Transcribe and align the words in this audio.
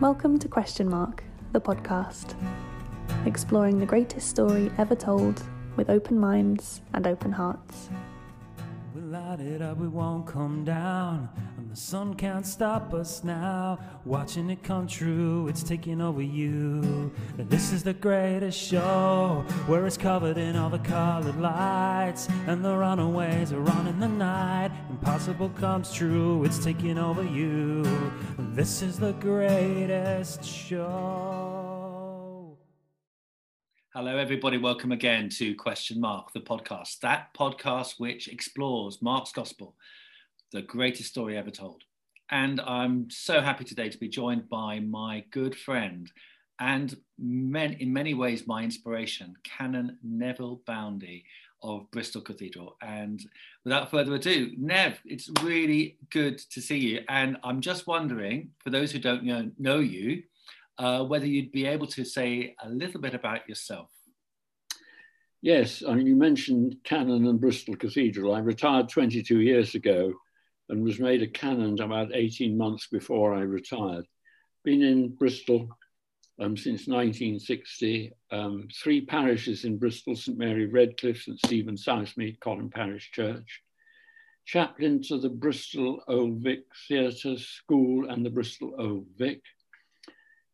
Welcome 0.00 0.38
to 0.38 0.48
Question 0.48 0.88
Mark, 0.88 1.22
the 1.52 1.60
podcast, 1.60 2.34
exploring 3.26 3.78
the 3.78 3.84
greatest 3.84 4.30
story 4.30 4.72
ever 4.78 4.94
told 4.94 5.42
with 5.76 5.90
open 5.90 6.18
minds 6.18 6.80
and 6.94 7.06
open 7.06 7.32
hearts. 7.32 7.90
We 9.00 9.06
light 9.06 9.40
it 9.40 9.62
up, 9.62 9.78
we 9.78 9.88
won't 9.88 10.26
come 10.26 10.62
down. 10.62 11.30
And 11.56 11.70
the 11.70 11.76
sun 11.76 12.14
can't 12.14 12.44
stop 12.44 12.92
us 12.92 13.24
now. 13.24 13.78
Watching 14.04 14.50
it 14.50 14.62
come 14.62 14.86
true, 14.86 15.48
it's 15.48 15.62
taking 15.62 16.02
over 16.02 16.20
you. 16.20 17.10
And 17.38 17.48
this 17.48 17.72
is 17.72 17.82
the 17.82 17.94
greatest 17.94 18.58
show 18.58 19.44
where 19.66 19.86
it's 19.86 19.96
covered 19.96 20.36
in 20.36 20.54
all 20.54 20.68
the 20.68 20.80
colored 20.80 21.40
lights. 21.40 22.28
And 22.46 22.62
the 22.62 22.76
runaways 22.76 23.52
are 23.52 23.70
on 23.70 23.86
in 23.86 24.00
the 24.00 24.08
night. 24.08 24.70
Impossible 24.90 25.48
comes 25.50 25.94
true, 25.94 26.44
it's 26.44 26.62
taking 26.62 26.98
over 26.98 27.22
you. 27.22 27.82
And 28.36 28.54
this 28.54 28.82
is 28.82 28.98
the 28.98 29.12
greatest 29.14 30.44
show. 30.44 31.69
Hello, 33.92 34.16
everybody. 34.16 34.56
Welcome 34.56 34.92
again 34.92 35.28
to 35.30 35.52
Question 35.56 36.00
Mark, 36.00 36.32
the 36.32 36.38
podcast. 36.38 37.00
That 37.00 37.34
podcast 37.34 37.94
which 37.98 38.28
explores 38.28 39.02
Mark's 39.02 39.32
Gospel, 39.32 39.74
the 40.52 40.62
greatest 40.62 41.08
story 41.08 41.36
ever 41.36 41.50
told. 41.50 41.82
And 42.30 42.60
I'm 42.60 43.10
so 43.10 43.40
happy 43.40 43.64
today 43.64 43.88
to 43.88 43.98
be 43.98 44.08
joined 44.08 44.48
by 44.48 44.78
my 44.78 45.24
good 45.32 45.56
friend 45.58 46.08
and 46.60 46.96
men, 47.18 47.72
in 47.80 47.92
many 47.92 48.14
ways 48.14 48.46
my 48.46 48.62
inspiration, 48.62 49.34
Canon 49.42 49.98
Neville 50.04 50.62
Boundy 50.68 51.24
of 51.60 51.90
Bristol 51.90 52.22
Cathedral. 52.22 52.76
And 52.80 53.20
without 53.64 53.90
further 53.90 54.14
ado, 54.14 54.52
Nev, 54.56 55.00
it's 55.04 55.28
really 55.42 55.96
good 56.10 56.38
to 56.52 56.60
see 56.60 56.78
you. 56.78 57.00
And 57.08 57.38
I'm 57.42 57.60
just 57.60 57.88
wondering, 57.88 58.50
for 58.62 58.70
those 58.70 58.92
who 58.92 59.00
don't 59.00 59.24
know, 59.24 59.50
know 59.58 59.80
you, 59.80 60.22
uh, 60.80 61.04
whether 61.04 61.26
you'd 61.26 61.52
be 61.52 61.66
able 61.66 61.86
to 61.86 62.04
say 62.04 62.54
a 62.62 62.68
little 62.70 63.00
bit 63.02 63.12
about 63.14 63.46
yourself. 63.46 63.90
Yes, 65.42 65.82
I 65.86 65.94
mean, 65.94 66.06
you 66.06 66.16
mentioned 66.16 66.76
canon 66.84 67.26
and 67.26 67.40
Bristol 67.40 67.76
Cathedral. 67.76 68.34
I 68.34 68.38
retired 68.38 68.88
22 68.88 69.40
years 69.40 69.74
ago 69.74 70.14
and 70.70 70.82
was 70.82 70.98
made 70.98 71.20
a 71.20 71.26
canon 71.26 71.78
about 71.80 72.14
18 72.14 72.56
months 72.56 72.86
before 72.86 73.34
I 73.34 73.40
retired. 73.40 74.06
Been 74.64 74.82
in 74.82 75.10
Bristol 75.10 75.68
um, 76.40 76.56
since 76.56 76.88
1960. 76.88 78.12
Um, 78.30 78.68
three 78.74 79.04
parishes 79.04 79.64
in 79.64 79.76
Bristol, 79.76 80.16
St 80.16 80.38
Mary 80.38 80.64
Redcliffe, 80.66 81.22
St 81.22 81.38
Stephen 81.44 81.76
Southmead, 81.76 82.40
Cotham 82.40 82.70
Parish 82.70 83.10
Church. 83.12 83.62
Chaplain 84.46 85.02
to 85.04 85.18
the 85.18 85.28
Bristol 85.28 86.02
Old 86.08 86.38
Vic 86.38 86.64
Theatre 86.88 87.36
School 87.36 88.08
and 88.08 88.24
the 88.24 88.30
Bristol 88.30 88.74
Old 88.78 89.06
Vic 89.18 89.42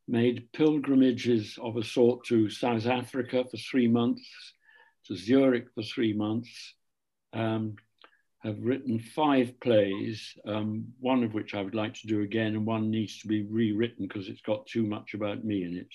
made 0.08 0.52
pilgrimages 0.52 1.58
of 1.60 1.76
a 1.76 1.84
sort 1.84 2.24
to 2.26 2.48
South 2.48 2.86
Africa 2.86 3.44
for 3.50 3.56
three 3.56 3.88
months, 3.88 4.28
to 5.06 5.16
Zurich 5.16 5.66
for 5.74 5.82
three 5.82 6.12
months, 6.12 6.74
um, 7.32 7.76
have 8.42 8.56
written 8.60 9.00
five 9.00 9.58
plays, 9.60 10.34
um, 10.46 10.86
one 11.00 11.24
of 11.24 11.34
which 11.34 11.54
I 11.54 11.62
would 11.62 11.74
like 11.74 11.94
to 11.94 12.06
do 12.06 12.22
again, 12.22 12.54
and 12.54 12.64
one 12.64 12.90
needs 12.90 13.18
to 13.20 13.28
be 13.28 13.42
rewritten 13.42 14.06
because 14.06 14.28
it's 14.28 14.42
got 14.42 14.66
too 14.66 14.84
much 14.84 15.14
about 15.14 15.44
me 15.44 15.64
in 15.64 15.76
it. 15.76 15.88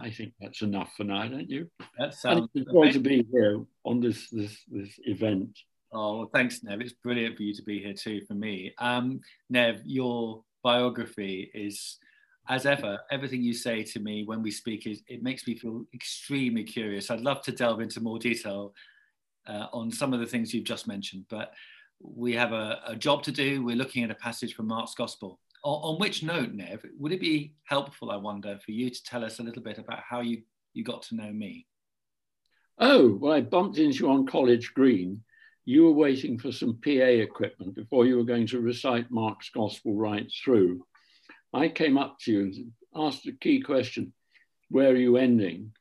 I 0.00 0.10
think 0.10 0.32
that's 0.40 0.62
enough 0.62 0.92
for 0.96 1.04
now, 1.04 1.26
don't 1.28 1.50
you? 1.50 1.70
That 1.98 2.14
sounds 2.14 2.48
it's 2.54 2.70
great 2.70 2.92
to 2.94 3.00
be 3.00 3.26
here 3.32 3.64
on 3.84 4.00
this, 4.00 4.28
this, 4.30 4.62
this 4.68 4.98
event. 5.04 5.58
Oh, 5.92 6.18
well, 6.18 6.30
thanks, 6.32 6.62
Nev. 6.62 6.80
It's 6.80 6.92
brilliant 6.92 7.36
for 7.36 7.42
you 7.44 7.54
to 7.54 7.62
be 7.62 7.80
here 7.80 7.94
too 7.94 8.22
for 8.26 8.34
me. 8.34 8.74
Um, 8.78 9.20
Nev, 9.48 9.80
your 9.84 10.42
biography 10.62 11.50
is 11.54 11.98
as 12.48 12.66
ever, 12.66 12.98
everything 13.10 13.42
you 13.42 13.52
say 13.52 13.82
to 13.82 14.00
me 14.00 14.24
when 14.24 14.42
we 14.42 14.50
speak 14.50 14.86
is 14.86 15.02
it 15.08 15.22
makes 15.22 15.46
me 15.46 15.56
feel 15.56 15.84
extremely 15.92 16.64
curious. 16.64 17.10
I'd 17.10 17.20
love 17.20 17.42
to 17.42 17.52
delve 17.52 17.80
into 17.80 18.00
more 18.00 18.18
detail 18.18 18.74
uh, 19.46 19.66
on 19.72 19.90
some 19.90 20.12
of 20.12 20.20
the 20.20 20.26
things 20.26 20.54
you've 20.54 20.64
just 20.64 20.86
mentioned, 20.86 21.24
but 21.28 21.52
we 22.00 22.34
have 22.34 22.52
a, 22.52 22.80
a, 22.86 22.96
job 22.96 23.22
to 23.24 23.32
do. 23.32 23.64
We're 23.64 23.76
looking 23.76 24.04
at 24.04 24.10
a 24.10 24.16
passage 24.16 24.54
from 24.54 24.68
Mark's 24.68 24.94
Gospel. 24.94 25.40
On, 25.64 25.94
on, 25.94 26.00
which 26.00 26.22
note, 26.22 26.52
Nev, 26.52 26.84
would 26.98 27.12
it 27.12 27.20
be 27.20 27.54
helpful, 27.64 28.10
I 28.10 28.16
wonder, 28.16 28.58
for 28.64 28.72
you 28.72 28.90
to 28.90 29.02
tell 29.04 29.24
us 29.24 29.38
a 29.38 29.42
little 29.42 29.62
bit 29.62 29.78
about 29.78 30.00
how 30.00 30.20
you, 30.20 30.42
you 30.74 30.84
got 30.84 31.02
to 31.04 31.16
know 31.16 31.32
me? 31.32 31.66
Oh, 32.78 33.16
well, 33.16 33.32
I 33.32 33.40
bumped 33.40 33.78
into 33.78 34.00
you 34.00 34.10
on 34.10 34.26
College 34.26 34.74
Green. 34.74 35.22
You 35.64 35.84
were 35.84 35.92
waiting 35.92 36.38
for 36.38 36.52
some 36.52 36.78
PA 36.84 36.90
equipment 36.90 37.74
before 37.74 38.06
you 38.06 38.16
were 38.16 38.24
going 38.24 38.46
to 38.48 38.60
recite 38.60 39.10
Mark's 39.10 39.48
Gospel 39.50 39.94
right 39.94 40.30
through. 40.44 40.84
I 41.52 41.68
came 41.68 41.98
up 41.98 42.18
to 42.20 42.32
you 42.32 42.40
and 42.40 42.72
asked 42.94 43.26
a 43.26 43.32
key 43.32 43.60
question 43.60 44.12
Where 44.70 44.90
are 44.90 44.96
you 44.96 45.16
ending? 45.16 45.72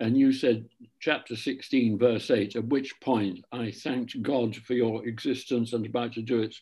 And 0.00 0.18
you 0.18 0.32
said, 0.32 0.66
chapter 1.00 1.36
16, 1.36 1.98
verse 1.98 2.30
8, 2.30 2.56
at 2.56 2.64
which 2.66 2.98
point 3.00 3.44
I 3.52 3.70
thanked 3.70 4.20
God 4.22 4.56
for 4.56 4.74
your 4.74 5.06
existence 5.06 5.72
and 5.72 5.86
about 5.86 6.14
to 6.14 6.22
do 6.22 6.42
it 6.42 6.54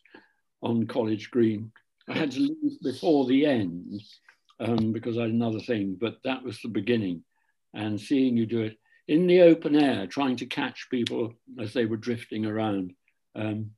on 0.62 0.86
College 0.86 1.30
Green. 1.30 1.72
I 2.08 2.14
had 2.14 2.32
to 2.32 2.40
leave 2.40 2.80
before 2.82 3.26
the 3.26 3.46
end 3.46 4.02
um, 4.60 4.92
because 4.92 5.16
I 5.16 5.22
had 5.22 5.30
another 5.30 5.60
thing, 5.60 5.96
but 6.00 6.18
that 6.24 6.42
was 6.42 6.60
the 6.60 6.68
beginning. 6.68 7.24
And 7.74 8.00
seeing 8.00 8.36
you 8.36 8.46
do 8.46 8.60
it 8.60 8.78
in 9.08 9.26
the 9.26 9.42
open 9.42 9.76
air, 9.76 10.06
trying 10.06 10.36
to 10.36 10.46
catch 10.46 10.88
people 10.90 11.32
as 11.58 11.72
they 11.72 11.86
were 11.86 11.96
drifting 11.96 12.44
around. 12.44 12.92
Um, 13.34 13.70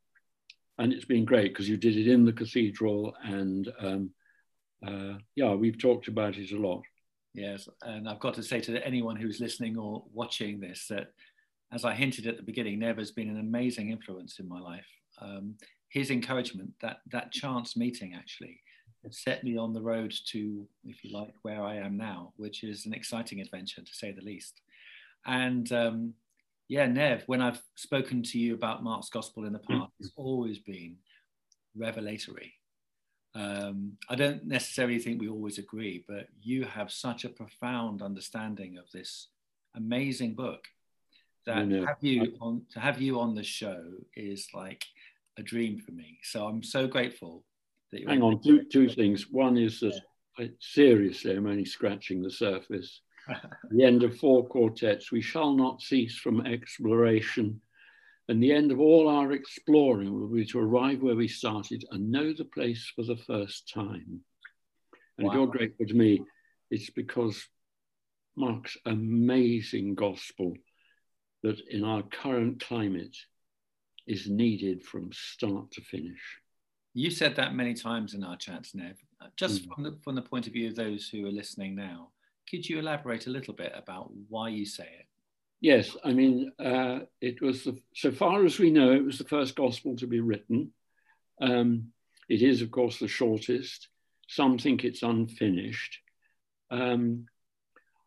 and 0.78 0.92
it's 0.92 1.04
been 1.04 1.24
great 1.24 1.52
because 1.52 1.68
you 1.68 1.76
did 1.76 1.96
it 1.96 2.08
in 2.08 2.24
the 2.24 2.32
cathedral 2.32 3.14
and 3.22 3.72
um, 3.78 4.10
uh, 4.86 5.18
yeah, 5.34 5.54
we've 5.54 5.78
talked 5.78 6.08
about 6.08 6.36
it 6.36 6.52
a 6.52 6.58
lot. 6.58 6.82
Yes, 7.32 7.68
and 7.82 8.08
I've 8.08 8.20
got 8.20 8.34
to 8.34 8.42
say 8.42 8.60
to 8.60 8.86
anyone 8.86 9.16
who's 9.16 9.40
listening 9.40 9.76
or 9.76 10.04
watching 10.12 10.60
this 10.60 10.86
that, 10.88 11.08
as 11.72 11.84
I 11.84 11.94
hinted 11.94 12.26
at 12.26 12.36
the 12.36 12.42
beginning, 12.42 12.78
Nev 12.78 12.98
has 12.98 13.10
been 13.10 13.28
an 13.28 13.40
amazing 13.40 13.90
influence 13.90 14.38
in 14.38 14.48
my 14.48 14.60
life. 14.60 14.86
Um, 15.20 15.56
his 15.88 16.10
encouragement, 16.10 16.72
that 16.82 16.98
that 17.10 17.32
chance 17.32 17.76
meeting, 17.76 18.14
actually 18.14 18.60
set 19.10 19.44
me 19.44 19.56
on 19.56 19.72
the 19.72 19.82
road 19.82 20.14
to, 20.28 20.66
if 20.84 21.04
you 21.04 21.12
like, 21.12 21.34
where 21.42 21.62
I 21.62 21.76
am 21.76 21.96
now, 21.96 22.32
which 22.36 22.64
is 22.64 22.86
an 22.86 22.94
exciting 22.94 23.40
adventure 23.40 23.82
to 23.82 23.94
say 23.94 24.12
the 24.12 24.22
least. 24.22 24.60
And 25.26 25.70
um, 25.72 26.14
yeah, 26.68 26.86
Nev, 26.86 27.24
when 27.26 27.42
I've 27.42 27.60
spoken 27.76 28.22
to 28.22 28.38
you 28.38 28.54
about 28.54 28.82
Mark's 28.82 29.10
Gospel 29.10 29.44
in 29.44 29.52
the 29.52 29.58
past, 29.58 29.92
it's 30.00 30.12
always 30.16 30.58
been 30.58 30.96
revelatory 31.76 32.54
um, 33.34 33.92
I 34.08 34.14
don't 34.14 34.44
necessarily 34.46 34.98
think 34.98 35.20
we 35.20 35.28
always 35.28 35.58
agree, 35.58 36.04
but 36.06 36.28
you 36.40 36.64
have 36.64 36.92
such 36.92 37.24
a 37.24 37.28
profound 37.28 38.00
understanding 38.00 38.78
of 38.78 38.90
this 38.92 39.28
amazing 39.74 40.34
book 40.34 40.64
that 41.46 41.68
have 41.70 41.98
you 42.00 42.36
on 42.40 42.62
to 42.72 42.80
have 42.80 43.00
you 43.00 43.20
on 43.20 43.34
the 43.34 43.42
show 43.42 43.82
is 44.16 44.48
like 44.54 44.84
a 45.36 45.42
dream 45.42 45.78
for 45.78 45.92
me. 45.92 46.18
So 46.22 46.46
I'm 46.46 46.62
so 46.62 46.86
grateful 46.86 47.44
that 47.90 48.00
you 48.00 48.06
hang 48.06 48.22
on. 48.22 48.40
Two 48.40 48.64
two 48.64 48.88
things. 48.88 49.26
One 49.30 49.58
is 49.58 49.80
that 49.80 50.00
yeah. 50.38 50.46
I, 50.46 50.50
seriously, 50.60 51.36
I'm 51.36 51.46
only 51.46 51.64
scratching 51.64 52.22
the 52.22 52.30
surface. 52.30 53.00
the 53.70 53.84
end 53.84 54.02
of 54.02 54.16
four 54.18 54.46
quartets. 54.46 55.10
We 55.10 55.22
shall 55.22 55.54
not 55.54 55.80
cease 55.80 56.18
from 56.18 56.46
exploration 56.46 57.60
and 58.28 58.42
the 58.42 58.52
end 58.52 58.72
of 58.72 58.80
all 58.80 59.08
our 59.08 59.32
exploring 59.32 60.12
will 60.12 60.28
be 60.28 60.46
to 60.46 60.58
arrive 60.58 61.02
where 61.02 61.16
we 61.16 61.28
started 61.28 61.84
and 61.90 62.10
know 62.10 62.32
the 62.32 62.46
place 62.46 62.90
for 62.94 63.04
the 63.04 63.16
first 63.16 63.70
time. 63.72 64.20
And 65.18 65.26
wow. 65.26 65.30
if 65.30 65.36
you're 65.36 65.46
grateful 65.46 65.86
to 65.86 65.94
me, 65.94 66.22
it's 66.70 66.90
because 66.90 67.46
Mark's 68.36 68.76
amazing 68.86 69.94
gospel 69.94 70.54
that 71.42 71.60
in 71.68 71.84
our 71.84 72.02
current 72.02 72.64
climate 72.64 73.16
is 74.06 74.28
needed 74.28 74.82
from 74.82 75.10
start 75.12 75.70
to 75.72 75.82
finish. 75.82 76.40
You 76.94 77.10
said 77.10 77.36
that 77.36 77.54
many 77.54 77.74
times 77.74 78.14
in 78.14 78.24
our 78.24 78.36
chats, 78.36 78.74
Nev. 78.74 78.96
Just 79.36 79.62
mm. 79.62 79.74
from, 79.74 79.84
the, 79.84 79.98
from 80.02 80.14
the 80.14 80.22
point 80.22 80.46
of 80.46 80.52
view 80.52 80.68
of 80.68 80.76
those 80.76 81.08
who 81.08 81.26
are 81.26 81.32
listening 81.32 81.74
now, 81.74 82.10
could 82.48 82.68
you 82.68 82.78
elaborate 82.78 83.26
a 83.26 83.30
little 83.30 83.54
bit 83.54 83.72
about 83.74 84.10
why 84.28 84.48
you 84.48 84.64
say 84.64 84.84
it? 84.84 85.06
Yes, 85.64 85.96
I 86.04 86.12
mean, 86.12 86.52
uh, 86.62 86.98
it 87.22 87.40
was, 87.40 87.64
the, 87.64 87.78
so 87.94 88.12
far 88.12 88.44
as 88.44 88.58
we 88.58 88.70
know, 88.70 88.92
it 88.92 89.02
was 89.02 89.16
the 89.16 89.24
first 89.24 89.56
gospel 89.56 89.96
to 89.96 90.06
be 90.06 90.20
written. 90.20 90.72
Um, 91.40 91.90
it 92.28 92.42
is, 92.42 92.60
of 92.60 92.70
course, 92.70 92.98
the 92.98 93.08
shortest. 93.08 93.88
Some 94.28 94.58
think 94.58 94.84
it's 94.84 95.02
unfinished. 95.02 96.00
Um, 96.70 97.24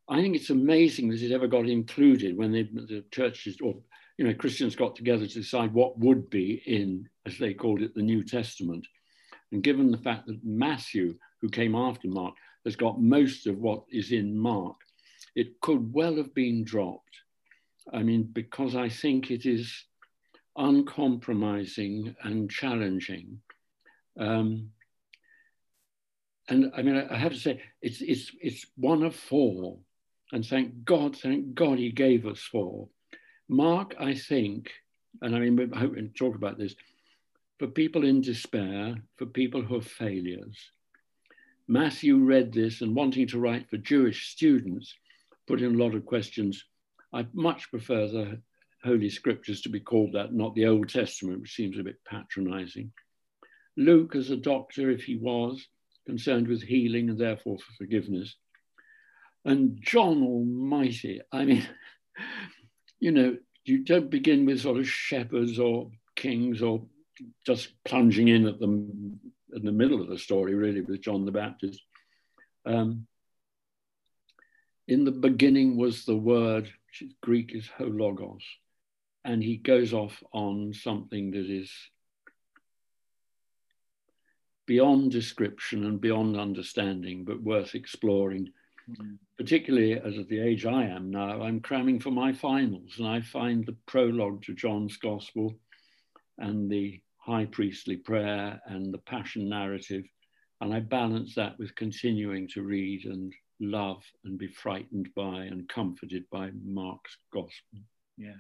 I 0.07 0.21
think 0.21 0.35
it's 0.35 0.51
amazing 0.51 1.09
that 1.09 1.23
it 1.23 1.31
ever 1.31 1.47
got 1.47 1.67
included 1.67 2.37
when 2.37 2.51
they, 2.51 2.61
the 2.61 3.03
churches 3.09 3.57
or 3.59 3.73
you 4.19 4.25
know 4.27 4.35
Christians 4.35 4.75
got 4.75 4.95
together 4.95 5.25
to 5.25 5.33
decide 5.33 5.73
what 5.73 5.97
would 5.97 6.29
be 6.29 6.61
in, 6.63 7.09
as 7.25 7.39
they 7.39 7.55
called 7.55 7.81
it, 7.81 7.95
the 7.95 8.03
New 8.03 8.21
Testament. 8.21 8.85
And 9.51 9.63
given 9.63 9.89
the 9.89 9.97
fact 9.97 10.27
that 10.27 10.45
Matthew, 10.45 11.15
who 11.41 11.49
came 11.49 11.73
after 11.73 12.07
Mark, 12.07 12.35
has 12.65 12.75
got 12.75 13.01
most 13.01 13.47
of 13.47 13.57
what 13.57 13.83
is 13.89 14.11
in 14.11 14.37
Mark, 14.37 14.75
it 15.35 15.59
could 15.59 15.91
well 15.91 16.17
have 16.17 16.35
been 16.35 16.63
dropped. 16.63 17.01
I 17.93 18.03
mean, 18.03 18.23
because 18.23 18.75
I 18.75 18.89
think 18.89 19.31
it 19.31 19.45
is 19.45 19.85
uncompromising 20.57 22.15
and 22.23 22.49
challenging. 22.49 23.39
Um, 24.19 24.71
and 26.49 26.71
I 26.75 26.81
mean, 26.81 27.07
I 27.09 27.17
have 27.17 27.33
to 27.33 27.39
say, 27.39 27.61
it's, 27.81 28.01
it's, 28.01 28.31
it's 28.41 28.65
one 28.75 29.03
of 29.03 29.15
four. 29.15 29.77
And 30.31 30.45
thank 30.45 30.83
God, 30.83 31.15
thank 31.15 31.53
God 31.53 31.77
he 31.77 31.91
gave 31.91 32.25
us 32.25 32.39
four. 32.39 32.89
Mark, 33.47 33.95
I 33.99 34.13
think, 34.13 34.71
and 35.21 35.35
I 35.35 35.39
mean, 35.39 35.71
I 35.73 35.79
hope 35.79 35.95
we 35.95 36.07
talk 36.09 36.35
about 36.35 36.57
this, 36.57 36.75
for 37.59 37.67
people 37.67 38.05
in 38.05 38.21
despair, 38.21 38.95
for 39.15 39.25
people 39.25 39.61
who 39.61 39.77
are 39.77 39.81
failures. 39.81 40.57
Matthew 41.67 42.17
read 42.17 42.53
this 42.53 42.81
and 42.81 42.95
wanting 42.95 43.27
to 43.27 43.39
write 43.39 43.69
for 43.69 43.77
Jewish 43.77 44.29
students, 44.29 44.93
put 45.47 45.61
in 45.61 45.75
a 45.75 45.83
lot 45.83 45.95
of 45.95 46.05
questions. 46.05 46.63
I 47.13 47.25
much 47.33 47.69
prefer 47.69 48.07
the 48.07 48.41
Holy 48.83 49.09
Scriptures 49.09 49.61
to 49.61 49.69
be 49.69 49.79
called 49.79 50.13
that, 50.13 50.33
not 50.33 50.55
the 50.55 50.67
Old 50.67 50.89
Testament, 50.89 51.41
which 51.41 51.55
seems 51.55 51.77
a 51.77 51.83
bit 51.83 52.03
patronizing. 52.05 52.91
Luke, 53.75 54.15
as 54.15 54.29
a 54.29 54.37
doctor, 54.37 54.89
if 54.89 55.03
he 55.03 55.17
was, 55.17 55.67
concerned 56.05 56.47
with 56.47 56.63
healing 56.63 57.09
and 57.09 57.19
therefore 57.19 57.57
for 57.59 57.73
forgiveness. 57.73 58.35
And 59.45 59.77
John 59.81 60.23
Almighty, 60.23 61.21
I 61.31 61.45
mean, 61.45 61.67
you 62.99 63.11
know, 63.11 63.37
you 63.65 63.83
don't 63.83 64.09
begin 64.09 64.45
with 64.45 64.61
sort 64.61 64.77
of 64.77 64.87
shepherds 64.87 65.59
or 65.59 65.91
kings 66.15 66.61
or 66.61 66.85
just 67.45 67.69
plunging 67.83 68.29
in 68.29 68.47
at 68.47 68.59
them 68.59 69.19
in 69.53 69.63
the 69.63 69.71
middle 69.71 70.01
of 70.01 70.07
the 70.07 70.17
story, 70.17 70.53
really, 70.55 70.81
with 70.81 71.01
John 71.01 71.25
the 71.25 71.31
Baptist. 71.31 71.81
Um, 72.65 73.07
in 74.87 75.03
the 75.03 75.11
beginning 75.11 75.77
was 75.77 76.05
the 76.05 76.15
word, 76.15 76.71
which 76.87 77.01
is 77.01 77.15
Greek 77.21 77.53
is 77.53 77.67
ho 77.77 77.85
logos, 77.85 78.43
and 79.23 79.43
he 79.43 79.57
goes 79.57 79.93
off 79.93 80.23
on 80.33 80.73
something 80.73 81.31
that 81.31 81.49
is 81.49 81.71
beyond 84.65 85.11
description 85.11 85.85
and 85.85 86.01
beyond 86.01 86.37
understanding, 86.37 87.23
but 87.23 87.41
worth 87.41 87.75
exploring. 87.75 88.49
Mm-hmm. 88.89 89.15
Particularly 89.37 89.93
as 89.99 90.17
at 90.17 90.29
the 90.29 90.39
age 90.39 90.65
I 90.65 90.85
am 90.85 91.11
now, 91.11 91.41
I'm 91.41 91.59
cramming 91.59 91.99
for 91.99 92.11
my 92.11 92.33
finals, 92.33 92.95
and 92.97 93.07
I 93.07 93.21
find 93.21 93.65
the 93.65 93.75
prologue 93.85 94.43
to 94.43 94.53
John's 94.53 94.97
Gospel 94.97 95.57
and 96.37 96.69
the 96.69 97.01
high 97.17 97.45
priestly 97.45 97.97
prayer 97.97 98.61
and 98.65 98.93
the 98.93 98.99
passion 98.99 99.49
narrative, 99.49 100.05
and 100.61 100.73
I 100.73 100.79
balance 100.79 101.35
that 101.35 101.59
with 101.59 101.75
continuing 101.75 102.47
to 102.49 102.61
read 102.61 103.05
and 103.05 103.33
love 103.59 104.03
and 104.23 104.37
be 104.37 104.47
frightened 104.47 105.09
by 105.15 105.43
and 105.43 105.67
comforted 105.69 106.25
by 106.31 106.51
Mark's 106.63 107.17
Gospel. 107.33 107.79
Yeah, 108.17 108.31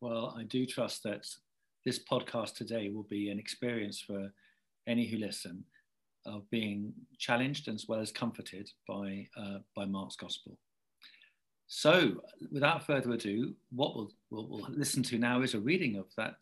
well, 0.00 0.34
I 0.36 0.44
do 0.44 0.66
trust 0.66 1.02
that 1.04 1.26
this 1.84 1.98
podcast 1.98 2.54
today 2.54 2.88
will 2.88 3.04
be 3.04 3.30
an 3.30 3.38
experience 3.38 4.00
for 4.00 4.32
any 4.86 5.06
who 5.06 5.18
listen 5.18 5.64
of 6.26 6.48
being 6.50 6.92
challenged 7.18 7.68
as 7.68 7.86
well 7.88 8.00
as 8.00 8.12
comforted 8.12 8.70
by, 8.86 9.26
uh, 9.36 9.58
by 9.74 9.84
Mark's 9.84 10.16
gospel. 10.16 10.58
So, 11.66 12.20
without 12.50 12.86
further 12.86 13.12
ado, 13.12 13.54
what 13.70 13.96
we'll, 13.96 14.12
we'll, 14.30 14.48
we'll, 14.48 14.66
listen 14.70 15.02
to 15.04 15.18
now 15.18 15.40
is 15.40 15.54
a 15.54 15.60
reading 15.60 15.96
of 15.96 16.06
that 16.16 16.34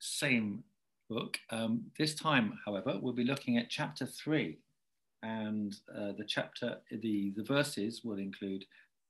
same 0.00 0.62
book. 1.08 1.38
Um, 1.50 1.84
this 1.98 2.14
time, 2.14 2.58
however, 2.64 2.98
we'll 3.00 3.14
be 3.14 3.24
looking 3.24 3.56
at 3.56 3.70
chapter 3.70 4.04
three, 4.04 4.58
and 5.26 5.74
uh, 5.96 6.12
the 6.16 6.24
chapter, 6.26 6.76
the, 6.90 7.32
the 7.36 7.42
verses 7.42 8.02
will 8.04 8.18
include 8.18 8.64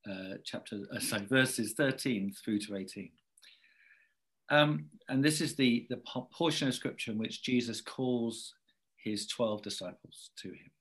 uh, 0.09 0.35
chapter, 0.43 0.79
uh, 0.95 0.99
sorry, 0.99 1.25
verses 1.25 1.73
13 1.73 2.33
through 2.43 2.59
to 2.59 2.75
18. 2.75 3.09
Um, 4.49 4.85
and 5.09 5.23
this 5.23 5.41
is 5.41 5.55
the, 5.55 5.85
the 5.89 6.01
portion 6.31 6.67
of 6.67 6.73
scripture 6.73 7.11
in 7.11 7.17
which 7.17 7.43
Jesus 7.43 7.81
calls 7.81 8.53
his 8.95 9.27
12 9.27 9.61
disciples 9.61 10.31
to 10.41 10.49
him. 10.49 10.71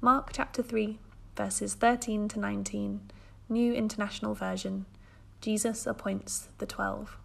Mark 0.00 0.30
chapter 0.32 0.62
3, 0.62 0.98
verses 1.36 1.74
13 1.74 2.28
to 2.28 2.38
19, 2.38 3.00
New 3.48 3.72
International 3.72 4.34
Version. 4.34 4.86
Jesus 5.40 5.86
appoints 5.86 6.48
the 6.58 6.66
12. 6.66 7.16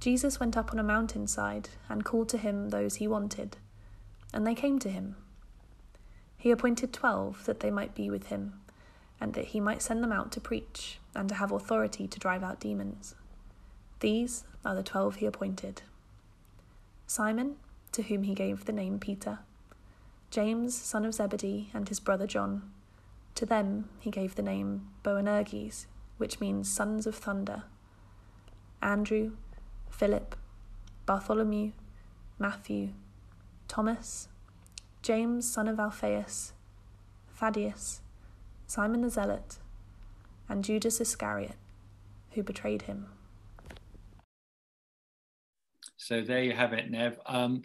Jesus 0.00 0.38
went 0.38 0.56
up 0.56 0.72
on 0.72 0.78
a 0.78 0.84
mountainside 0.84 1.70
and 1.88 2.04
called 2.04 2.28
to 2.30 2.38
him 2.38 2.70
those 2.70 2.96
he 2.96 3.08
wanted, 3.08 3.56
and 4.32 4.46
they 4.46 4.54
came 4.54 4.78
to 4.78 4.90
him. 4.90 5.16
He 6.38 6.50
appointed 6.50 6.92
twelve 6.92 7.44
that 7.46 7.60
they 7.60 7.70
might 7.70 7.94
be 7.94 8.10
with 8.10 8.26
him, 8.26 8.60
and 9.20 9.34
that 9.34 9.46
he 9.46 9.60
might 9.60 9.82
send 9.82 10.02
them 10.02 10.12
out 10.12 10.30
to 10.32 10.40
preach 10.40 10.98
and 11.14 11.28
to 11.28 11.34
have 11.36 11.50
authority 11.50 12.06
to 12.06 12.18
drive 12.18 12.42
out 12.42 12.60
demons. 12.60 13.14
These 14.00 14.44
are 14.64 14.74
the 14.74 14.82
twelve 14.82 15.16
he 15.16 15.26
appointed 15.26 15.82
Simon, 17.06 17.56
to 17.92 18.02
whom 18.02 18.24
he 18.24 18.34
gave 18.34 18.64
the 18.64 18.72
name 18.72 18.98
Peter, 18.98 19.38
James, 20.30 20.76
son 20.76 21.04
of 21.04 21.14
Zebedee, 21.14 21.70
and 21.72 21.88
his 21.88 22.00
brother 22.00 22.26
John. 22.26 22.70
To 23.36 23.46
them 23.46 23.88
he 24.00 24.10
gave 24.10 24.34
the 24.34 24.42
name 24.42 24.88
Boanerges, 25.02 25.86
which 26.18 26.40
means 26.40 26.70
sons 26.70 27.06
of 27.06 27.14
thunder. 27.14 27.64
Andrew, 28.82 29.32
Philip, 29.88 30.36
Bartholomew, 31.06 31.72
Matthew, 32.38 32.90
Thomas, 33.68 34.28
James, 35.06 35.48
son 35.48 35.68
of 35.68 35.78
Alphaeus, 35.78 36.52
Thaddeus, 37.36 38.00
Simon 38.66 39.02
the 39.02 39.08
Zealot, 39.08 39.58
and 40.48 40.64
Judas 40.64 41.00
Iscariot, 41.00 41.54
who 42.32 42.42
betrayed 42.42 42.82
him. 42.82 43.06
So 45.96 46.22
there 46.22 46.42
you 46.42 46.54
have 46.54 46.72
it, 46.72 46.90
Nev. 46.90 47.20
Um, 47.24 47.62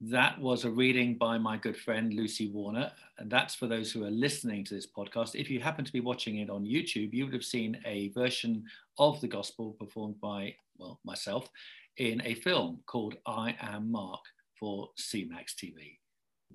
that 0.00 0.40
was 0.40 0.64
a 0.64 0.70
reading 0.70 1.16
by 1.18 1.36
my 1.36 1.56
good 1.56 1.76
friend 1.76 2.14
Lucy 2.14 2.48
Warner, 2.48 2.92
and 3.18 3.28
that's 3.28 3.56
for 3.56 3.66
those 3.66 3.90
who 3.90 4.04
are 4.04 4.10
listening 4.12 4.64
to 4.66 4.74
this 4.76 4.86
podcast. 4.86 5.34
If 5.34 5.50
you 5.50 5.58
happen 5.58 5.84
to 5.84 5.92
be 5.92 5.98
watching 5.98 6.38
it 6.38 6.48
on 6.48 6.62
YouTube, 6.62 7.12
you 7.12 7.24
would 7.24 7.34
have 7.34 7.44
seen 7.44 7.76
a 7.86 8.10
version 8.10 8.62
of 9.00 9.20
the 9.20 9.26
gospel 9.26 9.72
performed 9.80 10.20
by, 10.20 10.54
well, 10.76 11.00
myself 11.04 11.48
in 11.96 12.22
a 12.24 12.34
film 12.34 12.78
called 12.86 13.16
I 13.26 13.56
Am 13.60 13.90
Mark 13.90 14.20
for 14.60 14.90
CMAX 14.96 15.56
TV. 15.56 15.98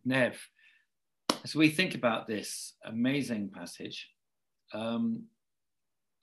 Nev, 0.06 0.38
as 1.44 1.56
we 1.56 1.70
think 1.70 1.96
about 1.96 2.28
this 2.28 2.74
amazing 2.86 3.50
passage, 3.50 4.10
um, 4.74 5.24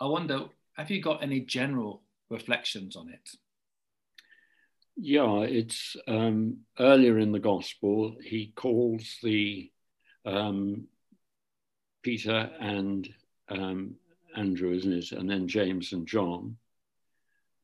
I 0.01 0.07
wonder, 0.07 0.47
have 0.77 0.91
you 0.91 1.03
got 1.03 1.23
any 1.23 1.41
general 1.41 2.03
reflections 2.31 2.97
on 2.97 3.11
it? 3.11 3.29
Yeah, 4.97 5.41
it's 5.41 5.97
um, 6.09 6.59
earlier 6.79 7.19
in 7.19 7.33
the 7.33 7.39
gospel, 7.39 8.17
he 8.23 8.53
calls 8.55 9.17
the 9.23 9.71
um, 10.25 10.89
Peter 12.03 12.51
and 12.61 13.09
um, 13.49 13.95
Andrew, 14.37 14.73
isn't 14.73 14.93
it? 14.93 15.13
And 15.13 15.29
then 15.29 15.49
James 15.49 15.93
and 15.93 16.07
John. 16.07 16.57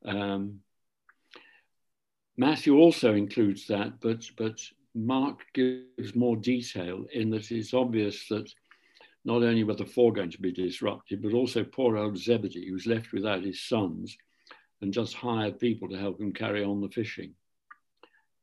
Um, 0.05 0.61
Matthew 2.37 2.77
also 2.77 3.13
includes 3.13 3.67
that, 3.67 3.99
but, 3.99 4.23
but 4.37 4.59
Mark 4.97 5.45
gives 5.53 6.15
more 6.15 6.35
detail 6.35 7.05
in 7.13 7.29
that 7.29 7.51
it's 7.51 7.73
obvious 7.73 8.27
that 8.29 8.51
not 9.25 9.43
only 9.43 9.63
were 9.63 9.75
the 9.75 9.85
four 9.85 10.11
going 10.11 10.31
to 10.31 10.41
be 10.41 10.51
disrupted, 10.51 11.21
but 11.21 11.33
also 11.33 11.63
poor 11.63 11.97
old 11.97 12.17
Zebedee, 12.17 12.69
who's 12.69 12.87
left 12.87 13.13
without 13.13 13.43
his 13.43 13.61
sons, 13.61 14.17
and 14.81 14.93
just 14.93 15.13
hired 15.13 15.59
people 15.59 15.87
to 15.89 15.97
help 15.97 16.19
him 16.19 16.33
carry 16.33 16.63
on 16.63 16.81
the 16.81 16.89
fishing. 16.89 17.33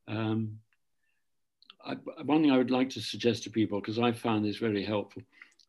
Um, 0.06 0.58
I, 1.84 1.94
one 2.24 2.42
thing 2.42 2.50
I 2.50 2.58
would 2.58 2.70
like 2.70 2.90
to 2.90 3.00
suggest 3.00 3.44
to 3.44 3.50
people, 3.50 3.80
because 3.80 3.98
I 3.98 4.12
found 4.12 4.44
this 4.44 4.58
very 4.58 4.84
helpful, 4.84 5.22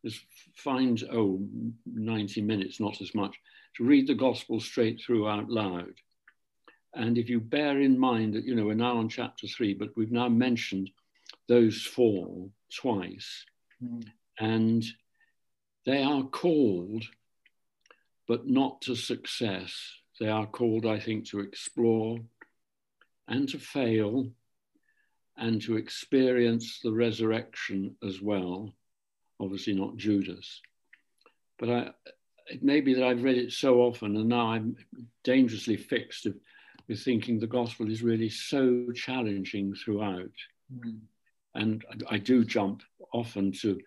is 0.04 0.20
find, 0.54 1.02
oh, 1.12 1.40
90 1.86 2.42
minutes, 2.42 2.78
not 2.78 3.00
as 3.00 3.14
much, 3.14 3.34
to 3.76 3.84
read 3.84 4.06
the 4.06 4.14
gospel 4.14 4.60
straight 4.60 5.00
through 5.00 5.28
out 5.28 5.50
loud. 5.50 5.94
And 6.96 7.18
if 7.18 7.28
you 7.28 7.40
bear 7.40 7.80
in 7.80 7.98
mind 7.98 8.34
that, 8.34 8.44
you 8.44 8.54
know, 8.54 8.64
we're 8.64 8.74
now 8.74 8.96
on 8.96 9.10
chapter 9.10 9.46
three, 9.46 9.74
but 9.74 9.90
we've 9.96 10.10
now 10.10 10.30
mentioned 10.30 10.90
those 11.46 11.82
four 11.82 12.48
twice, 12.74 13.44
mm. 13.84 14.02
and 14.40 14.82
they 15.84 16.02
are 16.02 16.22
called, 16.22 17.04
but 18.26 18.48
not 18.48 18.80
to 18.82 18.96
success. 18.96 19.78
They 20.18 20.28
are 20.28 20.46
called, 20.46 20.86
I 20.86 20.98
think, 20.98 21.26
to 21.26 21.40
explore 21.40 22.18
and 23.28 23.46
to 23.50 23.58
fail 23.58 24.30
and 25.36 25.60
to 25.62 25.76
experience 25.76 26.80
the 26.82 26.92
resurrection 26.92 27.94
as 28.02 28.22
well. 28.22 28.74
Obviously, 29.38 29.74
not 29.74 29.98
Judas. 29.98 30.62
But 31.58 31.68
I, 31.68 31.90
it 32.46 32.62
may 32.62 32.80
be 32.80 32.94
that 32.94 33.04
I've 33.04 33.22
read 33.22 33.36
it 33.36 33.52
so 33.52 33.82
often 33.82 34.16
and 34.16 34.30
now 34.30 34.48
I'm 34.48 34.76
dangerously 35.24 35.76
fixed 35.76 36.26
with 36.88 37.02
thinking 37.02 37.38
the 37.38 37.46
gospel 37.46 37.90
is 37.90 38.02
really 38.02 38.28
so 38.28 38.86
challenging 38.94 39.74
throughout. 39.74 40.30
Mm. 40.74 41.00
And 41.54 41.84
I, 42.10 42.18
do 42.18 42.44
jump 42.44 42.82
often 43.12 43.50
to 43.62 43.80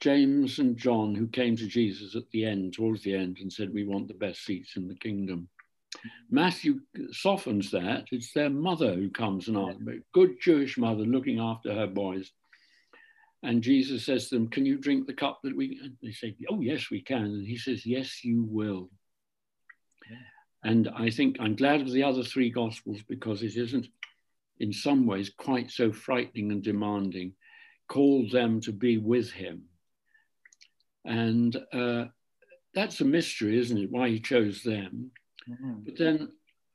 James 0.00 0.58
and 0.58 0.76
John, 0.76 1.14
who 1.14 1.26
came 1.26 1.56
to 1.56 1.66
Jesus 1.66 2.14
at 2.14 2.28
the 2.30 2.44
end, 2.44 2.74
towards 2.74 3.02
the 3.02 3.14
end, 3.14 3.38
and 3.40 3.52
said, 3.52 3.72
We 3.72 3.84
want 3.84 4.08
the 4.08 4.14
best 4.14 4.44
seats 4.44 4.76
in 4.76 4.86
the 4.86 4.94
kingdom. 4.94 5.48
Matthew 6.30 6.80
softens 7.10 7.70
that. 7.70 8.06
It's 8.12 8.32
their 8.32 8.50
mother 8.50 8.94
who 8.94 9.10
comes 9.10 9.48
and 9.48 9.56
asks, 9.56 9.80
a 9.88 10.00
good 10.12 10.36
Jewish 10.40 10.76
mother 10.76 11.04
looking 11.04 11.40
after 11.40 11.74
her 11.74 11.86
boys. 11.86 12.30
And 13.42 13.62
Jesus 13.62 14.04
says 14.04 14.28
to 14.28 14.34
them, 14.34 14.48
Can 14.48 14.66
you 14.66 14.76
drink 14.76 15.06
the 15.06 15.14
cup 15.14 15.40
that 15.44 15.56
we? 15.56 15.80
And 15.82 15.96
they 16.02 16.12
say, 16.12 16.36
Oh, 16.50 16.60
yes, 16.60 16.90
we 16.90 17.00
can. 17.00 17.24
And 17.24 17.46
he 17.46 17.56
says, 17.56 17.86
Yes, 17.86 18.24
you 18.24 18.44
will. 18.48 18.90
And 20.64 20.88
I 20.96 21.10
think 21.10 21.36
I'm 21.40 21.54
glad 21.54 21.80
of 21.80 21.92
the 21.92 22.02
other 22.02 22.22
three 22.22 22.50
Gospels 22.50 23.00
because 23.08 23.42
it 23.42 23.56
isn't, 23.56 23.86
in 24.58 24.72
some 24.72 25.06
ways, 25.06 25.30
quite 25.36 25.70
so 25.70 25.92
frightening 25.92 26.50
and 26.50 26.62
demanding. 26.62 27.34
Called 27.88 28.30
them 28.30 28.60
to 28.62 28.72
be 28.72 28.98
with 28.98 29.30
him. 29.30 29.62
And 31.04 31.56
uh, 31.72 32.06
that's 32.74 33.00
a 33.00 33.04
mystery, 33.04 33.58
isn't 33.58 33.78
it? 33.78 33.90
Why 33.90 34.10
he 34.10 34.20
chose 34.20 34.62
them. 34.62 35.10
Mm-hmm. 35.48 35.72
But 35.84 35.96
then 35.96 36.32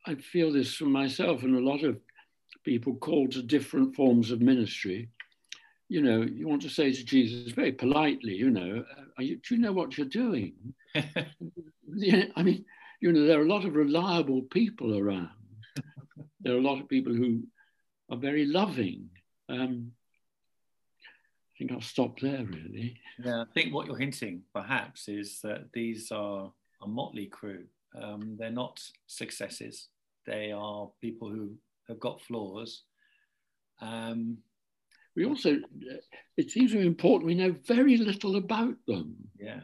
I 0.08 0.16
feel 0.16 0.52
this 0.52 0.74
for 0.76 0.86
myself 0.86 1.44
and 1.44 1.56
a 1.56 1.60
lot 1.60 1.84
of 1.84 2.00
people 2.64 2.96
called 2.96 3.32
to 3.34 3.44
different 3.44 3.96
forms 3.96 4.32
of 4.32 4.42
ministry. 4.42 5.10
You 5.90 6.02
know, 6.02 6.22
you 6.22 6.48
want 6.48 6.62
to 6.64 6.70
say 6.70 6.92
to 6.92 7.04
Jesus 7.04 7.52
very 7.52 7.72
politely, 7.72 8.34
you 8.34 8.50
know, 8.50 8.84
you, 9.20 9.38
do 9.38 9.56
you 9.56 9.62
know 9.62 9.74
what 9.74 9.98
you're 9.98 10.08
doing? 10.08 10.54
I 10.96 12.44
mean, 12.44 12.66
you 13.04 13.12
know, 13.12 13.26
there 13.28 13.42
are 13.42 13.44
a 13.44 13.54
lot 13.54 13.66
of 13.66 13.76
reliable 13.76 14.44
people 14.44 14.98
around. 14.98 15.28
there 16.40 16.56
are 16.56 16.58
a 16.58 16.62
lot 16.62 16.80
of 16.80 16.88
people 16.88 17.14
who 17.14 17.44
are 18.10 18.16
very 18.16 18.46
loving. 18.46 19.10
Um, 19.50 19.92
I 21.02 21.52
think 21.60 21.74
I'll 21.74 21.82
stop 21.82 22.22
there, 22.22 22.46
really. 22.46 22.98
Yeah, 23.22 23.42
I 23.42 23.46
think 23.54 23.74
what 23.74 23.88
you're 23.88 23.98
hinting, 23.98 24.44
perhaps, 24.54 25.10
is 25.10 25.42
that 25.44 25.74
these 25.74 26.14
are 26.14 26.50
a 26.82 26.88
motley 26.88 27.26
crew. 27.26 27.66
Um, 28.02 28.38
they're 28.40 28.52
not 28.52 28.82
successes. 29.08 29.90
They 30.26 30.54
are 30.54 30.90
people 31.02 31.28
who 31.28 31.58
have 31.90 32.00
got 32.00 32.22
flaws. 32.22 32.84
Um, 33.82 34.38
we 35.18 35.26
also, 35.26 35.58
it 36.38 36.52
seems 36.52 36.72
to 36.72 36.78
be 36.78 36.88
important, 36.88 37.26
we 37.26 37.36
know 37.36 37.54
very 37.68 37.98
little 37.98 38.38
about 38.38 38.78
them. 38.88 39.16
Yeah. 39.38 39.60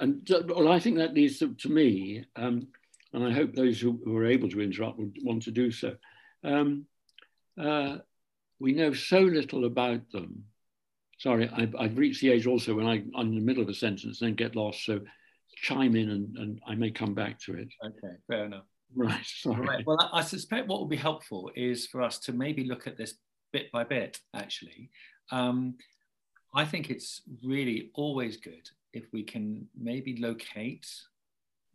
And 0.00 0.28
well, 0.46 0.68
I 0.68 0.78
think 0.78 0.96
that 0.96 1.14
leads 1.14 1.38
to, 1.38 1.54
to 1.54 1.68
me, 1.68 2.24
um, 2.36 2.68
and 3.12 3.24
I 3.24 3.32
hope 3.32 3.54
those 3.54 3.80
who, 3.80 4.00
who, 4.04 4.16
are 4.16 4.26
able 4.26 4.48
to 4.50 4.60
interrupt 4.60 4.98
would 4.98 5.16
want 5.22 5.42
to 5.44 5.50
do 5.50 5.72
so. 5.72 5.96
Um, 6.44 6.86
uh, 7.60 7.98
we 8.60 8.72
know 8.72 8.92
so 8.92 9.20
little 9.20 9.64
about 9.64 10.10
them. 10.12 10.44
Sorry, 11.18 11.50
I've, 11.52 11.74
I've, 11.76 11.98
reached 11.98 12.20
the 12.20 12.30
age 12.30 12.46
also 12.46 12.74
when 12.74 12.86
I, 12.86 13.02
I'm 13.16 13.28
in 13.28 13.34
the 13.34 13.40
middle 13.40 13.62
of 13.62 13.68
a 13.68 13.74
sentence 13.74 14.20
and 14.20 14.28
then 14.28 14.34
get 14.36 14.54
lost. 14.54 14.84
So 14.84 15.00
chime 15.56 15.96
in 15.96 16.10
and, 16.10 16.36
and 16.36 16.60
I 16.66 16.76
may 16.76 16.92
come 16.92 17.14
back 17.14 17.40
to 17.40 17.54
it. 17.54 17.68
Okay, 17.84 18.14
fair 18.28 18.44
enough. 18.44 18.66
Right, 18.94 19.20
sorry. 19.24 19.66
Right. 19.66 19.86
Well, 19.86 19.98
I, 20.00 20.18
I 20.18 20.22
suspect 20.22 20.68
what 20.68 20.78
will 20.78 20.86
be 20.86 20.96
helpful 20.96 21.50
is 21.56 21.86
for 21.86 22.02
us 22.02 22.20
to 22.20 22.32
maybe 22.32 22.64
look 22.64 22.86
at 22.86 22.96
this 22.96 23.14
bit 23.52 23.72
by 23.72 23.82
bit, 23.82 24.20
actually. 24.32 24.90
Um, 25.32 25.74
I 26.54 26.64
think 26.64 26.88
it's 26.88 27.22
really 27.42 27.90
always 27.94 28.36
good 28.36 28.68
if 28.98 29.12
we 29.12 29.22
can 29.22 29.66
maybe 29.76 30.16
locate 30.20 30.86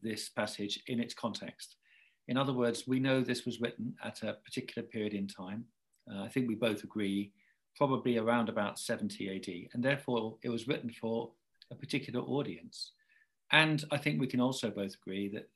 this 0.01 0.29
passage 0.29 0.83
in 0.87 0.99
its 0.99 1.13
context. 1.13 1.77
In 2.27 2.37
other 2.37 2.53
words, 2.53 2.87
we 2.87 2.99
know 2.99 3.21
this 3.21 3.45
was 3.45 3.61
written 3.61 3.95
at 4.03 4.21
a 4.23 4.37
particular 4.45 4.87
period 4.87 5.13
in 5.13 5.27
time. 5.27 5.65
Uh, 6.11 6.23
I 6.23 6.29
think 6.29 6.47
we 6.47 6.55
both 6.55 6.83
agree, 6.83 7.31
probably 7.77 8.17
around 8.17 8.49
about 8.49 8.79
70 8.79 9.35
AD, 9.35 9.73
and 9.73 9.83
therefore 9.83 10.37
it 10.43 10.49
was 10.49 10.67
written 10.67 10.89
for 10.89 11.31
a 11.71 11.75
particular 11.75 12.21
audience. 12.21 12.91
And 13.51 13.83
I 13.91 13.97
think 13.97 14.19
we 14.19 14.27
can 14.27 14.41
also 14.41 14.69
both 14.69 14.95
agree 14.95 15.29
that 15.29 15.49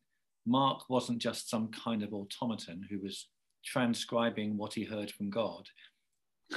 Mark 0.45 0.89
wasn't 0.89 1.19
just 1.19 1.50
some 1.50 1.67
kind 1.69 2.03
of 2.03 2.13
automaton 2.13 2.86
who 2.89 3.00
was 3.00 3.27
transcribing 3.65 4.57
what 4.57 4.74
he 4.74 4.83
heard 4.83 5.12
from 5.12 5.29
God. 5.29 5.67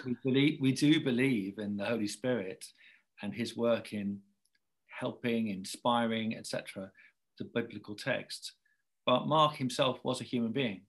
We, 0.05 0.17
believe, 0.23 0.61
we 0.61 0.73
do 0.73 1.01
believe 1.03 1.59
in 1.59 1.77
the 1.77 1.85
Holy 1.85 2.07
Spirit 2.07 2.65
and 3.23 3.35
his 3.35 3.57
work 3.57 3.93
in 3.93 4.21
helping, 5.01 5.49
inspiring, 5.49 6.37
etc., 6.37 6.91
the 7.39 7.45
biblical 7.45 7.95
texts. 7.95 8.53
But 9.07 9.27
Mark 9.27 9.57
himself 9.57 9.99
was 10.05 10.21
a 10.21 10.25
human 10.25 10.53
being. 10.53 10.83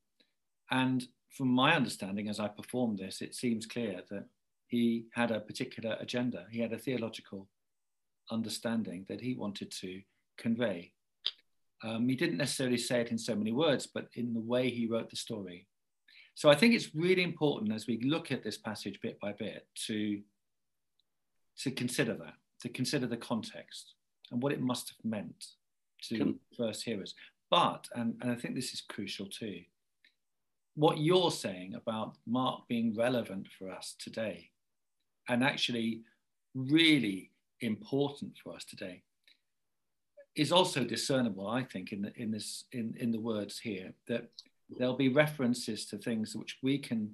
And 0.70 1.08
from 1.30 1.48
my 1.48 1.76
understanding, 1.76 2.28
as 2.28 2.40
I 2.40 2.50
performed 2.50 3.00
this, 3.00 3.22
it 3.22 3.34
seems 3.36 3.66
clear 3.66 4.02
that 4.10 4.26
he 4.68 5.06
had 5.14 5.32
a 5.32 5.40
particular 5.40 5.96
agenda. 6.00 6.46
He 6.52 6.60
had 6.60 6.74
a 6.74 6.78
theological 6.78 7.48
understanding 8.30 9.06
that 9.08 9.22
he 9.22 9.34
wanted 9.34 9.72
to 9.82 10.02
convey. 10.38 10.92
Um, 11.84 12.08
he 12.10 12.16
didn't 12.16 12.38
necessarily 12.38 12.78
say 12.78 13.02
it 13.02 13.12
in 13.12 13.18
so 13.18 13.36
many 13.36 13.54
words, 13.54 13.88
but 13.88 14.10
in 14.16 14.34
the 14.34 14.42
way 14.42 14.70
he 14.70 14.88
wrote 14.88 15.10
the 15.10 15.16
story. 15.16 15.68
So 16.36 16.50
I 16.50 16.56
think 16.56 16.74
it's 16.74 16.94
really 16.94 17.24
important 17.24 17.74
as 17.74 17.88
we 17.88 18.02
look 18.02 18.32
at 18.32 18.44
this 18.44 18.58
passage 18.58 19.00
bit 19.02 19.20
by 19.20 19.32
bit 19.34 19.68
to, 19.88 20.22
to 21.60 21.72
consider 21.72 22.14
that, 22.16 22.36
to 22.62 22.70
consider 22.70 23.08
the 23.08 23.18
context 23.18 23.96
and 24.32 24.42
what 24.42 24.52
it 24.52 24.62
must 24.62 24.90
have 24.90 25.12
meant 25.12 25.46
to 26.04 26.18
Can... 26.18 26.40
first 26.58 26.84
hearers. 26.84 27.16
But, 27.50 27.88
and, 27.96 28.16
and 28.22 28.32
I 28.32 28.36
think 28.36 28.56
this 28.56 28.74
is 28.74 28.82
crucial 28.82 29.28
too, 29.28 29.62
what 30.76 31.00
you're 31.00 31.32
saying 31.32 31.76
about 31.76 32.16
Mark 32.26 32.68
being 32.68 32.96
relevant 32.96 33.48
for 33.60 33.70
us 33.70 33.96
today 34.00 34.50
and 35.28 35.44
actually 35.44 36.02
really 36.56 37.32
important 37.60 38.38
for 38.42 38.54
us 38.54 38.64
today 38.64 39.04
is 40.36 40.52
also 40.52 40.84
discernible, 40.84 41.48
I 41.48 41.64
think, 41.64 41.92
in 41.92 42.04
the, 42.04 42.14
in 42.16 42.32
this 42.32 42.64
in, 42.72 42.96
in 42.98 43.12
the 43.12 43.20
words 43.20 43.60
here 43.60 43.94
that 44.08 44.30
there'll 44.78 44.96
be 44.96 45.10
references 45.10 45.86
to 45.88 45.98
things 45.98 46.36
which 46.36 46.58
we 46.64 46.78
can 46.78 47.12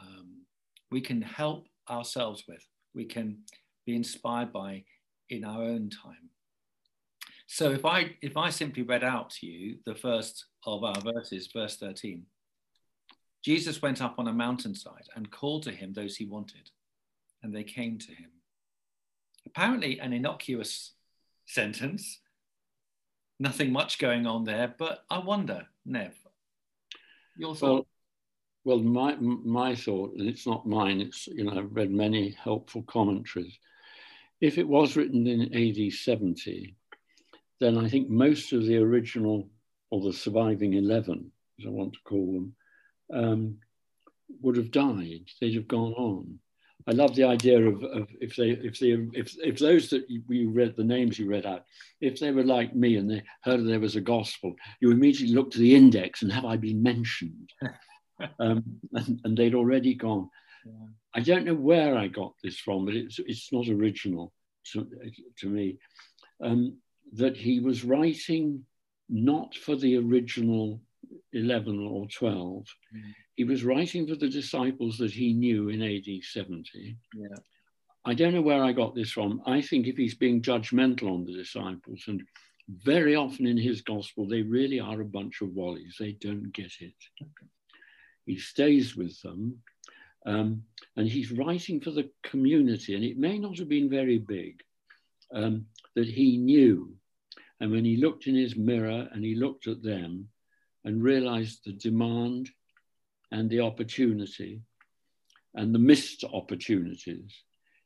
um, 0.00 0.42
we 0.90 1.00
can 1.00 1.22
help 1.22 1.66
ourselves 1.88 2.44
with, 2.46 2.64
we 2.94 3.04
can 3.04 3.38
be 3.86 3.96
inspired 3.96 4.52
by 4.52 4.84
in 5.30 5.44
our 5.44 5.62
own 5.62 5.90
time. 5.90 6.30
So 7.46 7.70
if 7.72 7.84
I 7.84 8.16
if 8.22 8.36
I 8.36 8.50
simply 8.50 8.82
read 8.82 9.02
out 9.02 9.30
to 9.30 9.46
you 9.46 9.78
the 9.84 9.94
first 9.94 10.46
of 10.64 10.84
our 10.84 11.00
verses, 11.00 11.48
verse 11.52 11.76
13, 11.76 12.24
Jesus 13.44 13.82
went 13.82 14.00
up 14.00 14.16
on 14.18 14.28
a 14.28 14.32
mountainside 14.32 15.08
and 15.16 15.30
called 15.30 15.64
to 15.64 15.72
him 15.72 15.92
those 15.92 16.16
he 16.16 16.26
wanted, 16.26 16.70
and 17.42 17.54
they 17.54 17.64
came 17.64 17.98
to 17.98 18.12
him. 18.12 18.30
Apparently, 19.46 19.98
an 19.98 20.12
innocuous 20.12 20.92
sentence. 21.46 22.20
Nothing 23.42 23.72
much 23.72 23.98
going 23.98 24.26
on 24.26 24.44
there, 24.44 24.74
but 24.78 25.04
I 25.08 25.18
wonder, 25.18 25.66
Nev, 25.86 26.12
your 27.36 27.54
thought? 27.54 27.86
Well, 28.64 28.76
well, 28.76 28.84
my 28.84 29.16
my 29.16 29.74
thought, 29.74 30.14
and 30.16 30.28
it's 30.28 30.46
not 30.46 30.66
mine. 30.66 31.00
It's 31.00 31.26
you 31.26 31.44
know 31.44 31.58
I've 31.58 31.74
read 31.74 31.90
many 31.90 32.30
helpful 32.30 32.82
commentaries. 32.82 33.58
If 34.40 34.58
it 34.58 34.68
was 34.68 34.96
written 34.96 35.26
in 35.26 35.54
AD 35.54 35.92
70, 35.92 36.74
then 37.60 37.78
I 37.78 37.88
think 37.88 38.08
most 38.08 38.52
of 38.52 38.64
the 38.64 38.78
original 38.78 39.48
or 39.90 40.00
the 40.00 40.12
surviving 40.12 40.74
11, 40.74 41.30
as 41.58 41.66
I 41.66 41.70
want 41.70 41.92
to 41.92 41.98
call 42.04 42.32
them, 42.32 42.54
um, 43.12 43.58
would 44.40 44.56
have 44.56 44.70
died. 44.70 45.24
They'd 45.40 45.54
have 45.54 45.68
gone 45.68 45.92
on. 45.92 46.38
I 46.86 46.92
love 46.92 47.14
the 47.14 47.24
idea 47.24 47.60
of, 47.60 47.82
of 47.82 48.08
if 48.20 48.36
they 48.36 48.50
if 48.50 48.78
they 48.78 48.96
if 49.12 49.36
if 49.38 49.58
those 49.58 49.90
that 49.90 50.08
you, 50.08 50.22
you, 50.28 50.50
read 50.50 50.76
the 50.76 50.84
names 50.84 51.18
you 51.18 51.28
read 51.28 51.44
out, 51.44 51.64
if 52.00 52.18
they 52.18 52.30
were 52.30 52.44
like 52.44 52.74
me 52.74 52.96
and 52.96 53.10
they 53.10 53.22
heard 53.42 53.64
there 53.64 53.80
was 53.80 53.96
a 53.96 54.00
gospel, 54.00 54.54
you 54.80 54.90
immediately 54.90 55.34
look 55.34 55.50
to 55.50 55.58
the 55.58 55.74
index 55.74 56.22
and 56.22 56.32
have 56.32 56.46
I 56.46 56.56
been 56.56 56.82
mentioned? 56.82 57.52
um, 58.40 58.64
and, 58.92 59.20
and, 59.24 59.36
they'd 59.36 59.54
already 59.54 59.94
gone. 59.94 60.30
Yeah. 60.64 60.88
I 61.14 61.20
don't 61.20 61.44
know 61.44 61.54
where 61.54 61.96
I 61.96 62.06
got 62.06 62.34
this 62.42 62.58
from, 62.58 62.84
but 62.84 62.94
it's 62.94 63.18
it's 63.18 63.52
not 63.52 63.68
original 63.68 64.32
to, 64.72 64.86
to 65.38 65.48
me. 65.48 65.78
Um, 66.42 66.76
that 67.12 67.36
he 67.36 67.60
was 67.60 67.84
writing 67.84 68.64
not 69.08 69.54
for 69.54 69.74
the 69.76 69.96
original 69.96 70.80
11 71.32 71.80
or 71.80 72.06
12. 72.06 72.64
Mm. 72.94 73.14
He 73.34 73.44
was 73.44 73.64
writing 73.64 74.06
for 74.06 74.14
the 74.14 74.28
disciples 74.28 74.98
that 74.98 75.10
he 75.10 75.32
knew 75.32 75.68
in 75.68 75.82
AD 75.82 76.22
70. 76.22 76.96
Yeah. 77.14 77.26
I 78.04 78.14
don't 78.14 78.34
know 78.34 78.42
where 78.42 78.62
I 78.62 78.72
got 78.72 78.94
this 78.94 79.10
from. 79.10 79.42
I 79.46 79.60
think 79.60 79.86
if 79.86 79.96
he's 79.96 80.14
being 80.14 80.40
judgmental 80.40 81.10
on 81.10 81.24
the 81.24 81.32
disciples, 81.32 82.04
and 82.06 82.22
very 82.68 83.16
often 83.16 83.46
in 83.46 83.58
his 83.58 83.82
gospel, 83.82 84.26
they 84.26 84.42
really 84.42 84.80
are 84.80 85.00
a 85.00 85.04
bunch 85.04 85.42
of 85.42 85.48
wallies, 85.48 85.96
they 85.98 86.12
don't 86.12 86.52
get 86.52 86.72
it. 86.80 86.94
Okay. 87.20 87.50
He 88.26 88.38
stays 88.38 88.96
with 88.96 89.20
them, 89.22 89.58
um, 90.26 90.62
and 90.96 91.08
he's 91.08 91.32
writing 91.32 91.80
for 91.80 91.90
the 91.90 92.10
community, 92.22 92.94
and 92.94 93.04
it 93.04 93.18
may 93.18 93.38
not 93.38 93.58
have 93.58 93.68
been 93.68 93.88
very 93.88 94.18
big, 94.18 94.62
um, 95.34 95.66
that 95.94 96.08
he 96.08 96.36
knew. 96.36 96.94
And 97.60 97.70
when 97.70 97.84
he 97.84 97.96
looked 97.96 98.26
in 98.26 98.34
his 98.34 98.56
mirror 98.56 99.08
and 99.12 99.24
he 99.24 99.34
looked 99.34 99.66
at 99.66 99.82
them, 99.82 100.28
and 100.84 101.02
realized 101.02 101.60
the 101.64 101.72
demand 101.72 102.50
and 103.30 103.48
the 103.50 103.60
opportunity 103.60 104.60
and 105.54 105.74
the 105.74 105.78
missed 105.78 106.24
opportunities. 106.24 107.42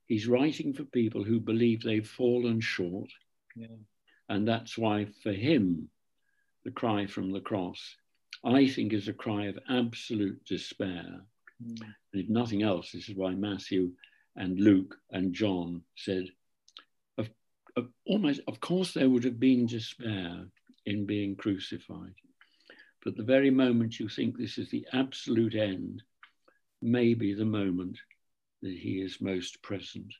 He's 0.06 0.26
writing 0.26 0.74
for 0.74 0.84
people 0.84 1.24
who 1.24 1.40
believe 1.40 1.82
they've 1.82 2.06
fallen 2.06 2.60
short. 2.60 3.10
Yeah. 3.56 3.68
And 4.28 4.46
that's 4.46 4.76
why, 4.76 5.06
for 5.22 5.32
him, 5.32 5.88
the 6.64 6.70
cry 6.70 7.06
from 7.06 7.32
the 7.32 7.40
cross, 7.40 7.96
I 8.44 8.68
think, 8.68 8.92
is 8.92 9.08
a 9.08 9.12
cry 9.12 9.46
of 9.46 9.58
absolute 9.68 10.44
despair. 10.44 11.24
Mm. 11.62 11.80
And 12.12 12.22
if 12.22 12.28
nothing 12.28 12.62
else, 12.62 12.92
this 12.92 13.08
is 13.08 13.16
why 13.16 13.34
Matthew 13.34 13.92
and 14.36 14.58
Luke 14.58 14.96
and 15.10 15.32
John 15.32 15.82
said, 15.96 16.26
of, 17.18 17.28
of 17.76 17.88
almost, 18.06 18.40
of 18.48 18.60
course, 18.60 18.92
there 18.92 19.08
would 19.08 19.24
have 19.24 19.38
been 19.38 19.66
despair 19.66 20.46
in 20.86 21.06
being 21.06 21.36
crucified. 21.36 22.14
But 23.04 23.16
the 23.16 23.22
very 23.22 23.50
moment 23.50 24.00
you 24.00 24.08
think 24.08 24.36
this 24.36 24.58
is 24.58 24.70
the 24.70 24.86
absolute 24.92 25.54
end, 25.54 26.02
may 26.84 27.14
be 27.14 27.32
the 27.32 27.44
moment 27.44 27.98
that 28.62 28.76
he 28.76 29.00
is 29.00 29.20
most 29.20 29.62
present. 29.62 30.12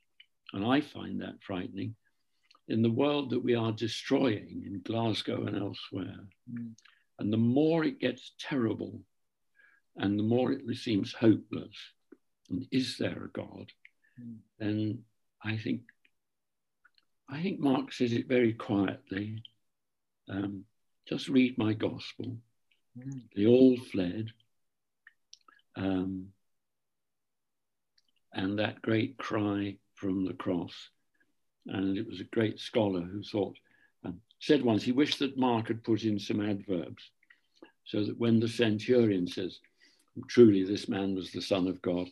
And 0.52 0.64
I 0.64 0.80
find 0.80 1.20
that 1.20 1.42
frightening 1.42 1.94
in 2.68 2.80
the 2.80 2.90
world 2.90 3.30
that 3.30 3.44
we 3.44 3.54
are 3.54 3.72
destroying 3.72 4.62
in 4.66 4.80
Glasgow 4.84 5.44
and 5.46 5.56
elsewhere. 5.56 6.20
Mm. 6.50 6.72
And 7.18 7.32
the 7.32 7.38
more 7.38 7.84
it 7.84 8.00
gets 8.00 8.32
terrible 8.38 9.00
and 9.96 10.18
the 10.18 10.22
more 10.22 10.52
it 10.52 10.62
seems 10.76 11.12
hopeless, 11.12 11.76
and 12.50 12.66
is 12.70 12.98
there 12.98 13.24
a 13.24 13.28
God, 13.28 13.70
mm. 14.20 14.36
then 14.58 15.04
I 15.42 15.56
think 15.56 15.82
I 17.28 17.42
think 17.42 17.60
Mark 17.60 17.92
says 17.92 18.12
it 18.12 18.28
very 18.28 18.52
quietly. 18.52 19.42
Um, 20.28 20.64
just 21.06 21.28
read 21.28 21.56
my 21.58 21.72
gospel. 21.72 22.36
Mm. 22.98 23.22
They 23.34 23.46
all 23.46 23.76
fled. 23.76 24.30
Um, 25.76 26.28
and 28.32 28.58
that 28.58 28.82
great 28.82 29.16
cry 29.16 29.76
from 29.94 30.24
the 30.24 30.34
cross. 30.34 30.74
And 31.66 31.96
it 31.96 32.06
was 32.06 32.20
a 32.20 32.24
great 32.24 32.60
scholar 32.60 33.00
who 33.00 33.22
thought, 33.22 33.56
um, 34.04 34.20
said 34.38 34.62
once, 34.62 34.82
he 34.82 34.92
wished 34.92 35.18
that 35.20 35.38
Mark 35.38 35.68
had 35.68 35.82
put 35.82 36.04
in 36.04 36.18
some 36.18 36.40
adverbs 36.40 37.10
so 37.84 38.04
that 38.04 38.18
when 38.18 38.40
the 38.40 38.48
centurion 38.48 39.26
says, 39.26 39.60
truly 40.28 40.64
this 40.64 40.88
man 40.88 41.14
was 41.14 41.32
the 41.32 41.42
Son 41.42 41.66
of 41.66 41.82
God, 41.82 42.08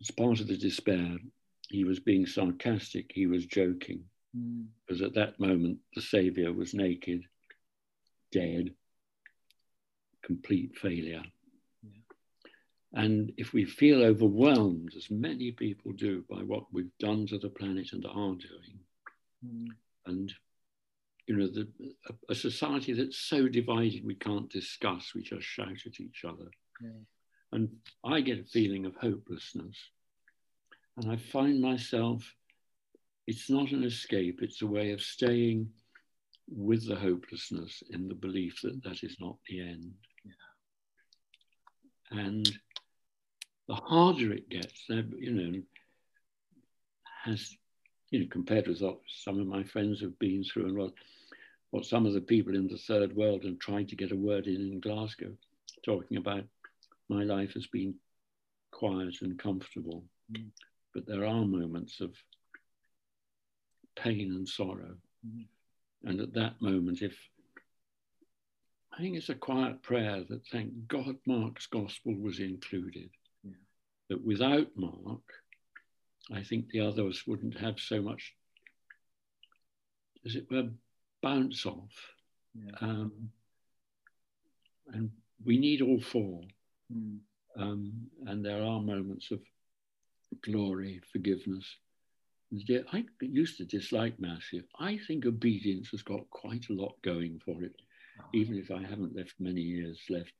it's 0.00 0.10
part 0.10 0.40
of 0.40 0.46
the 0.46 0.56
despair. 0.56 1.18
He 1.70 1.84
was 1.84 2.00
being 2.00 2.26
sarcastic, 2.26 3.10
he 3.14 3.26
was 3.26 3.46
joking, 3.46 4.04
mm. 4.36 4.66
because 4.86 5.02
at 5.02 5.14
that 5.14 5.38
moment 5.38 5.78
the 5.94 6.02
Saviour 6.02 6.52
was 6.52 6.74
naked, 6.74 7.24
dead, 8.32 8.74
complete 10.22 10.76
failure. 10.76 11.22
And 12.94 13.32
if 13.36 13.52
we 13.52 13.66
feel 13.66 14.02
overwhelmed, 14.02 14.94
as 14.96 15.10
many 15.10 15.52
people 15.52 15.92
do, 15.92 16.24
by 16.28 16.38
what 16.38 16.64
we've 16.72 16.96
done 16.98 17.26
to 17.26 17.38
the 17.38 17.50
planet 17.50 17.92
and 17.92 18.06
are 18.06 18.34
doing, 18.34 18.80
mm. 19.44 19.66
and 20.06 20.32
you 21.26 21.36
know, 21.36 21.46
the, 21.46 21.68
a, 22.08 22.32
a, 22.32 22.34
society 22.34 22.94
that's 22.94 23.18
so 23.18 23.46
divided 23.48 24.04
we 24.04 24.14
can't 24.14 24.48
discuss, 24.48 25.12
we 25.14 25.22
just 25.22 25.46
shout 25.46 25.68
at 25.84 26.00
each 26.00 26.24
other. 26.26 26.50
And 27.52 27.68
I 28.04 28.20
get 28.20 28.40
a 28.40 28.44
feeling 28.44 28.86
of 28.86 28.94
hopelessness. 28.96 29.76
And 30.96 31.10
I 31.10 31.16
find 31.16 31.60
myself, 31.60 32.34
it's 33.26 33.48
not 33.48 33.70
an 33.70 33.84
escape, 33.84 34.40
it's 34.42 34.62
a 34.62 34.66
way 34.66 34.92
of 34.92 35.00
staying 35.00 35.70
with 36.50 36.86
the 36.88 36.96
hopelessness 36.96 37.82
in 37.90 38.08
the 38.08 38.14
belief 38.14 38.60
that 38.62 38.82
that 38.82 39.02
is 39.02 39.16
not 39.20 39.36
the 39.48 39.60
end. 39.60 39.92
Yeah. 40.24 42.20
And 42.20 42.58
the 43.68 43.74
harder 43.74 44.32
it 44.32 44.48
gets, 44.48 44.88
you 44.88 45.32
know, 45.32 45.62
has, 47.24 47.54
you 48.10 48.20
know, 48.20 48.26
compared 48.30 48.66
with 48.66 48.80
what 48.80 48.98
some 49.06 49.38
of 49.38 49.46
my 49.46 49.62
friends 49.62 50.00
have 50.00 50.18
been 50.18 50.42
through 50.42 50.66
and 50.66 50.76
what, 50.76 50.92
what 51.70 51.84
some 51.84 52.06
of 52.06 52.14
the 52.14 52.20
people 52.20 52.54
in 52.54 52.66
the 52.66 52.78
third 52.78 53.14
world 53.14 53.44
have 53.44 53.58
tried 53.58 53.88
to 53.88 53.96
get 53.96 54.12
a 54.12 54.16
word 54.16 54.46
in 54.46 54.72
in 54.72 54.80
Glasgow, 54.80 55.32
talking 55.84 56.16
about 56.16 56.44
my 57.08 57.24
life 57.24 57.54
has 57.54 57.66
been 57.66 57.94
quiet 58.70 59.16
and 59.22 59.38
comfortable. 59.38 60.04
Mm. 60.32 60.50
But 60.94 61.06
there 61.06 61.24
are 61.24 61.44
moments 61.44 62.00
of 62.00 62.14
pain 63.96 64.32
and 64.32 64.48
sorrow. 64.48 64.96
Mm. 65.26 65.46
And 66.04 66.20
at 66.20 66.34
that 66.34 66.60
moment, 66.60 67.02
if 67.02 67.16
I 68.92 69.00
think 69.00 69.16
it's 69.16 69.28
a 69.28 69.34
quiet 69.34 69.82
prayer 69.82 70.24
that 70.28 70.46
thank 70.46 70.72
God 70.88 71.16
Mark's 71.26 71.66
gospel 71.66 72.14
was 72.16 72.40
included 72.40 73.10
that 74.08 74.24
without 74.24 74.68
Mark, 74.74 75.22
I 76.32 76.42
think 76.42 76.70
the 76.70 76.80
others 76.80 77.24
wouldn't 77.26 77.58
have 77.58 77.78
so 77.78 78.02
much, 78.02 78.34
as 80.26 80.34
it 80.34 80.50
were, 80.50 80.68
bounce 81.22 81.64
off. 81.66 82.12
Yeah. 82.54 82.72
Um, 82.80 83.30
and 84.92 85.10
we 85.44 85.58
need 85.58 85.82
all 85.82 86.00
four. 86.00 86.42
Mm. 86.92 87.18
Um, 87.56 87.92
and 88.26 88.44
there 88.44 88.62
are 88.62 88.80
moments 88.80 89.30
of 89.30 89.40
glory, 90.42 91.00
forgiveness. 91.12 91.64
I 92.92 93.04
used 93.20 93.58
to 93.58 93.64
dislike 93.64 94.18
Massive. 94.18 94.64
I 94.78 94.98
think 95.06 95.26
obedience 95.26 95.90
has 95.90 96.02
got 96.02 96.28
quite 96.30 96.68
a 96.70 96.72
lot 96.72 96.94
going 97.02 97.40
for 97.44 97.62
it, 97.62 97.74
oh. 98.20 98.24
even 98.32 98.56
if 98.56 98.70
I 98.70 98.82
haven't 98.82 99.16
left 99.16 99.34
many 99.38 99.60
years 99.60 100.00
left 100.08 100.32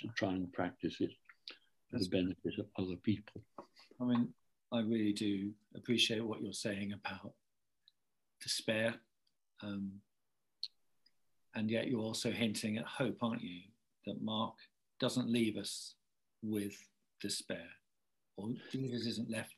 to 0.00 0.08
try 0.16 0.30
and 0.30 0.52
practice 0.52 0.96
it 1.00 1.10
for 1.90 1.98
the 1.98 2.08
benefit 2.08 2.58
of 2.58 2.66
other 2.78 2.96
people. 2.96 3.42
I 4.00 4.04
mean, 4.04 4.28
I 4.72 4.80
really 4.80 5.12
do 5.12 5.52
appreciate 5.76 6.24
what 6.24 6.42
you're 6.42 6.52
saying 6.52 6.92
about 6.92 7.32
despair. 8.42 8.94
Um, 9.62 9.92
and 11.54 11.70
yet 11.70 11.86
you're 11.86 12.00
also 12.00 12.32
hinting 12.32 12.78
at 12.78 12.84
hope, 12.84 13.18
aren't 13.22 13.42
you? 13.42 13.60
That 14.06 14.20
Mark 14.20 14.54
doesn't 15.00 15.30
leave 15.30 15.56
us 15.56 15.94
with 16.42 16.74
despair, 17.20 17.68
or 18.36 18.50
Jesus 18.70 19.06
isn't 19.06 19.30
left 19.30 19.54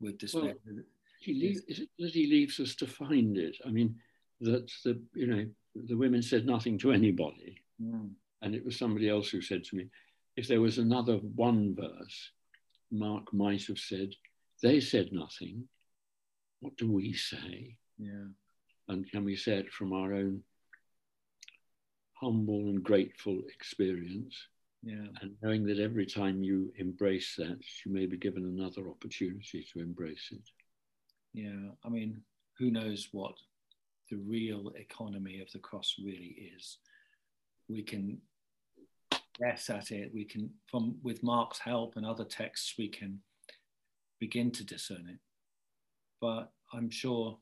with 0.00 0.18
despair. 0.18 0.54
Well, 0.66 0.84
he 1.20 1.34
leaves, 1.34 1.62
that 1.98 2.10
he 2.10 2.26
leaves 2.26 2.58
us 2.60 2.74
to 2.76 2.86
find 2.86 3.36
it. 3.38 3.56
I 3.66 3.70
mean, 3.70 3.96
that 4.40 4.70
the 4.84 5.00
you 5.14 5.26
know 5.26 5.46
the 5.74 5.96
women 5.96 6.22
said 6.22 6.46
nothing 6.46 6.78
to 6.78 6.92
anybody, 6.92 7.62
mm. 7.80 8.10
and 8.42 8.54
it 8.54 8.64
was 8.64 8.76
somebody 8.76 9.08
else 9.08 9.28
who 9.30 9.40
said 9.40 9.64
to 9.64 9.76
me, 9.76 9.88
if 10.36 10.48
there 10.48 10.60
was 10.60 10.78
another 10.78 11.16
one 11.16 11.74
verse, 11.74 12.30
Mark 12.90 13.32
might 13.32 13.66
have 13.66 13.78
said, 13.78 14.10
They 14.62 14.80
said 14.80 15.12
nothing. 15.12 15.68
What 16.60 16.76
do 16.76 16.90
we 16.90 17.12
say? 17.12 17.76
Yeah. 17.98 18.28
And 18.88 19.10
can 19.10 19.24
we 19.24 19.36
say 19.36 19.54
it 19.54 19.72
from 19.72 19.92
our 19.92 20.14
own 20.14 20.42
humble 22.14 22.60
and 22.60 22.82
grateful 22.82 23.40
experience? 23.54 24.36
Yeah. 24.82 25.06
And 25.20 25.36
knowing 25.42 25.64
that 25.66 25.78
every 25.78 26.06
time 26.06 26.42
you 26.42 26.72
embrace 26.76 27.34
that, 27.38 27.58
you 27.84 27.92
may 27.92 28.06
be 28.06 28.16
given 28.16 28.44
another 28.44 28.88
opportunity 28.88 29.66
to 29.72 29.80
embrace 29.80 30.28
it. 30.32 30.42
Yeah. 31.32 31.70
I 31.84 31.88
mean, 31.88 32.22
who 32.58 32.70
knows 32.70 33.08
what 33.12 33.34
the 34.10 34.16
real 34.16 34.72
economy 34.76 35.40
of 35.40 35.50
the 35.52 35.60
cross 35.60 35.94
really 36.02 36.50
is? 36.56 36.78
We 37.68 37.82
can 37.82 38.18
guess 39.38 39.70
at 39.70 39.92
it. 39.92 40.12
We 40.12 40.24
can, 40.24 40.50
from 40.66 40.96
with 41.02 41.22
Mark's 41.22 41.58
help 41.58 41.96
and 41.96 42.04
other 42.04 42.24
texts, 42.24 42.74
we 42.76 42.88
can 42.88 43.20
begin 44.18 44.50
to 44.52 44.64
discern 44.64 45.06
it. 45.08 45.18
But 46.20 46.50
I'm 46.72 46.90
sure 46.90 47.38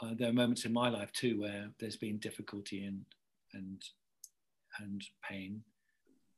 uh, 0.00 0.14
there 0.16 0.30
are 0.30 0.32
moments 0.32 0.64
in 0.64 0.72
my 0.72 0.88
life 0.88 1.12
too 1.12 1.40
where 1.40 1.70
there's 1.78 1.96
been 1.96 2.18
difficulty 2.18 2.84
and 2.84 3.04
and 3.52 3.82
and 4.78 5.04
pain. 5.28 5.62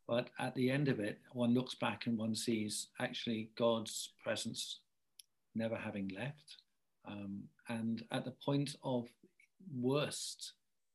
But 0.09 0.31
at 0.39 0.55
the 0.55 0.71
end 0.71 0.89
of 0.89 1.01
it, 1.01 1.21
one 1.33 1.55
looks 1.55 1.75
back 1.75 2.07
and 2.07 2.19
one 2.19 2.35
sees 2.35 2.89
actually 3.01 3.51
God's 3.57 4.11
presence 4.23 4.81
never 5.55 5.77
having 5.77 6.09
left. 6.09 6.57
Um, 7.07 7.45
and 7.69 8.05
at 8.11 8.25
the 8.25 8.33
point 8.45 8.77
of 8.83 9.09
worst 9.75 10.53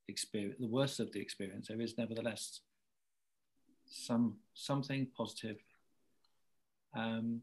experience, 0.08 0.58
the 0.60 0.68
worst 0.68 1.00
of 1.00 1.12
the 1.12 1.20
experience, 1.20 1.68
there 1.68 1.82
is 1.82 1.98
nevertheless 1.98 2.62
some 3.90 4.36
something 4.54 5.08
positive. 5.16 5.58
Um, 6.94 7.42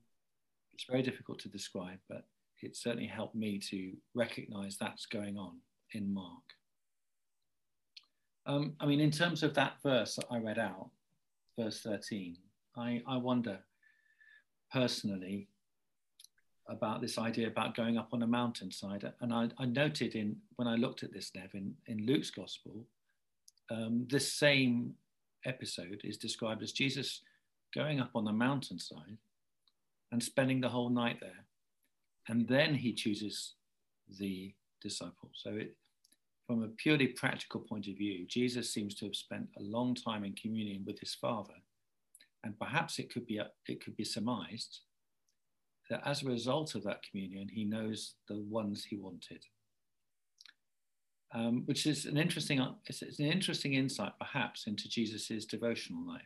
it's 0.75 0.85
very 0.85 1.03
difficult 1.03 1.39
to 1.41 1.49
describe, 1.49 1.99
but 2.09 2.25
it 2.63 2.77
certainly 2.77 3.07
helped 3.07 3.35
me 3.35 3.59
to 3.71 3.93
recognize 4.15 4.77
that's 4.77 5.07
going 5.07 5.37
on 5.37 5.59
in 5.93 6.13
Mark. 6.13 6.43
Um, 8.47 8.75
I 8.81 8.87
mean, 8.87 9.01
in 9.01 9.11
terms 9.11 9.43
of 9.43 9.55
that 9.55 9.75
verse 9.83 10.17
that 10.17 10.27
I 10.31 10.39
read 10.39 10.59
out, 10.59 10.91
verse 11.59 11.81
13, 11.81 12.37
I, 12.77 13.03
I 13.07 13.17
wonder 13.17 13.59
personally 14.73 15.49
about 16.69 17.01
this 17.01 17.19
idea 17.19 17.47
about 17.47 17.77
going 17.77 17.99
up 17.99 18.09
on 18.13 18.23
a 18.23 18.27
mountainside. 18.27 19.11
And 19.21 19.33
I, 19.33 19.49
I 19.59 19.67
noted 19.67 20.15
in 20.15 20.37
when 20.57 20.67
I 20.67 20.77
looked 20.77 21.03
at 21.03 21.13
this, 21.13 21.31
Nev, 21.35 21.51
in, 21.55 21.75
in 21.87 22.07
Luke's 22.07 22.31
gospel, 22.31 22.87
um, 23.71 24.07
this 24.11 24.33
same 24.33 24.95
episode 25.45 26.01
is 26.05 26.17
described 26.17 26.63
as 26.63 26.73
Jesus 26.73 27.21
going 27.75 28.01
up 28.01 28.11
on 28.15 28.25
the 28.25 28.33
mountainside 28.33 29.19
and 30.13 30.23
spending 30.23 30.61
the 30.61 30.69
whole 30.69 30.91
night 30.91 31.19
there. 31.21 31.45
And 32.29 32.49
then 32.49 32.75
he 32.75 32.95
chooses 32.95 33.55
the 34.19 34.55
disciples. 34.81 35.33
So, 35.35 35.51
it, 35.51 35.77
from 36.47 36.63
a 36.63 36.69
purely 36.69 37.09
practical 37.09 37.61
point 37.61 37.89
of 37.89 37.97
view, 37.97 38.27
Jesus 38.27 38.73
seems 38.73 38.95
to 38.97 39.07
have 39.07 39.17
spent 39.17 39.49
a 39.59 39.63
long 39.63 39.95
time 39.95 40.25
in 40.25 40.35
communion 40.35 40.85
with 40.87 40.99
his 41.01 41.15
Father. 41.15 41.55
And 42.43 42.59
perhaps 42.59 42.99
it 42.99 43.13
could 43.13 43.27
be, 43.27 43.41
it 43.67 43.83
could 43.83 43.97
be 43.97 44.05
surmised 44.05 44.81
that 45.91 46.03
as 46.07 46.23
a 46.23 46.27
result 46.27 46.75
of 46.75 46.85
that 46.85 47.03
communion, 47.03 47.49
he 47.49 47.65
knows 47.65 48.15
the 48.29 48.39
ones 48.39 48.85
he 48.85 48.97
wanted. 48.97 49.45
Um, 51.33 51.63
which 51.65 51.87
is 51.87 52.05
an 52.07 52.17
interesting, 52.17 52.65
it's, 52.87 53.03
it's, 53.03 53.19
an 53.19 53.27
interesting 53.27 53.75
insight, 53.75 54.13
perhaps, 54.21 54.67
into 54.67 54.89
Jesus's 54.89 55.47
devotional 55.47 56.07
life. 56.07 56.23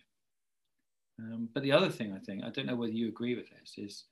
Um, 1.19 1.49
but 1.55 1.63
the 1.63 1.73
other 1.73 1.89
thing 1.89 2.13
I 2.13 2.19
think, 2.19 2.45
I 2.45 2.51
don't 2.51 2.67
know 2.67 2.77
whether 2.77 2.93
you 2.93 3.09
agree 3.09 3.35
with 3.35 3.47
this, 3.49 3.75
is 3.79 4.05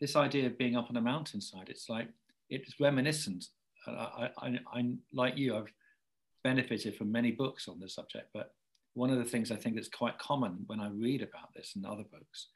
this 0.00 0.14
idea 0.14 0.46
of 0.46 0.56
being 0.56 0.76
up 0.76 0.88
on 0.90 0.96
a 0.96 1.00
mountainside. 1.00 1.68
It's 1.68 1.88
like 1.88 2.08
it's 2.50 2.78
reminiscent. 2.80 3.48
I, 3.86 4.30
I, 4.38 4.58
I, 4.72 4.92
like 5.12 5.36
you, 5.36 5.56
I've 5.56 5.72
benefited 6.44 6.96
from 6.96 7.12
many 7.12 7.30
books 7.30 7.68
on 7.68 7.80
this 7.80 7.94
subject, 7.94 8.28
but 8.32 8.54
one 8.94 9.10
of 9.10 9.18
the 9.18 9.24
things 9.24 9.50
I 9.50 9.56
think 9.56 9.76
that's 9.76 9.88
quite 9.88 10.18
common 10.18 10.64
when 10.66 10.80
I 10.80 10.88
read 10.88 11.22
about 11.22 11.54
this 11.54 11.74
in 11.76 11.84
other 11.84 12.04
books, 12.10 12.48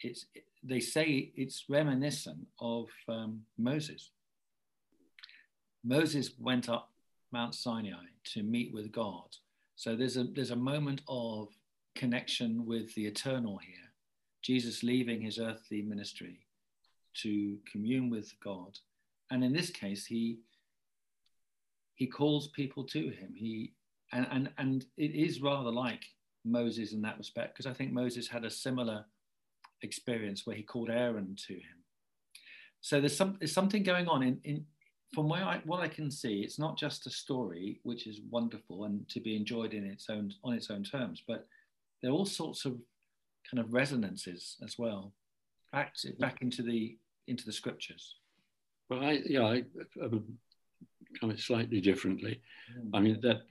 it's 0.00 0.26
they 0.62 0.80
say 0.80 1.32
it's 1.36 1.64
reminiscent 1.68 2.46
of 2.60 2.88
um, 3.08 3.42
Moses. 3.58 4.10
Moses 5.84 6.30
went 6.38 6.68
up 6.68 6.90
Mount 7.30 7.54
Sinai 7.54 8.06
to 8.32 8.42
meet 8.42 8.72
with 8.72 8.90
God. 8.90 9.36
So 9.76 9.94
there's 9.94 10.16
a 10.16 10.24
there's 10.24 10.50
a 10.50 10.56
moment 10.56 11.02
of 11.08 11.48
connection 11.94 12.64
with 12.66 12.94
the 12.94 13.06
eternal 13.06 13.58
here. 13.58 13.92
Jesus 14.42 14.82
leaving 14.82 15.20
his 15.20 15.38
earthly 15.38 15.82
ministry 15.82 16.40
to 17.22 17.58
commune 17.70 18.10
with 18.10 18.32
God. 18.42 18.78
And 19.30 19.42
in 19.42 19.52
this 19.52 19.70
case, 19.70 20.06
he 20.06 20.38
he 21.94 22.06
calls 22.06 22.48
people 22.48 22.84
to 22.84 23.00
him. 23.00 23.32
He 23.34 23.72
and 24.12 24.26
and 24.30 24.50
and 24.58 24.86
it 24.96 25.14
is 25.14 25.40
rather 25.40 25.70
like 25.70 26.04
Moses 26.44 26.92
in 26.92 27.02
that 27.02 27.18
respect 27.18 27.54
because 27.54 27.66
I 27.66 27.74
think 27.74 27.92
Moses 27.92 28.28
had 28.28 28.44
a 28.44 28.50
similar 28.50 29.04
experience 29.82 30.46
where 30.46 30.56
he 30.56 30.62
called 30.62 30.90
Aaron 30.90 31.36
to 31.46 31.54
him. 31.54 31.84
So 32.80 33.00
there's 33.00 33.16
some 33.16 33.36
there's 33.38 33.52
something 33.52 33.82
going 33.82 34.08
on 34.08 34.22
in 34.22 34.40
in 34.44 34.66
from 35.14 35.28
where 35.28 35.44
I, 35.44 35.60
what 35.64 35.80
I 35.80 35.88
can 35.88 36.10
see. 36.10 36.40
It's 36.40 36.58
not 36.58 36.76
just 36.76 37.06
a 37.06 37.10
story 37.10 37.80
which 37.84 38.06
is 38.06 38.20
wonderful 38.30 38.84
and 38.84 39.08
to 39.10 39.20
be 39.20 39.36
enjoyed 39.36 39.72
in 39.72 39.84
its 39.84 40.10
own 40.10 40.32
on 40.42 40.54
its 40.54 40.70
own 40.70 40.82
terms, 40.82 41.22
but 41.26 41.46
there 42.02 42.10
are 42.10 42.14
all 42.14 42.26
sorts 42.26 42.64
of 42.64 42.72
kind 43.50 43.60
of 43.64 43.72
resonances 43.72 44.56
as 44.62 44.78
well 44.78 45.12
back 45.72 45.94
to, 45.94 46.12
back 46.14 46.42
into 46.42 46.62
the 46.62 46.96
into 47.26 47.44
the 47.44 47.52
scriptures. 47.52 48.16
Well, 48.88 49.02
I 49.02 49.22
yeah, 49.24 49.44
I, 49.44 49.64
I 50.02 50.06
would 50.06 50.24
come 51.20 51.30
it 51.30 51.40
slightly 51.40 51.80
differently. 51.80 52.40
Mm. 52.78 52.90
I 52.92 53.00
mean 53.00 53.20
that 53.22 53.42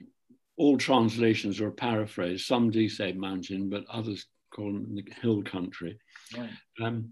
all 0.56 0.78
translations 0.78 1.60
are 1.60 1.68
a 1.68 1.72
paraphrase. 1.72 2.46
Some 2.46 2.70
do 2.70 2.88
say 2.88 3.12
mountain, 3.12 3.68
but 3.68 3.84
others 3.90 4.26
call 4.54 4.72
them 4.72 4.94
the 4.94 5.04
hill 5.20 5.42
country. 5.42 5.98
Right. 6.36 6.50
Um, 6.80 7.10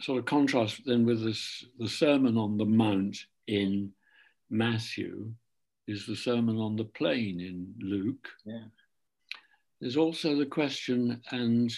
sort 0.00 0.18
of 0.18 0.26
contrast 0.26 0.82
then 0.86 1.04
with 1.04 1.24
this, 1.24 1.64
the 1.78 1.88
Sermon 1.88 2.36
on 2.36 2.56
the 2.56 2.64
Mount 2.64 3.16
in 3.46 3.92
Matthew 4.50 5.32
is 5.86 6.06
the 6.06 6.14
Sermon 6.16 6.58
on 6.58 6.76
the 6.76 6.84
Plain 6.84 7.40
in 7.40 7.74
Luke. 7.80 8.28
Yeah. 8.44 8.64
There's 9.80 9.96
also 9.96 10.36
the 10.36 10.46
question, 10.46 11.22
and 11.30 11.72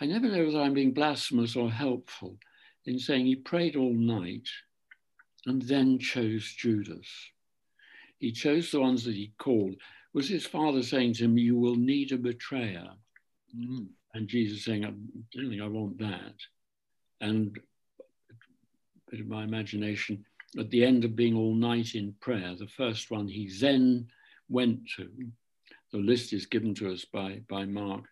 I 0.00 0.06
never 0.06 0.28
know 0.28 0.44
whether 0.44 0.60
I'm 0.60 0.74
being 0.74 0.92
blasphemous 0.92 1.56
or 1.56 1.70
helpful 1.70 2.38
in 2.86 2.98
saying 2.98 3.26
he 3.26 3.36
prayed 3.36 3.76
all 3.76 3.94
night 3.94 4.48
and 5.46 5.62
then 5.62 5.98
chose 5.98 6.52
Judas 6.56 7.06
he 8.22 8.30
chose 8.30 8.70
the 8.70 8.80
ones 8.80 9.02
that 9.04 9.16
he 9.16 9.32
called. 9.36 9.74
Was 10.14 10.28
his 10.28 10.46
father 10.46 10.84
saying 10.84 11.14
to 11.14 11.24
him, 11.24 11.36
You 11.36 11.56
will 11.56 11.74
need 11.74 12.12
a 12.12 12.16
betrayer? 12.16 12.88
Mm. 13.54 13.88
And 14.14 14.28
Jesus 14.28 14.64
saying, 14.64 14.84
I 14.84 14.90
don't 15.34 15.50
think 15.50 15.60
I 15.60 15.66
want 15.66 15.98
that. 15.98 16.34
And 17.20 17.58
a 17.98 19.10
bit 19.10 19.20
of 19.20 19.26
my 19.26 19.42
imagination, 19.42 20.24
at 20.56 20.70
the 20.70 20.84
end 20.84 21.04
of 21.04 21.16
being 21.16 21.34
all 21.34 21.52
night 21.52 21.96
in 21.96 22.14
prayer, 22.20 22.54
the 22.56 22.68
first 22.68 23.10
one 23.10 23.26
he 23.26 23.50
then 23.60 24.06
went 24.48 24.88
to, 24.96 25.10
the 25.90 25.98
list 25.98 26.32
is 26.32 26.46
given 26.46 26.76
to 26.76 26.92
us 26.92 27.04
by, 27.04 27.40
by 27.48 27.64
Mark 27.64 28.04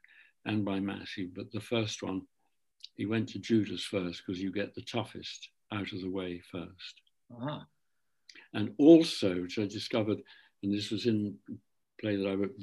and 0.45 0.65
by 0.65 0.81
Matthew, 0.81 1.31
but 1.33 1.53
the 1.53 1.61
first 1.61 2.03
one, 2.03 2.23
he 3.01 3.07
went 3.07 3.31
to 3.31 3.39
Judas 3.39 3.83
first 3.83 4.23
because 4.27 4.43
you 4.43 4.53
get 4.53 4.75
the 4.75 4.83
toughest 4.83 5.49
out 5.73 5.91
of 5.91 6.03
the 6.03 6.11
way 6.11 6.43
1st 6.55 6.95
uh-huh. 7.35 7.61
And 8.53 8.75
also, 8.77 9.41
which 9.41 9.59
I 9.59 9.65
discovered, 9.65 10.19
and 10.63 10.75
this 10.75 10.91
was 10.91 11.07
in 11.07 11.35
play 11.99 12.17
that 12.17 12.29
I 12.29 12.35
wrote, 12.35 12.55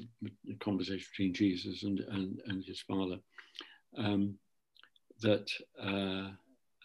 a 0.47 0.53
conversation 0.63 1.07
between 1.11 1.33
Jesus 1.33 1.81
and, 1.81 2.01
and, 2.01 2.39
and 2.45 2.63
his 2.63 2.81
father, 2.81 3.17
um, 3.97 4.35
that 5.21 5.49
uh, 5.81 6.29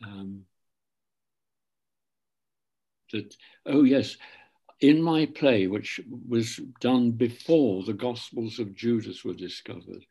um, 0.03 0.47
that 3.13 3.37
oh 3.67 3.83
yes, 3.83 4.17
in 4.81 5.03
my 5.03 5.27
play, 5.27 5.67
which 5.67 6.01
was 6.27 6.59
done 6.81 7.11
before 7.11 7.83
the 7.83 7.93
Gospels 7.93 8.59
of 8.59 8.75
Judas 8.75 9.27
were 9.27 9.35
discovered, 9.35 10.07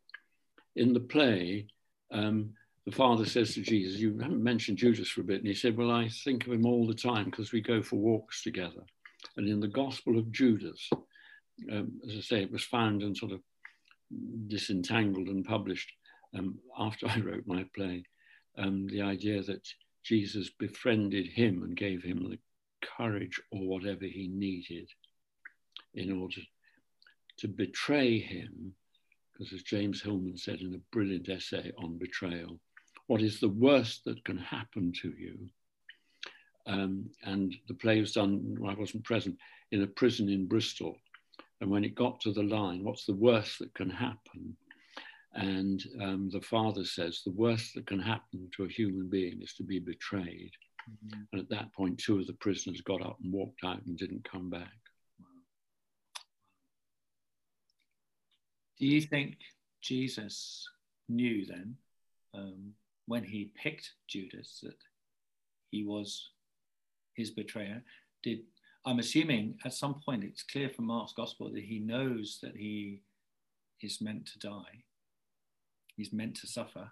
in 0.76 0.94
the 0.94 1.00
play, 1.00 1.66
um, 2.12 2.54
the 2.86 2.92
father 2.92 3.26
says 3.26 3.54
to 3.54 3.62
Jesus, 3.62 4.00
You 4.00 4.18
haven't 4.20 4.44
mentioned 4.44 4.78
Judas 4.78 5.10
for 5.10 5.22
a 5.22 5.26
bit. 5.26 5.40
And 5.40 5.48
he 5.48 5.54
said, 5.54 5.78
Well, 5.78 5.92
I 5.92 6.10
think 6.10 6.46
of 6.46 6.54
him 6.54 6.66
all 6.66 6.88
the 6.88 6.94
time 6.94 7.26
because 7.26 7.52
we 7.52 7.62
go 7.62 7.82
for 7.82 7.98
walks 7.98 8.44
together. 8.44 8.84
And 9.38 9.48
in 9.48 9.60
the 9.60 9.68
Gospel 9.68 10.18
of 10.18 10.32
Judas, 10.32 10.90
um, 11.72 12.02
as 12.08 12.18
I 12.18 12.22
say, 12.22 12.42
it 12.42 12.52
was 12.52 12.64
found 12.64 13.04
and 13.04 13.16
sort 13.16 13.34
of 13.34 13.42
disentangled 14.48 15.28
and 15.28 15.46
published 15.46 15.92
um, 16.38 16.58
after 16.78 17.08
I 17.10 17.20
wrote 17.20 17.46
my 17.46 17.66
play. 17.76 18.06
Um, 18.58 18.88
the 18.88 19.02
idea 19.02 19.42
that 19.44 19.68
Jesus 20.04 20.50
befriended 20.50 21.28
him 21.28 21.64
and 21.64 21.76
gave 21.76 22.04
him 22.04 22.24
the 22.24 22.40
courage 22.98 23.40
or 23.52 23.62
whatever 23.68 24.06
he 24.06 24.28
needed 24.28 24.90
in 25.94 26.12
order 26.12 26.42
to 27.38 27.48
betray 27.48 28.20
him, 28.20 28.74
because 29.32 29.54
as 29.54 29.64
James 29.64 30.02
Hillman 30.02 30.38
said 30.38 30.60
in 30.62 30.74
a 30.74 30.96
brilliant 30.96 31.30
essay 31.30 31.72
on 31.78 31.98
betrayal, 31.98 32.60
what 33.12 33.22
is 33.22 33.42
the 33.42 33.50
worst 33.50 34.06
that 34.06 34.24
can 34.24 34.38
happen 34.38 34.94
to 35.02 35.10
you. 35.20 35.38
Um, 36.66 37.10
and 37.24 37.54
the 37.68 37.74
play 37.74 38.00
was 38.00 38.14
done, 38.14 38.58
I 38.66 38.74
wasn't 38.74 39.04
present, 39.04 39.36
in 39.74 39.84
a 39.84 39.88
prison 39.88 40.30
in 40.30 40.48
Bristol. 40.48 40.96
And 41.60 41.70
when 41.70 41.84
it 41.84 41.94
got 41.94 42.22
to 42.22 42.32
the 42.32 42.44
line, 42.44 42.86
what's 42.86 43.06
the 43.06 43.14
worst 43.14 43.60
that 43.60 43.74
can 43.74 43.90
happen? 43.90 44.56
And 45.34 45.84
um, 46.02 46.30
the 46.32 46.40
father 46.40 46.86
says, 46.86 47.22
the 47.26 47.34
worst 47.34 47.74
that 47.76 47.86
can 47.86 48.00
happen 48.00 48.50
to 48.56 48.64
a 48.64 48.70
human 48.70 49.10
being 49.10 49.42
is 49.42 49.56
to 49.56 49.64
be 49.64 49.80
betrayed. 49.80 50.54
Mm-hmm. 50.90 51.22
And 51.34 51.42
at 51.42 51.50
that 51.50 51.74
point, 51.74 51.98
two 51.98 52.18
of 52.18 52.28
the 52.28 52.40
prisoners 52.46 52.80
got 52.80 53.06
up 53.06 53.18
and 53.22 53.34
walked 53.34 53.66
out 53.66 53.86
and 53.86 53.98
didn't 53.98 54.24
come 54.24 54.50
back. 54.50 54.80
Do 58.80 58.88
you 58.88 59.02
think 59.02 59.36
Jesus 59.82 60.66
knew 61.10 61.46
then 61.46 61.76
um, 62.34 62.72
when 63.08 63.24
he 63.24 63.52
picked 63.56 63.92
Judas 64.08 64.60
that 64.64 64.78
he 65.70 65.84
was 65.84 66.30
his 67.16 67.32
betrayer. 67.32 67.84
Did 68.24 68.42
I'm 68.86 69.00
assuming 69.00 69.60
at 69.64 69.74
some 69.74 69.96
point 70.04 70.24
it's 70.24 70.44
clear 70.44 70.70
from 70.70 70.86
Mark's 70.86 71.14
gospel 71.14 71.52
that 71.52 71.64
he 71.64 71.80
knows 71.80 72.40
that 72.42 72.56
he 72.56 73.02
is 73.82 74.02
meant 74.02 74.26
to 74.28 74.40
die. 74.40 74.84
He's 75.96 76.14
meant 76.14 76.36
to 76.38 76.48
suffer. 76.48 76.92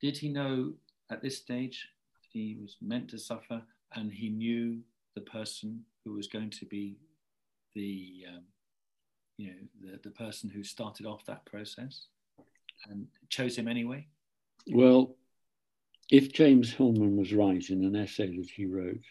Did 0.00 0.16
he 0.16 0.28
know 0.28 0.72
at 1.10 1.22
this 1.22 1.36
stage 1.36 1.88
he 2.30 2.56
was 2.60 2.76
meant 2.80 3.10
to 3.10 3.18
suffer 3.18 3.62
and 3.94 4.10
he 4.10 4.30
knew 4.30 4.80
the 5.14 5.20
person 5.20 5.84
who 6.04 6.12
was 6.14 6.28
going 6.28 6.50
to 6.50 6.64
be 6.64 6.96
the 7.74 8.24
um, 8.28 8.42
you 9.36 9.48
know 9.48 9.92
the, 9.92 10.00
the 10.02 10.10
person 10.10 10.48
who 10.48 10.64
started 10.64 11.06
off 11.06 11.24
that 11.26 11.44
process 11.44 12.06
and 12.88 13.06
chose 13.28 13.56
him 13.56 13.68
anyway? 13.68 14.06
Well, 14.70 15.16
if 16.12 16.30
James 16.30 16.70
Hillman 16.70 17.16
was 17.16 17.32
right 17.32 17.70
in 17.70 17.82
an 17.86 17.96
essay 17.96 18.36
that 18.36 18.50
he 18.50 18.66
wrote, 18.66 19.02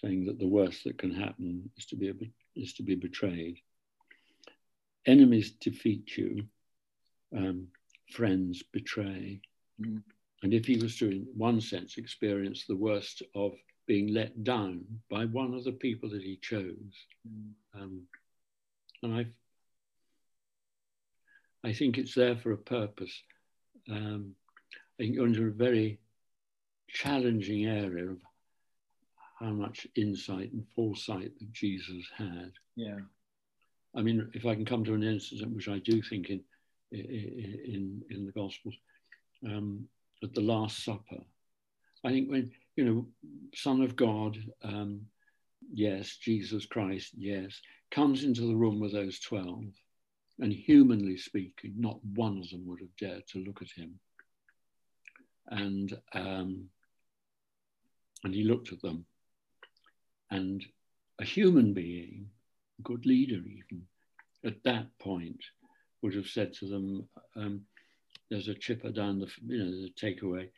saying 0.00 0.24
that 0.24 0.38
the 0.38 0.48
worst 0.48 0.82
that 0.84 0.96
can 0.96 1.14
happen 1.14 1.70
is 1.76 1.84
to 1.86 1.96
be, 1.96 2.10
is 2.56 2.72
to 2.72 2.82
be 2.82 2.94
betrayed, 2.94 3.58
enemies 5.06 5.50
defeat 5.60 6.16
you, 6.16 6.42
um, 7.36 7.66
friends 8.10 8.62
betray. 8.72 9.42
Mm. 9.78 10.02
And 10.42 10.54
if 10.54 10.64
he 10.64 10.78
was 10.78 10.96
to, 10.98 11.10
in 11.10 11.26
one 11.36 11.60
sense, 11.60 11.98
experience 11.98 12.64
the 12.64 12.76
worst 12.76 13.22
of 13.34 13.52
being 13.86 14.14
let 14.14 14.42
down 14.42 14.86
by 15.10 15.26
one 15.26 15.52
of 15.52 15.64
the 15.64 15.72
people 15.72 16.08
that 16.08 16.22
he 16.22 16.38
chose, 16.40 16.94
mm. 17.30 17.50
um, 17.74 18.04
and 19.02 19.14
I, 19.14 19.26
I 21.68 21.74
think 21.74 21.98
it's 21.98 22.14
there 22.14 22.36
for 22.36 22.52
a 22.52 22.56
purpose. 22.56 23.12
Um, 23.90 24.34
I 24.98 25.02
think 25.02 25.18
under 25.20 25.48
a 25.48 25.52
very 25.52 25.98
challenging 26.88 27.66
area 27.66 28.10
of 28.10 28.18
how 29.38 29.50
much 29.50 29.86
insight 29.94 30.52
and 30.52 30.66
foresight 30.74 31.32
that 31.38 31.52
Jesus 31.52 32.04
had. 32.16 32.52
Yeah. 32.76 32.98
I 33.94 34.02
mean, 34.02 34.30
if 34.34 34.46
I 34.46 34.54
can 34.54 34.64
come 34.64 34.84
to 34.84 34.94
an 34.94 35.02
incident 35.02 35.54
which 35.54 35.68
I 35.68 35.78
do 35.78 36.02
think 36.02 36.30
in 36.30 36.40
in 36.90 38.02
in 38.10 38.26
the 38.26 38.32
Gospels, 38.32 38.74
um, 39.46 39.88
at 40.22 40.34
the 40.34 40.40
Last 40.40 40.84
Supper. 40.84 41.22
I 42.04 42.10
think 42.10 42.30
when, 42.30 42.50
you 42.76 42.84
know, 42.84 43.06
Son 43.54 43.82
of 43.82 43.96
God, 43.96 44.38
um, 44.62 45.02
yes, 45.72 46.16
Jesus 46.16 46.66
Christ, 46.66 47.12
yes, 47.16 47.60
comes 47.90 48.24
into 48.24 48.42
the 48.42 48.56
room 48.56 48.80
with 48.80 48.92
those 48.92 49.20
12, 49.20 49.64
and 50.40 50.52
humanly 50.52 51.16
speaking, 51.16 51.74
not 51.76 52.04
one 52.14 52.38
of 52.38 52.48
them 52.50 52.66
would 52.66 52.80
have 52.80 52.96
dared 52.98 53.26
to 53.28 53.44
look 53.44 53.62
at 53.62 53.70
him. 53.70 53.98
And, 55.48 55.98
um, 56.12 56.68
and 58.24 58.34
he 58.34 58.44
looked 58.44 58.72
at 58.72 58.82
them, 58.82 59.04
and 60.30 60.64
a 61.18 61.24
human 61.24 61.72
being, 61.72 62.28
a 62.78 62.82
good 62.82 63.06
leader 63.06 63.36
even, 63.36 63.82
at 64.44 64.62
that 64.64 64.86
point 64.98 65.42
would 66.02 66.14
have 66.14 66.26
said 66.26 66.52
to 66.54 66.66
them, 66.68 67.08
um, 67.36 67.62
there's 68.30 68.48
a 68.48 68.54
chipper 68.54 68.90
down 68.90 69.18
the, 69.18 69.30
you 69.46 69.58
know, 69.58 69.70
the 69.70 69.92
takeaway. 70.00 70.48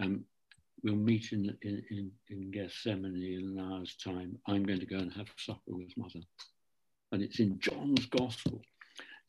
Um, 0.00 0.24
we'll 0.82 0.94
meet 0.94 1.32
in, 1.32 1.56
in, 1.62 1.82
in, 1.90 2.10
in 2.30 2.50
Gethsemane 2.50 3.16
in 3.16 3.58
an 3.58 3.72
hour's 3.72 3.96
time. 3.96 4.38
I'm 4.46 4.64
going 4.64 4.80
to 4.80 4.86
go 4.86 4.98
and 4.98 5.12
have 5.12 5.28
supper 5.36 5.60
with 5.66 5.96
mother. 5.96 6.20
And 7.12 7.22
it's 7.22 7.40
in 7.40 7.58
John's 7.58 8.06
gospel. 8.06 8.62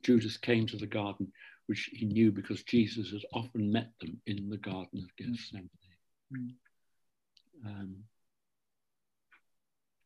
Judas 0.03 0.37
came 0.37 0.67
to 0.67 0.77
the 0.77 0.87
garden, 0.87 1.31
which 1.67 1.89
he 1.91 2.05
knew 2.05 2.31
because 2.31 2.63
Jesus 2.63 3.11
had 3.11 3.25
often 3.33 3.71
met 3.71 3.91
them 3.99 4.21
in 4.27 4.49
the 4.49 4.57
Garden 4.57 5.03
of 5.03 5.15
Gethsemane. 5.17 5.69
Mm. 6.33 6.53
Um, 7.65 7.95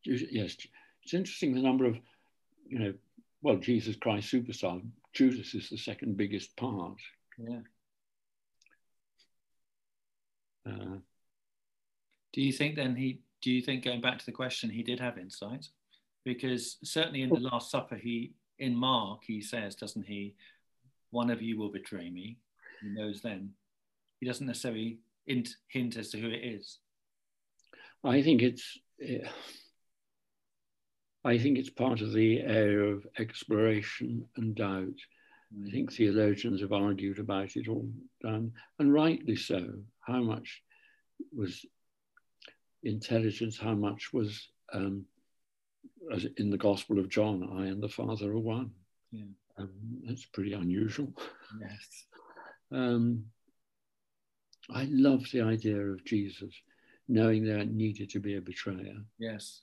yes, 0.05 0.57
it's 1.03 1.13
interesting 1.13 1.53
the 1.53 1.61
number 1.61 1.85
of, 1.85 1.97
you 2.67 2.79
know, 2.79 2.93
well, 3.41 3.57
Jesus 3.57 3.95
Christ 3.95 4.31
superstar. 4.31 4.81
Judas 5.13 5.53
is 5.53 5.69
the 5.69 5.77
second 5.77 6.17
biggest 6.17 6.55
part. 6.55 6.97
Yeah. 7.37 7.59
Uh, 10.65 10.97
do 12.31 12.41
you 12.41 12.51
think 12.51 12.75
then 12.75 12.95
he? 12.95 13.21
Do 13.41 13.51
you 13.51 13.61
think 13.61 13.83
going 13.83 14.01
back 14.01 14.17
to 14.17 14.25
the 14.25 14.31
question, 14.31 14.69
he 14.69 14.81
did 14.81 14.99
have 14.99 15.17
insight? 15.17 15.67
Because 16.23 16.77
certainly 16.83 17.21
in 17.21 17.29
the 17.29 17.41
Last 17.41 17.69
Supper, 17.69 17.97
he 17.97 18.33
in 18.59 18.75
Mark 18.75 19.21
he 19.27 19.41
says, 19.41 19.75
doesn't 19.75 20.05
he? 20.05 20.35
One 21.11 21.29
of 21.29 21.41
you 21.41 21.57
will 21.59 21.69
betray 21.69 22.09
me. 22.09 22.37
He 22.81 22.89
knows 22.89 23.21
then. 23.21 23.51
He 24.19 24.25
doesn't 24.25 24.47
necessarily 24.47 24.99
hint, 25.25 25.57
hint 25.67 25.97
as 25.97 26.09
to 26.09 26.17
who 26.17 26.29
it 26.29 26.43
is. 26.43 26.79
I 28.03 28.21
think 28.21 28.41
it's. 28.41 28.77
I 31.25 31.37
think 31.37 31.57
it's 31.57 31.69
part 31.69 32.01
of 32.01 32.11
the 32.11 32.41
area 32.41 32.83
of 32.83 33.07
exploration 33.17 34.25
and 34.35 34.55
doubt. 34.55 34.99
I 35.65 35.69
think 35.69 35.93
theologians 35.93 36.61
have 36.61 36.73
argued 36.73 37.19
about 37.19 37.55
it 37.55 37.67
all 37.67 37.89
done, 38.21 38.51
and 38.79 38.93
rightly 38.93 39.35
so. 39.35 39.73
How 40.01 40.21
much 40.21 40.61
was 41.33 41.65
intelligence? 42.81 43.57
How 43.57 43.73
much 43.73 44.11
was, 44.11 44.49
um, 44.73 45.05
as 46.11 46.25
in 46.37 46.49
the 46.49 46.57
Gospel 46.57 46.99
of 46.99 47.09
John, 47.09 47.47
I 47.57 47.67
and 47.67 47.81
the 47.81 47.87
Father 47.87 48.31
are 48.31 48.39
one? 48.39 48.71
Yeah. 49.11 49.23
Um, 49.57 49.69
that's 50.05 50.25
pretty 50.25 50.53
unusual. 50.53 51.13
Yes. 51.61 52.05
um, 52.71 53.25
I 54.69 54.87
love 54.89 55.23
the 55.31 55.41
idea 55.41 55.79
of 55.79 56.03
Jesus 56.03 56.53
knowing 57.07 57.43
there 57.43 57.65
needed 57.65 58.09
to 58.11 58.19
be 58.19 58.37
a 58.37 58.41
betrayer. 58.41 58.97
Yes. 59.19 59.61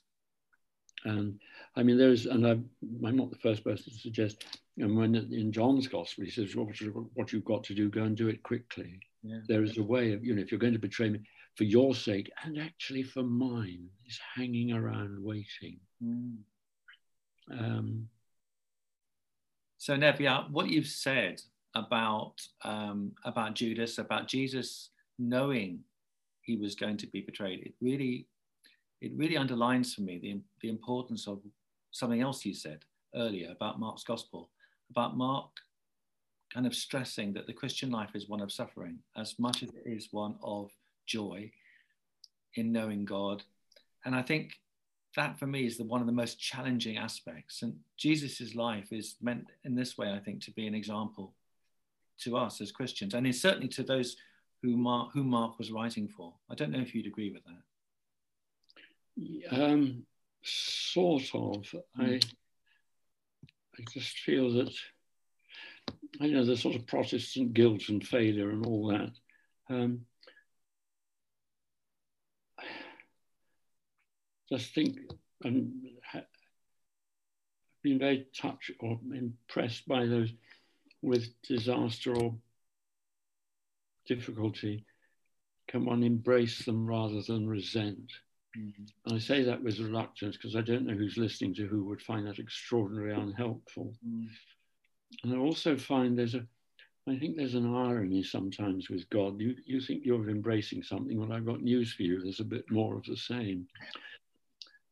And 1.03 1.39
I 1.75 1.83
mean, 1.83 1.97
there's, 1.97 2.25
and 2.27 2.45
i 2.45 2.51
am 2.51 3.17
not 3.17 3.31
the 3.31 3.37
first 3.37 3.63
person 3.63 3.91
to 3.91 3.99
suggest, 3.99 4.45
and 4.77 4.95
when 4.95 5.15
in 5.15 5.51
John's 5.51 5.87
gospel, 5.87 6.23
he 6.23 6.29
says, 6.29 6.55
well, 6.55 6.69
what 7.13 7.33
you've 7.33 7.45
got 7.45 7.63
to 7.65 7.73
do, 7.73 7.89
go 7.89 8.03
and 8.03 8.15
do 8.15 8.27
it 8.27 8.43
quickly. 8.43 8.99
Yeah. 9.23 9.39
There 9.47 9.63
is 9.63 9.77
a 9.77 9.83
way 9.83 10.13
of, 10.13 10.23
you 10.23 10.35
know, 10.35 10.41
if 10.41 10.51
you're 10.51 10.59
going 10.59 10.73
to 10.73 10.79
betray 10.79 11.09
me 11.09 11.19
for 11.55 11.63
your 11.63 11.93
sake 11.95 12.31
and 12.43 12.59
actually 12.59 13.03
for 13.03 13.23
mine, 13.23 13.87
is 14.05 14.19
hanging 14.35 14.71
around 14.73 15.23
waiting. 15.23 15.79
Mm. 16.03 16.37
Um, 17.51 18.07
so, 19.77 19.95
Nevia, 19.95 20.49
what 20.51 20.69
you've 20.69 20.87
said 20.87 21.41
about 21.73 22.35
um, 22.63 23.13
about 23.25 23.55
Judas, 23.55 23.97
about 23.97 24.27
Jesus 24.27 24.89
knowing 25.17 25.79
he 26.51 26.57
was 26.57 26.75
going 26.75 26.97
to 26.97 27.07
be 27.07 27.21
betrayed, 27.21 27.61
it 27.61 27.73
really 27.81 28.27
it 29.01 29.11
really 29.15 29.37
underlines 29.37 29.95
for 29.95 30.01
me 30.01 30.19
the, 30.19 30.39
the 30.61 30.69
importance 30.69 31.27
of 31.27 31.39
something 31.91 32.21
else 32.21 32.45
you 32.45 32.53
said 32.53 32.85
earlier 33.15 33.49
about 33.49 33.79
Mark's 33.79 34.03
gospel, 34.03 34.51
about 34.91 35.17
Mark 35.17 35.49
kind 36.53 36.67
of 36.67 36.75
stressing 36.75 37.33
that 37.33 37.47
the 37.47 37.53
Christian 37.53 37.89
life 37.89 38.11
is 38.13 38.29
one 38.29 38.41
of 38.41 38.51
suffering 38.51 38.99
as 39.17 39.39
much 39.39 39.63
as 39.63 39.69
it 39.69 39.83
is 39.85 40.09
one 40.11 40.35
of 40.43 40.69
joy 41.07 41.49
in 42.55 42.71
knowing 42.71 43.05
God. 43.05 43.43
And 44.05 44.13
I 44.13 44.21
think 44.21 44.59
that 45.15 45.39
for 45.39 45.47
me 45.47 45.65
is 45.65 45.77
the, 45.77 45.85
one 45.85 46.01
of 46.01 46.07
the 46.07 46.13
most 46.13 46.39
challenging 46.39 46.97
aspects. 46.97 47.63
And 47.63 47.75
Jesus' 47.97 48.53
life 48.53 48.91
is 48.91 49.15
meant 49.21 49.45
in 49.63 49.73
this 49.73 49.97
way, 49.97 50.11
I 50.11 50.19
think, 50.19 50.41
to 50.43 50.51
be 50.51 50.67
an 50.67 50.75
example 50.75 51.33
to 52.19 52.37
us 52.37 52.61
as 52.61 52.71
Christians, 52.71 53.15
and 53.15 53.35
certainly 53.35 53.67
to 53.69 53.83
those 53.83 54.15
who 54.61 54.77
Mark, 54.77 55.11
who 55.13 55.23
Mark 55.23 55.57
was 55.57 55.71
writing 55.71 56.07
for. 56.07 56.33
I 56.49 56.55
don't 56.55 56.71
know 56.71 56.79
if 56.79 56.93
you'd 56.93 57.07
agree 57.07 57.31
with 57.31 57.43
that. 57.45 57.63
Um, 59.51 60.05
sort 60.43 61.29
of. 61.33 61.73
I, 61.97 62.03
hmm. 62.03 62.17
I 63.77 63.83
just 63.91 64.19
feel 64.19 64.51
that, 64.53 64.73
I 66.19 66.27
know, 66.27 66.45
the 66.45 66.57
sort 66.57 66.75
of 66.75 66.87
Protestant 66.87 67.53
guilt 67.53 67.89
and 67.89 68.05
failure 68.05 68.49
and 68.49 68.65
all 68.65 68.87
that. 68.87 69.11
Um, 69.69 70.01
just 74.49 74.73
think 74.73 74.97
and 75.43 75.87
ha- 76.05 76.25
been 77.81 77.97
very 77.97 78.27
touched 78.35 78.71
or 78.79 78.99
impressed 79.13 79.87
by 79.87 80.05
those 80.05 80.31
with 81.01 81.29
disaster 81.47 82.15
or 82.15 82.35
difficulty. 84.15 84.85
Can 85.67 85.85
one 85.85 86.03
embrace 86.03 86.65
them 86.65 86.85
rather 86.85 87.21
than 87.21 87.47
resent? 87.47 88.09
Mm-hmm. 88.57 88.83
And 89.05 89.15
I 89.15 89.19
say 89.19 89.43
that 89.43 89.63
with 89.63 89.79
reluctance 89.79 90.35
because 90.35 90.55
I 90.55 90.61
don't 90.61 90.85
know 90.85 90.97
who's 90.99 91.17
listening 91.25 91.53
to 91.55 91.67
who 91.67 91.85
would 91.85 92.01
find 92.01 92.27
that 92.27 92.39
extraordinarily 92.39 93.15
unhelpful. 93.25 93.93
Mm. 94.05 94.27
And 95.23 95.33
I 95.33 95.37
also 95.37 95.77
find 95.77 96.17
there's 96.17 96.35
a, 96.35 96.45
I 97.07 97.17
think 97.17 97.35
there's 97.35 97.55
an 97.55 97.73
irony 97.73 98.23
sometimes 98.23 98.89
with 98.89 99.09
God. 99.09 99.39
You, 99.39 99.55
you 99.65 99.79
think 99.81 100.03
you're 100.03 100.29
embracing 100.29 100.83
something, 100.83 101.17
well, 101.17 101.33
I've 101.33 101.45
got 101.51 101.61
news 101.61 101.93
for 101.93 102.03
you. 102.03 102.21
There's 102.21 102.41
a 102.41 102.53
bit 102.55 102.65
more 102.69 102.97
of 102.97 103.05
the 103.05 103.17
same. 103.17 103.67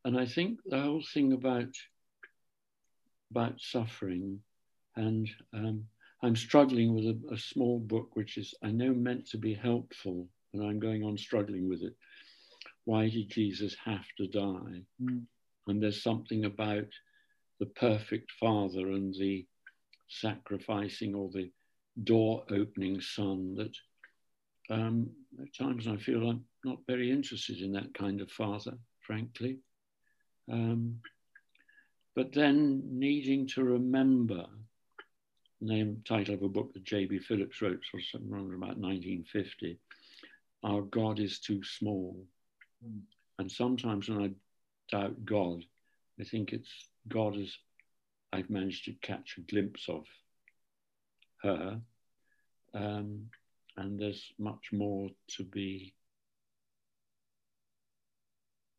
And 0.06 0.18
I 0.18 0.26
think 0.26 0.60
the 0.66 0.82
whole 0.82 1.04
thing 1.14 1.34
about, 1.34 1.74
about 3.32 3.56
suffering, 3.60 4.40
and 4.96 5.30
um, 5.54 5.86
I'm 6.22 6.36
struggling 6.36 6.94
with 6.94 7.06
a, 7.06 7.34
a 7.34 7.38
small 7.38 7.80
book 7.80 8.16
which 8.16 8.38
is, 8.38 8.54
I 8.64 8.72
know, 8.72 8.94
meant 8.94 9.28
to 9.30 9.38
be 9.38 9.54
helpful, 9.54 10.28
and 10.54 10.64
I'm 10.64 10.80
going 10.80 11.04
on 11.04 11.18
struggling 11.18 11.70
with 11.70 11.82
it 11.84 11.96
why 12.90 13.08
did 13.08 13.30
Jesus 13.30 13.76
have 13.86 14.06
to 14.18 14.26
die? 14.26 14.82
Mm. 15.00 15.26
And 15.68 15.84
there's 15.84 16.02
something 16.02 16.46
about 16.46 16.88
the 17.60 17.68
perfect 17.68 18.32
father 18.40 18.88
and 18.88 19.14
the 19.14 19.46
sacrificing 20.08 21.14
or 21.14 21.30
the 21.30 21.52
door 22.04 22.46
opening 22.50 23.00
son 23.00 23.54
that 23.56 23.76
um, 24.74 25.12
at 25.40 25.56
times 25.56 25.88
I 25.88 25.98
feel 25.98 26.28
I'm 26.28 26.46
not 26.64 26.80
very 26.88 27.12
interested 27.12 27.60
in 27.60 27.74
that 27.74 27.94
kind 27.94 28.22
of 28.22 28.32
father, 28.32 28.76
frankly. 29.06 29.60
Um, 30.52 30.96
but 32.16 32.34
then 32.34 32.82
needing 32.90 33.46
to 33.50 33.64
remember, 33.64 34.46
name 35.62 36.02
title 36.08 36.36
of 36.36 36.44
a 36.44 36.50
book 36.50 36.74
that 36.74 36.84
J.B. 36.84 37.20
Phillips 37.20 37.62
wrote, 37.62 37.82
sort 37.92 38.24
of 38.24 38.32
around 38.32 38.54
about 38.54 38.78
1950, 38.78 39.78
Our 40.64 40.82
God 40.82 41.20
is 41.20 41.40
Too 41.40 41.64
Small. 41.64 42.16
And 43.38 43.52
sometimes 43.52 44.10
when 44.10 44.22
I 44.22 44.96
doubt 44.96 45.26
God, 45.26 45.64
I 46.20 46.24
think 46.24 46.54
it's 46.54 46.70
God 47.08 47.38
as 47.38 47.54
I've 48.32 48.50
managed 48.50 48.86
to 48.86 48.94
catch 49.02 49.36
a 49.38 49.42
glimpse 49.42 49.88
of 49.90 50.06
her. 51.44 51.80
Um, 52.74 53.30
and 53.78 54.00
there's 54.00 54.32
much 54.38 54.72
more 54.72 55.10
to 55.38 55.44
be 55.44 55.94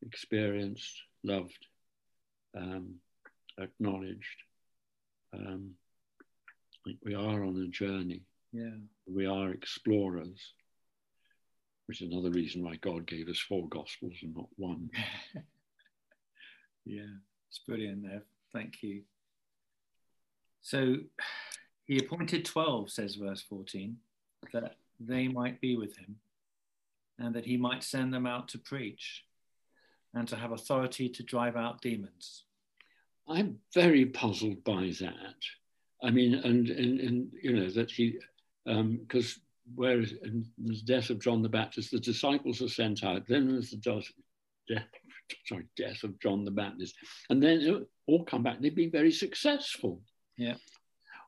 experienced, 0.01 1.01
loved, 1.23 1.67
um, 2.55 2.95
acknowledged. 3.59 4.43
Um, 5.33 5.71
we 7.03 7.13
are 7.13 7.43
on 7.43 7.61
a 7.61 7.67
journey. 7.67 8.23
Yeah. 8.51 8.75
We 9.07 9.25
are 9.25 9.51
explorers 9.51 10.53
which 11.91 12.01
is 12.01 12.09
another 12.09 12.31
reason 12.31 12.63
why 12.63 12.77
God 12.77 13.05
gave 13.05 13.27
us 13.27 13.37
four 13.37 13.67
Gospels 13.67 14.13
and 14.21 14.33
not 14.33 14.47
one. 14.55 14.89
yeah, 16.85 17.01
it's 17.49 17.59
brilliant 17.67 18.03
there. 18.03 18.23
Thank 18.53 18.81
you. 18.81 19.01
So 20.61 20.95
he 21.83 21.97
appointed 21.97 22.45
12, 22.45 22.91
says 22.91 23.15
verse 23.15 23.41
14, 23.41 23.97
that 24.53 24.75
they 25.01 25.27
might 25.27 25.59
be 25.59 25.75
with 25.75 25.97
him 25.97 26.15
and 27.19 27.35
that 27.35 27.45
he 27.45 27.57
might 27.57 27.83
send 27.83 28.13
them 28.13 28.25
out 28.25 28.47
to 28.47 28.57
preach 28.57 29.25
and 30.13 30.25
to 30.29 30.37
have 30.37 30.53
authority 30.53 31.09
to 31.09 31.23
drive 31.23 31.57
out 31.57 31.81
demons. 31.81 32.45
I'm 33.27 33.57
very 33.73 34.05
puzzled 34.05 34.63
by 34.63 34.93
that. 35.01 35.35
I 36.03 36.11
mean, 36.11 36.33
and, 36.33 36.69
and, 36.69 36.99
and 36.99 37.31
you 37.41 37.53
know, 37.53 37.69
that 37.71 37.91
he, 37.91 38.17
because 38.65 39.35
um, 39.35 39.41
whereas 39.75 40.13
in 40.23 40.45
the 40.57 40.81
death 40.85 41.09
of 41.09 41.19
John 41.19 41.41
the 41.41 41.49
Baptist, 41.49 41.91
the 41.91 41.99
disciples 41.99 42.61
are 42.61 42.69
sent 42.69 43.03
out, 43.03 43.27
then 43.27 43.47
there's 43.47 43.71
the 43.71 43.77
death, 43.77 44.83
sorry, 45.45 45.65
death 45.77 46.03
of 46.03 46.19
John 46.19 46.45
the 46.45 46.51
Baptist, 46.51 46.95
and 47.29 47.41
then 47.41 47.85
all 48.07 48.23
come 48.23 48.43
back. 48.43 48.59
They've 48.59 48.75
been 48.75 48.91
very 48.91 49.11
successful. 49.11 50.01
Yeah. 50.37 50.55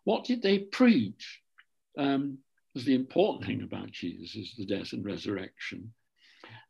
What 0.03 0.25
did 0.25 0.41
they 0.41 0.59
preach? 0.59 1.41
Um, 1.97 2.39
was 2.73 2.85
the 2.85 2.95
important 2.95 3.45
thing 3.45 3.61
about 3.61 3.91
Jesus 3.91 4.35
is 4.35 4.55
the 4.57 4.65
death 4.65 4.93
and 4.93 5.05
resurrection, 5.05 5.93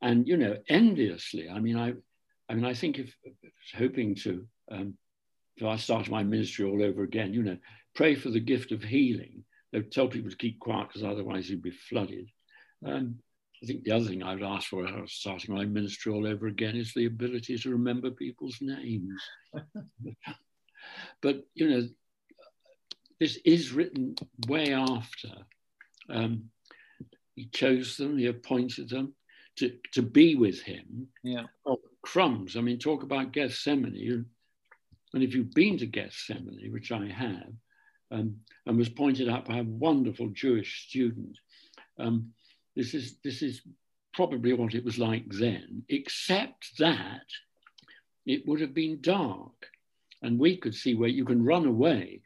and 0.02 0.28
you 0.28 0.36
know, 0.36 0.58
enviously. 0.68 1.48
I 1.48 1.60
mean, 1.60 1.78
I, 1.78 1.94
I 2.48 2.54
mean, 2.54 2.66
I 2.66 2.74
think 2.74 2.98
if, 2.98 3.16
if 3.24 3.52
hoping 3.74 4.14
to, 4.16 4.46
um, 4.70 4.98
if 5.56 5.64
I 5.64 5.76
started 5.76 6.10
my 6.10 6.22
ministry 6.22 6.66
all 6.66 6.82
over 6.82 7.02
again, 7.04 7.32
you 7.32 7.42
know, 7.42 7.56
pray 7.94 8.14
for 8.14 8.30
the 8.30 8.40
gift 8.40 8.72
of 8.72 8.82
healing 8.82 9.44
they 9.74 9.80
would 9.80 9.90
tell 9.90 10.06
people 10.06 10.30
to 10.30 10.36
keep 10.36 10.60
quiet 10.60 10.86
because 10.86 11.02
otherwise 11.02 11.50
you'd 11.50 11.60
be 11.60 11.72
flooded. 11.72 12.30
Um, 12.86 13.16
I 13.60 13.66
think 13.66 13.82
the 13.82 13.90
other 13.90 14.04
thing 14.04 14.22
I 14.22 14.34
would 14.34 14.44
ask 14.44 14.68
for 14.68 14.86
I 14.86 15.02
starting 15.06 15.52
my 15.52 15.64
ministry 15.64 16.12
all 16.12 16.28
over 16.28 16.46
again 16.46 16.76
is 16.76 16.94
the 16.94 17.06
ability 17.06 17.58
to 17.58 17.70
remember 17.70 18.12
people's 18.12 18.58
names. 18.60 19.20
but, 21.22 21.44
you 21.54 21.68
know, 21.68 21.88
this 23.18 23.36
is 23.44 23.72
written 23.72 24.14
way 24.46 24.72
after. 24.72 25.30
Um, 26.08 26.50
he 27.34 27.46
chose 27.46 27.96
them, 27.96 28.16
he 28.16 28.26
appointed 28.26 28.90
them 28.90 29.16
to, 29.56 29.76
to 29.94 30.02
be 30.02 30.36
with 30.36 30.60
him. 30.60 31.08
Yeah. 31.24 31.46
Oh, 31.66 31.80
crumbs. 32.00 32.56
I 32.56 32.60
mean, 32.60 32.78
talk 32.78 33.02
about 33.02 33.32
Gethsemane. 33.32 34.24
And 35.14 35.22
if 35.24 35.34
you've 35.34 35.52
been 35.52 35.78
to 35.78 35.86
Gethsemane, 35.86 36.70
which 36.70 36.92
I 36.92 37.08
have, 37.08 37.50
um, 38.14 38.36
and 38.66 38.76
was 38.76 38.88
pointed 38.88 39.28
out 39.28 39.46
by 39.46 39.58
a 39.58 39.64
wonderful 39.64 40.28
Jewish 40.28 40.86
student. 40.88 41.38
Um, 41.98 42.32
this, 42.76 42.94
is, 42.94 43.16
this 43.24 43.42
is 43.42 43.62
probably 44.14 44.52
what 44.52 44.74
it 44.74 44.84
was 44.84 44.98
like 44.98 45.24
then, 45.28 45.82
except 45.88 46.78
that 46.78 47.26
it 48.24 48.46
would 48.46 48.60
have 48.60 48.74
been 48.74 49.00
dark. 49.00 49.66
And 50.22 50.38
we 50.38 50.56
could 50.56 50.74
see 50.74 50.94
where 50.94 51.08
you 51.08 51.24
can 51.24 51.44
run 51.44 51.66
away 51.66 52.22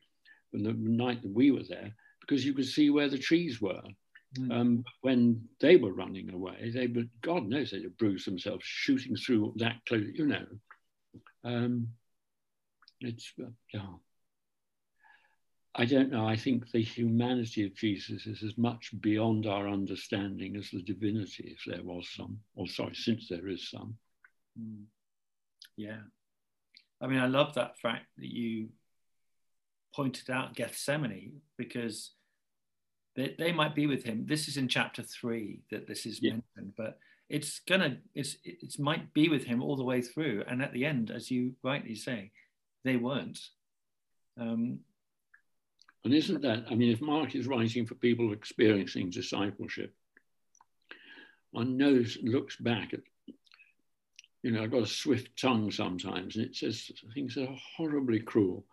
from 0.51 0.63
the 0.63 0.73
night 0.73 1.23
that 1.23 1.35
we 1.35 1.51
were 1.51 1.65
there 1.69 1.95
because 2.21 2.45
you 2.45 2.55
could 2.55 2.67
see 2.67 2.91
where 2.91 3.09
the 3.09 3.19
trees 3.19 3.61
were. 3.61 3.83
Mm. 4.39 4.53
Um, 4.53 4.85
when 5.01 5.49
they 5.59 5.77
were 5.77 5.93
running 5.93 6.31
away, 6.33 6.71
they 6.73 6.87
would, 6.87 7.09
God 7.23 7.47
knows, 7.47 7.71
they'd 7.71 7.85
have 7.85 7.97
bruised 7.97 8.27
themselves 8.27 8.63
shooting 8.63 9.17
through 9.17 9.55
that 9.57 9.77
close, 9.89 10.07
you 10.15 10.27
know. 10.27 10.47
Um, 11.45 11.89
it's, 13.01 13.33
uh, 13.41 13.47
yeah. 13.73 13.87
I 15.81 15.85
don't 15.85 16.11
know. 16.11 16.27
I 16.27 16.35
think 16.35 16.73
the 16.73 16.83
humanity 16.83 17.65
of 17.65 17.75
Jesus 17.77 18.27
is 18.27 18.43
as 18.43 18.59
much 18.59 18.91
beyond 19.01 19.47
our 19.47 19.69
understanding 19.69 20.57
as 20.57 20.71
the 20.73 20.83
divinity, 20.83 21.57
if 21.57 21.73
there 21.73 21.85
was 21.85 22.09
some, 22.17 22.41
or 22.57 22.67
sorry, 22.67 22.97
since 22.97 23.29
there 23.29 23.47
is 23.47 23.71
some. 23.71 23.97
Mm. 24.61 24.87
Yeah. 25.77 26.01
I 27.01 27.07
mean, 27.07 27.21
I 27.21 27.27
love 27.27 27.55
that 27.55 27.79
fact 27.79 28.07
that 28.19 28.27
you 28.27 28.71
pointed 29.95 30.31
out 30.31 30.57
Gethsemane 30.57 31.43
because 31.57 32.11
they, 33.15 33.37
they 33.39 33.53
might 33.53 33.77
be 33.77 33.87
with 33.87 34.03
him. 34.03 34.27
This 34.27 34.49
is 34.49 34.57
in 34.57 34.67
chapter 34.67 35.05
three 35.05 35.61
that 35.71 35.87
this 35.87 36.07
is 36.07 36.19
yeah. 36.21 36.33
mentioned, 36.33 36.75
but 36.77 36.99
it's 37.29 37.61
gonna, 37.69 37.99
it's, 38.17 38.37
it 38.43 38.81
might 38.81 39.15
be 39.15 39.29
with 39.29 39.45
him 39.45 39.63
all 39.63 39.77
the 39.77 39.85
way 39.85 40.03
through. 40.03 40.43
And 40.49 40.61
at 40.61 40.73
the 40.73 40.85
end, 40.85 41.13
as 41.13 41.31
you 41.31 41.55
rightly 41.63 41.95
say, 41.95 42.33
they 42.83 42.97
weren't. 42.97 43.39
Um, 44.41 44.81
and 46.09 46.17
isn't 46.17 46.41
that, 46.41 46.65
I 46.71 46.75
mean, 46.75 46.91
if 46.91 47.03
Mark 47.03 47.35
is 47.35 47.47
writing 47.47 47.85
for 47.85 47.95
people 47.95 48.33
experiencing 48.33 49.11
discipleship, 49.11 49.93
one 51.51 51.77
knows, 51.77 52.17
looks 52.23 52.57
back 52.57 52.95
at, 52.95 53.01
you 54.43 54.51
know, 54.51 54.63
I've 54.63 54.71
got 54.71 54.85
a 54.85 54.87
swift 54.87 55.39
tongue 55.39 55.71
sometimes, 55.71 56.37
and 56.37 56.47
it 56.47 56.57
says 56.57 56.91
things 57.13 57.35
that 57.35 57.51
are 57.51 57.59
horribly 57.77 58.21
cruel. 58.21 58.65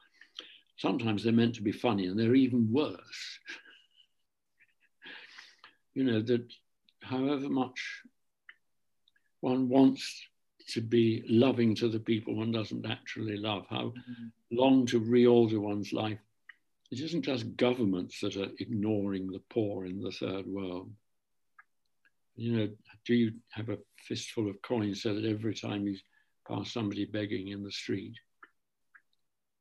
Sometimes 0.78 1.26
they're 1.26 1.34
meant 1.34 1.56
to 1.56 1.62
be 1.62 1.74
funny, 1.74 2.06
and 2.06 2.18
they're 2.18 2.36
even 2.36 2.72
worse. 2.72 3.40
you 5.94 6.06
know, 6.06 6.22
that 6.22 6.50
however 7.02 7.50
much 7.50 7.82
one 9.42 9.68
wants 9.68 10.24
to 10.70 10.80
be 10.80 11.26
loving 11.28 11.76
to 11.76 11.90
the 11.90 12.00
people 12.00 12.38
one 12.38 12.54
doesn't 12.54 12.90
actually 12.90 13.36
love, 13.36 13.66
how 13.70 13.88
mm-hmm. 13.88 14.28
long 14.54 14.86
to 14.86 15.02
reorder 15.02 15.60
one's 15.60 15.92
life 15.92 16.20
it 16.96 17.04
isn't 17.04 17.24
just 17.24 17.58
governments 17.58 18.22
that 18.22 18.38
are 18.38 18.48
ignoring 18.60 19.30
the 19.30 19.42
poor 19.50 19.86
in 19.86 20.00
the 20.00 20.12
third 20.12 20.48
world. 20.48 20.90
You 22.38 22.56
know, 22.56 22.70
do 23.06 23.14
you 23.14 23.34
have 23.52 23.68
a 23.68 23.78
fistful 24.08 24.50
of 24.50 24.62
coins 24.62 25.02
so 25.02 25.14
that 25.14 25.26
every 25.26 25.54
time 25.54 25.86
you 25.86 25.98
pass 26.48 26.72
somebody 26.72 27.04
begging 27.04 27.50
in 27.50 27.64
the 27.64 27.72
street? 27.72 28.14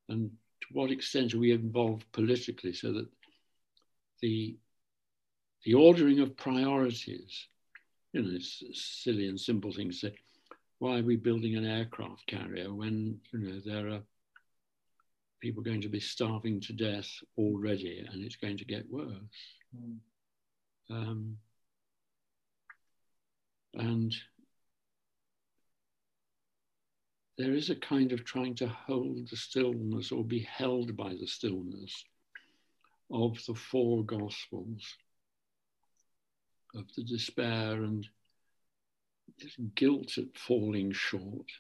And 0.09 0.31
to 0.61 0.67
what 0.71 0.93
extent 0.93 1.35
are 1.35 1.39
we 1.39 1.51
involved 1.51 2.05
politically 2.13 2.73
so 2.73 2.93
that 2.93 3.09
the, 4.23 4.57
the 5.65 5.75
ordering 5.75 6.21
of 6.21 6.37
priorities, 6.37 7.49
you 8.13 8.23
know, 8.23 8.31
it's 8.33 8.63
silly 9.03 9.27
and 9.27 9.41
simple 9.41 9.73
things 9.73 10.01
say, 10.01 10.15
why 10.79 11.01
are 11.01 11.05
we 11.05 11.17
building 11.17 11.57
an 11.57 11.67
aircraft 11.67 12.29
carrier 12.29 12.73
when, 12.73 13.19
you 13.33 13.39
know, 13.41 13.61
there 13.65 13.89
are 13.89 14.03
people 15.45 15.61
are 15.61 15.71
going 15.71 15.83
to 15.83 15.91
be 15.91 16.01
starving 16.01 16.59
to 16.59 16.73
death 16.73 17.11
already, 17.37 18.03
and 18.11 18.25
it's 18.25 18.37
going 18.37 18.57
to 18.57 18.65
get 18.65 18.91
worse. 18.91 19.11
Mm. 19.77 19.99
Um, 20.91 21.37
and 23.75 24.15
there 27.37 27.53
is 27.53 27.69
a 27.69 27.75
kind 27.75 28.13
of 28.13 28.25
trying 28.25 28.55
to 28.55 28.69
hold 28.69 29.29
the 29.29 29.37
stillness 29.37 30.13
or 30.13 30.25
be 30.25 30.49
held 30.51 30.97
by 30.97 31.11
the 31.11 31.27
stillness 31.27 32.05
of 33.13 33.37
the 33.47 33.55
four 33.55 34.03
Gospels, 34.03 34.97
of 36.75 36.85
the 36.97 37.05
despair 37.05 37.83
and 37.83 38.09
guilt 39.75 40.17
at 40.17 40.39
falling 40.39 40.91
short 40.93 41.51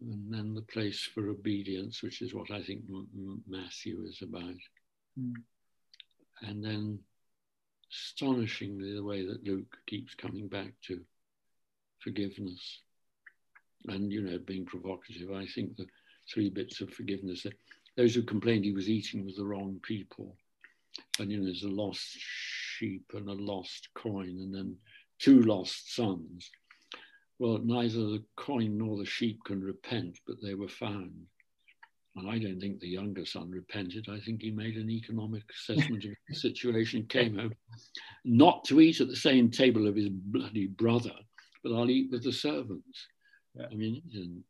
and 0.00 0.32
then 0.32 0.54
the 0.54 0.62
place 0.62 1.00
for 1.14 1.28
obedience, 1.28 2.02
which 2.02 2.22
is 2.22 2.34
what 2.34 2.50
I 2.50 2.62
think 2.62 2.82
Matthew 3.46 4.02
is 4.06 4.22
about. 4.22 4.56
Mm. 5.18 5.34
And 6.42 6.64
then 6.64 6.98
astonishingly, 7.92 8.94
the 8.94 9.04
way 9.04 9.26
that 9.26 9.44
Luke 9.44 9.76
keeps 9.86 10.14
coming 10.14 10.48
back 10.48 10.72
to 10.86 11.00
forgiveness. 11.98 12.80
And, 13.88 14.10
you 14.10 14.22
know, 14.22 14.38
being 14.38 14.64
provocative, 14.64 15.32
I 15.32 15.46
think 15.46 15.76
the 15.76 15.86
three 16.32 16.48
bits 16.48 16.80
of 16.80 16.90
forgiveness 16.90 17.42
that 17.42 17.54
those 17.96 18.14
who 18.14 18.22
complained 18.22 18.64
he 18.64 18.72
was 18.72 18.88
eating 18.88 19.26
with 19.26 19.36
the 19.36 19.44
wrong 19.44 19.80
people. 19.82 20.36
And, 21.18 21.30
you 21.30 21.38
know, 21.38 21.44
there's 21.44 21.64
a 21.64 21.68
lost 21.68 22.16
sheep 22.18 23.04
and 23.14 23.28
a 23.28 23.32
lost 23.32 23.88
coin, 23.94 24.28
and 24.28 24.54
then 24.54 24.76
two 25.18 25.42
lost 25.42 25.94
sons 25.94 26.50
well, 27.40 27.58
neither 27.64 28.00
the 28.00 28.22
coin 28.36 28.76
nor 28.76 28.98
the 28.98 29.06
sheep 29.06 29.42
can 29.46 29.62
repent, 29.62 30.18
but 30.26 30.36
they 30.42 30.52
were 30.52 30.68
found. 30.68 31.10
And 32.14 32.28
I 32.28 32.38
don't 32.38 32.60
think 32.60 32.80
the 32.80 32.88
younger 32.88 33.24
son 33.24 33.50
repented. 33.50 34.08
I 34.10 34.20
think 34.20 34.42
he 34.42 34.50
made 34.50 34.76
an 34.76 34.90
economic 34.90 35.44
assessment 35.50 36.04
of 36.04 36.10
the 36.28 36.34
situation, 36.34 37.06
came 37.06 37.38
home 37.38 37.54
not 38.26 38.64
to 38.64 38.82
eat 38.82 39.00
at 39.00 39.08
the 39.08 39.16
same 39.16 39.50
table 39.50 39.86
of 39.86 39.96
his 39.96 40.10
bloody 40.10 40.66
brother, 40.66 41.14
but 41.64 41.72
I'll 41.72 41.88
eat 41.88 42.10
with 42.10 42.24
the 42.24 42.32
servants. 42.32 43.06
Yeah. 43.54 43.66
I 43.72 43.74
mean, 43.74 44.44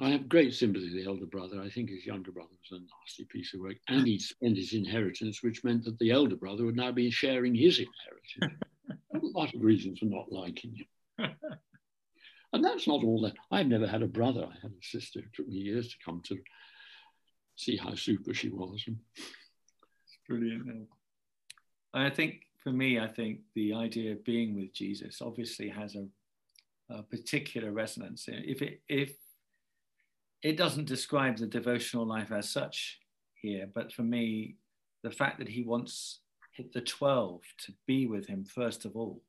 I 0.00 0.10
have 0.10 0.28
great 0.28 0.54
sympathy 0.54 0.88
for 0.88 0.96
the 0.96 1.06
elder 1.06 1.26
brother. 1.26 1.62
I 1.62 1.70
think 1.70 1.88
his 1.88 2.04
younger 2.04 2.32
brother 2.32 2.50
was 2.50 2.80
a 2.80 2.82
nasty 2.82 3.26
piece 3.30 3.54
of 3.54 3.60
work. 3.60 3.76
And 3.86 4.08
he'd 4.08 4.22
spent 4.22 4.56
his 4.56 4.72
inheritance, 4.72 5.40
which 5.44 5.62
meant 5.62 5.84
that 5.84 6.00
the 6.00 6.10
elder 6.10 6.36
brother 6.36 6.64
would 6.64 6.76
now 6.76 6.90
be 6.90 7.12
sharing 7.12 7.54
his 7.54 7.78
inheritance. 7.78 8.60
a 9.14 9.38
lot 9.38 9.54
of 9.54 9.62
reasons 9.62 10.00
for 10.00 10.06
not 10.06 10.32
liking 10.32 10.74
him. 10.74 11.30
And 12.52 12.64
that's 12.64 12.86
not 12.86 13.02
all 13.02 13.22
that. 13.22 13.34
I've 13.50 13.66
never 13.66 13.86
had 13.86 14.02
a 14.02 14.06
brother. 14.06 14.46
I 14.46 14.54
had 14.60 14.72
a 14.72 14.84
sister. 14.84 15.20
It 15.20 15.32
took 15.34 15.48
me 15.48 15.56
years 15.56 15.88
to 15.88 15.96
come 16.04 16.20
to 16.26 16.38
see 17.56 17.76
how 17.76 17.94
super 17.94 18.34
she 18.34 18.50
was. 18.50 18.84
It's 18.86 20.18
brilliant. 20.28 20.88
I 21.94 22.10
think 22.10 22.42
for 22.62 22.70
me, 22.70 22.98
I 22.98 23.08
think 23.08 23.40
the 23.54 23.74
idea 23.74 24.12
of 24.12 24.24
being 24.24 24.54
with 24.54 24.72
Jesus 24.74 25.20
obviously 25.22 25.68
has 25.68 25.96
a, 25.96 26.06
a 26.90 27.02
particular 27.02 27.72
resonance. 27.72 28.26
If 28.28 28.62
it 28.62 28.80
if 28.88 29.14
it 30.42 30.56
doesn't 30.56 30.86
describe 30.86 31.38
the 31.38 31.46
devotional 31.46 32.06
life 32.06 32.32
as 32.32 32.50
such 32.50 32.98
here, 33.34 33.68
but 33.72 33.92
for 33.92 34.02
me, 34.02 34.56
the 35.02 35.10
fact 35.10 35.38
that 35.38 35.48
he 35.48 35.62
wants 35.62 36.20
the 36.74 36.80
12 36.80 37.40
to 37.58 37.72
be 37.86 38.06
with 38.06 38.26
him 38.26 38.44
first 38.44 38.84
of 38.84 38.94
all 38.94 39.22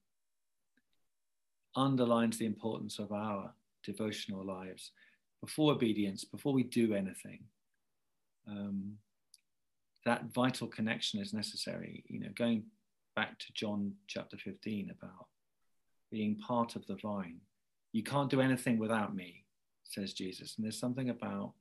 underlines 1.75 2.37
the 2.37 2.45
importance 2.45 2.99
of 2.99 3.11
our 3.11 3.53
devotional 3.83 4.45
lives 4.45 4.91
before 5.41 5.73
obedience, 5.73 6.23
before 6.23 6.53
we 6.53 6.63
do 6.63 6.93
anything. 6.93 7.43
Um, 8.47 8.93
that 10.05 10.33
vital 10.33 10.67
connection 10.67 11.21
is 11.21 11.33
necessary. 11.33 12.03
You 12.07 12.19
know, 12.19 12.29
going 12.35 12.63
back 13.15 13.39
to 13.39 13.53
John 13.53 13.93
chapter 14.07 14.37
15 14.37 14.91
about 14.91 15.27
being 16.11 16.37
part 16.37 16.75
of 16.75 16.85
the 16.87 16.95
vine. 16.95 17.39
You 17.91 18.03
can't 18.03 18.29
do 18.29 18.41
anything 18.41 18.77
without 18.77 19.15
me, 19.15 19.45
says 19.83 20.13
Jesus. 20.13 20.55
And 20.55 20.65
there's 20.65 20.79
something 20.79 21.09
about 21.09 21.53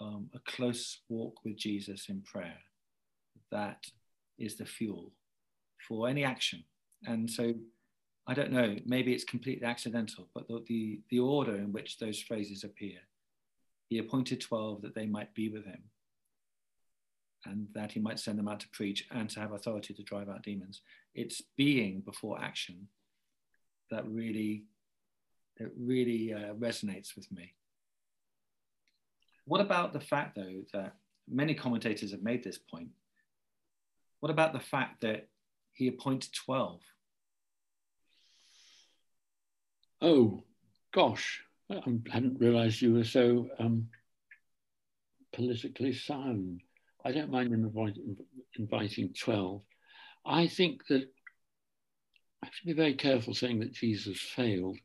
um, 0.00 0.28
a 0.34 0.38
close 0.50 1.00
walk 1.08 1.44
with 1.44 1.56
Jesus 1.56 2.06
in 2.08 2.22
prayer 2.22 2.58
that 3.50 3.86
is 4.38 4.56
the 4.56 4.64
fuel 4.64 5.12
for 5.88 6.08
any 6.08 6.24
action. 6.24 6.64
And 7.04 7.30
so 7.30 7.54
I 8.26 8.34
don't 8.34 8.52
know, 8.52 8.76
maybe 8.86 9.12
it's 9.12 9.24
completely 9.24 9.66
accidental, 9.66 10.28
but 10.34 10.48
the, 10.48 10.64
the, 10.66 11.00
the 11.10 11.18
order 11.18 11.56
in 11.56 11.72
which 11.72 11.98
those 11.98 12.20
phrases 12.20 12.64
appear, 12.64 12.98
he 13.88 13.98
appointed 13.98 14.40
12 14.40 14.82
that 14.82 14.94
they 14.94 15.06
might 15.06 15.34
be 15.34 15.50
with 15.50 15.66
him 15.66 15.82
and 17.44 17.68
that 17.74 17.92
he 17.92 18.00
might 18.00 18.18
send 18.18 18.38
them 18.38 18.48
out 18.48 18.60
to 18.60 18.68
preach 18.70 19.06
and 19.10 19.28
to 19.28 19.40
have 19.40 19.52
authority 19.52 19.92
to 19.92 20.02
drive 20.02 20.30
out 20.30 20.42
demons. 20.42 20.80
It's 21.14 21.42
being 21.56 22.00
before 22.00 22.40
action 22.40 22.88
that 23.90 24.08
really, 24.08 24.64
that 25.58 25.70
really 25.78 26.32
uh, 26.32 26.54
resonates 26.54 27.14
with 27.14 27.30
me. 27.30 27.52
What 29.44 29.60
about 29.60 29.92
the 29.92 30.00
fact, 30.00 30.36
though, 30.36 30.62
that 30.72 30.94
many 31.28 31.54
commentators 31.54 32.12
have 32.12 32.22
made 32.22 32.42
this 32.42 32.58
point? 32.58 32.88
What 34.20 34.30
about 34.30 34.54
the 34.54 34.60
fact 34.60 35.02
that 35.02 35.28
he 35.74 35.88
appointed 35.88 36.32
12? 36.32 36.80
Oh, 40.00 40.42
gosh, 40.92 41.42
I 41.70 41.80
hadn't 42.10 42.40
realized 42.40 42.82
you 42.82 42.94
were 42.94 43.04
so 43.04 43.48
um, 43.58 43.88
politically 45.32 45.92
sound. 45.92 46.60
I 47.04 47.12
don't 47.12 47.30
mind 47.30 47.52
inviting, 47.52 48.16
inviting 48.58 49.14
12. 49.18 49.62
I 50.26 50.46
think 50.46 50.86
that 50.88 51.02
I 52.42 52.46
have 52.46 52.54
to 52.54 52.66
be 52.66 52.72
very 52.72 52.94
careful 52.94 53.34
saying 53.34 53.60
that 53.60 53.72
Jesus 53.72 54.20
failed. 54.20 54.78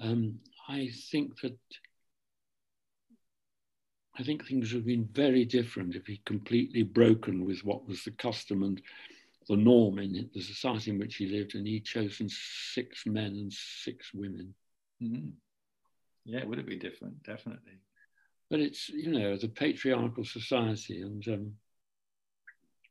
Um, 0.00 0.40
I 0.68 0.90
think 1.10 1.40
that 1.40 1.58
I 4.18 4.22
think 4.22 4.46
things 4.46 4.72
would 4.72 4.78
have 4.78 4.86
been 4.86 5.08
very 5.12 5.44
different 5.44 5.94
if 5.94 6.06
he'd 6.06 6.24
completely 6.24 6.82
broken 6.82 7.44
with 7.44 7.64
what 7.64 7.86
was 7.86 8.02
the 8.02 8.12
custom 8.12 8.62
and 8.62 8.80
the 9.48 9.56
norm 9.56 9.98
in 9.98 10.28
the 10.34 10.40
society 10.40 10.90
in 10.90 10.98
which 10.98 11.16
he 11.16 11.26
lived, 11.26 11.54
and 11.54 11.66
he'd 11.66 11.84
chosen 11.84 12.28
six 12.28 13.06
men 13.06 13.26
and 13.26 13.52
six 13.52 14.12
women. 14.12 14.54
Mm-hmm. 15.02 15.30
Yeah, 16.24 16.40
it 16.40 16.48
would 16.48 16.58
have 16.58 16.66
been 16.66 16.80
different, 16.80 17.22
definitely. 17.22 17.78
But 18.50 18.60
it's, 18.60 18.88
you 18.88 19.10
know, 19.10 19.36
the 19.36 19.48
patriarchal 19.48 20.24
society, 20.24 21.02
and 21.02 21.26
um, 21.28 21.52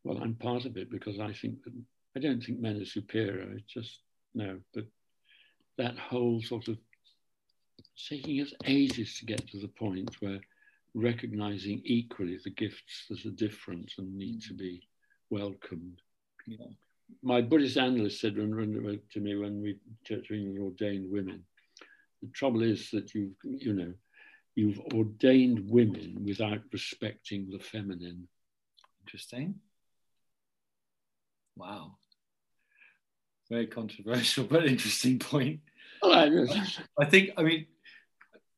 well, 0.03 0.19
I'm 0.21 0.35
part 0.35 0.65
of 0.65 0.77
it 0.77 0.89
because 0.89 1.19
I 1.19 1.33
think 1.33 1.63
that 1.63 1.73
I 2.15 2.19
don't 2.19 2.41
think 2.41 2.59
men 2.59 2.81
are 2.81 2.85
superior. 2.85 3.51
It's 3.53 3.73
just, 3.73 3.99
no, 4.33 4.59
but 4.73 4.85
that 5.77 5.97
whole 5.97 6.41
sort 6.41 6.69
of 6.69 6.77
taking 8.09 8.41
us 8.41 8.53
ages 8.65 9.17
to 9.19 9.25
get 9.25 9.47
to 9.49 9.59
the 9.59 9.67
point 9.67 10.15
where 10.21 10.39
recognizing 10.93 11.81
equally 11.83 12.37
the 12.43 12.49
gifts 12.51 13.05
that 13.09 13.25
are 13.25 13.35
different 13.35 13.91
and 13.97 14.17
need 14.17 14.41
to 14.43 14.53
be 14.53 14.87
welcomed. 15.29 16.01
Yeah. 16.47 16.65
My 17.21 17.41
Buddhist 17.41 17.77
analyst 17.77 18.21
said 18.21 18.37
when, 18.37 18.55
when, 18.55 18.99
to 19.13 19.19
me 19.19 19.35
when 19.35 19.61
we 19.61 19.77
Church 20.03 20.29
of 20.29 20.35
England 20.35 20.59
ordained 20.59 21.11
women, 21.11 21.43
the 22.21 22.29
trouble 22.29 22.63
is 22.63 22.89
that 22.91 23.13
you 23.13 23.31
you 23.43 23.73
know 23.73 23.93
you've 24.55 24.79
ordained 24.93 25.69
women 25.69 26.23
without 26.25 26.59
respecting 26.71 27.49
the 27.49 27.59
feminine. 27.59 28.27
Interesting. 29.01 29.55
Wow. 31.55 31.97
Very 33.49 33.67
controversial 33.67 34.43
but 34.49 34.65
interesting 34.65 35.19
point. 35.19 35.59
Well, 36.01 36.13
I, 36.13 36.65
I 36.99 37.05
think 37.05 37.31
I 37.37 37.43
mean 37.43 37.67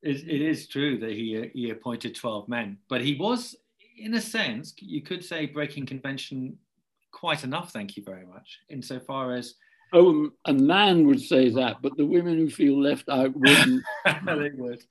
it, 0.01 0.27
it 0.27 0.41
is 0.41 0.67
true 0.67 0.97
that 0.99 1.11
he 1.11 1.49
he 1.53 1.69
appointed 1.69 2.15
12 2.15 2.47
men, 2.47 2.77
but 2.89 3.01
he 3.01 3.15
was, 3.15 3.55
in 3.97 4.13
a 4.13 4.21
sense, 4.21 4.73
you 4.77 5.01
could 5.01 5.23
say 5.23 5.45
breaking 5.45 5.85
convention 5.85 6.57
quite 7.17 7.43
enough. 7.43 7.73
Thank 7.73 7.97
you 7.97 8.03
very 8.03 8.25
much. 8.25 8.59
Insofar 8.69 9.33
as 9.33 9.55
oh, 9.91 10.29
a 10.45 10.53
man 10.53 11.07
would 11.07 11.21
say 11.21 11.49
that, 11.49 11.81
but 11.81 11.97
the 11.97 12.05
women 12.05 12.37
who 12.37 12.49
feel 12.49 12.79
left 12.79 13.09
out 13.09 13.35
wouldn't. 13.35 13.83
they 14.25 14.51
would. 14.55 14.83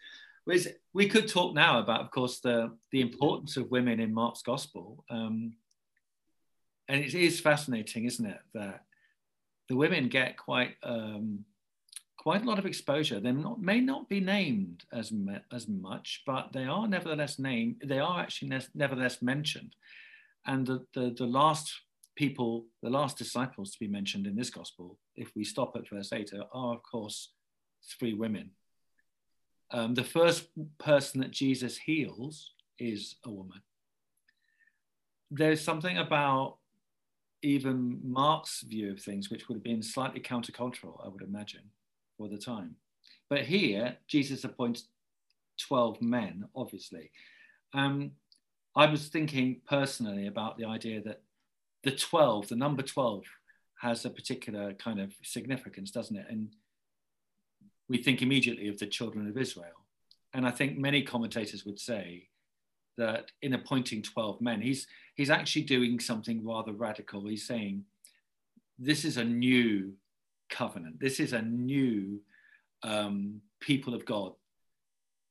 We 0.92 1.08
could 1.08 1.28
talk 1.28 1.54
now 1.54 1.78
about, 1.78 2.00
of 2.00 2.10
course, 2.10 2.40
the 2.40 2.76
the 2.90 3.00
importance 3.00 3.56
of 3.56 3.70
women 3.70 4.00
in 4.00 4.12
Mark's 4.12 4.42
gospel, 4.42 5.04
um, 5.08 5.54
and 6.88 7.04
it 7.04 7.14
is 7.14 7.40
fascinating, 7.40 8.06
isn't 8.06 8.26
it, 8.26 8.40
that 8.54 8.84
the 9.68 9.76
women 9.76 10.08
get 10.08 10.36
quite. 10.36 10.74
Um, 10.82 11.44
quite 12.18 12.42
a 12.42 12.48
lot 12.48 12.58
of 12.58 12.66
exposure. 12.66 13.20
They 13.20 13.30
not, 13.30 13.60
may 13.60 13.80
not 13.80 14.08
be 14.08 14.18
named 14.18 14.82
as 14.92 15.12
as 15.52 15.68
much, 15.68 16.24
but 16.26 16.52
they 16.52 16.64
are 16.64 16.88
nevertheless 16.88 17.38
named. 17.38 17.82
They 17.84 18.00
are 18.00 18.18
actually 18.18 18.48
ne- 18.48 18.74
nevertheless 18.74 19.22
mentioned. 19.22 19.76
And 20.44 20.66
the, 20.66 20.84
the, 20.92 21.14
the 21.16 21.26
last 21.26 21.72
people, 22.16 22.64
the 22.82 22.90
last 22.90 23.16
disciples 23.16 23.70
to 23.72 23.78
be 23.78 23.86
mentioned 23.88 24.26
in 24.26 24.34
this 24.34 24.50
gospel, 24.50 24.98
if 25.14 25.30
we 25.36 25.44
stop 25.44 25.76
at 25.76 25.88
verse 25.88 26.12
8, 26.12 26.32
are 26.52 26.74
of 26.74 26.82
course 26.82 27.30
three 27.98 28.14
women. 28.14 28.50
Um, 29.70 29.94
the 29.94 30.04
first 30.04 30.48
person 30.78 31.20
that 31.20 31.30
Jesus 31.30 31.76
heals 31.76 32.52
is 32.78 33.16
a 33.24 33.30
woman. 33.30 33.60
There's 35.30 35.60
something 35.60 35.98
about 35.98 36.58
even 37.42 38.00
Mark's 38.02 38.62
view 38.62 38.92
of 38.92 39.00
things, 39.00 39.30
which 39.30 39.48
would 39.48 39.56
have 39.56 39.64
been 39.64 39.82
slightly 39.82 40.20
countercultural, 40.20 41.04
I 41.04 41.08
would 41.08 41.22
imagine, 41.22 41.70
for 42.16 42.28
the 42.28 42.38
time. 42.38 42.76
But 43.28 43.42
here, 43.42 43.96
Jesus 44.08 44.44
appoints 44.44 44.84
12 45.60 46.00
men, 46.00 46.48
obviously. 46.54 47.10
Um, 47.72 48.12
I 48.74 48.86
was 48.86 49.08
thinking 49.08 49.60
personally 49.66 50.26
about 50.26 50.58
the 50.58 50.66
idea 50.66 51.02
that 51.02 51.22
the 51.86 51.92
12, 51.92 52.48
the 52.48 52.56
number 52.56 52.82
12, 52.82 53.22
has 53.80 54.04
a 54.04 54.10
particular 54.10 54.72
kind 54.74 55.00
of 55.00 55.14
significance, 55.22 55.92
doesn't 55.92 56.16
it? 56.16 56.26
And 56.28 56.48
we 57.88 57.98
think 58.02 58.22
immediately 58.22 58.66
of 58.66 58.78
the 58.78 58.86
children 58.86 59.28
of 59.28 59.38
Israel. 59.38 59.86
And 60.34 60.44
I 60.44 60.50
think 60.50 60.76
many 60.76 61.02
commentators 61.02 61.64
would 61.64 61.78
say 61.78 62.28
that 62.98 63.30
in 63.40 63.54
appointing 63.54 64.02
12 64.02 64.40
men, 64.40 64.60
he's, 64.60 64.88
he's 65.14 65.30
actually 65.30 65.62
doing 65.62 66.00
something 66.00 66.44
rather 66.44 66.72
radical. 66.72 67.24
He's 67.24 67.46
saying, 67.46 67.84
this 68.80 69.04
is 69.04 69.16
a 69.16 69.24
new 69.24 69.92
covenant. 70.50 70.98
This 70.98 71.20
is 71.20 71.34
a 71.34 71.42
new 71.42 72.20
um, 72.82 73.40
people 73.60 73.94
of 73.94 74.04
God 74.04 74.32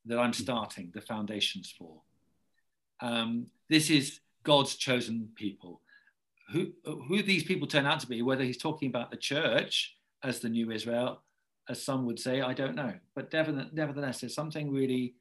that 0.06 0.20
I'm 0.20 0.34
starting 0.34 0.92
the 0.94 1.02
foundations 1.02 1.74
for. 1.78 2.02
Um, 3.02 3.48
this 3.70 3.90
is 3.90 4.22
God's 4.44 4.76
chosen 4.76 5.28
people. 5.36 5.82
Who, 6.52 6.68
who 6.86 7.24
these 7.24 7.44
people 7.44 7.68
turn 7.68 7.86
out 7.86 8.00
to 8.02 8.08
be, 8.08 8.22
whether 8.22 8.44
he's 8.44 8.58
talking 8.58 8.90
about 8.90 9.12
the 9.12 9.18
church 9.18 9.96
as 10.24 10.40
the 10.40 10.50
new 10.50 10.72
Israel, 10.72 11.22
as 11.68 11.84
some 11.84 12.06
would 12.06 12.20
say, 12.20 12.42
I 12.42 12.54
don't 12.54 12.76
know. 12.76 12.94
But 13.16 13.34
nevertheless, 13.34 14.22
there's 14.22 14.36
something 14.36 14.72
really 14.72 15.16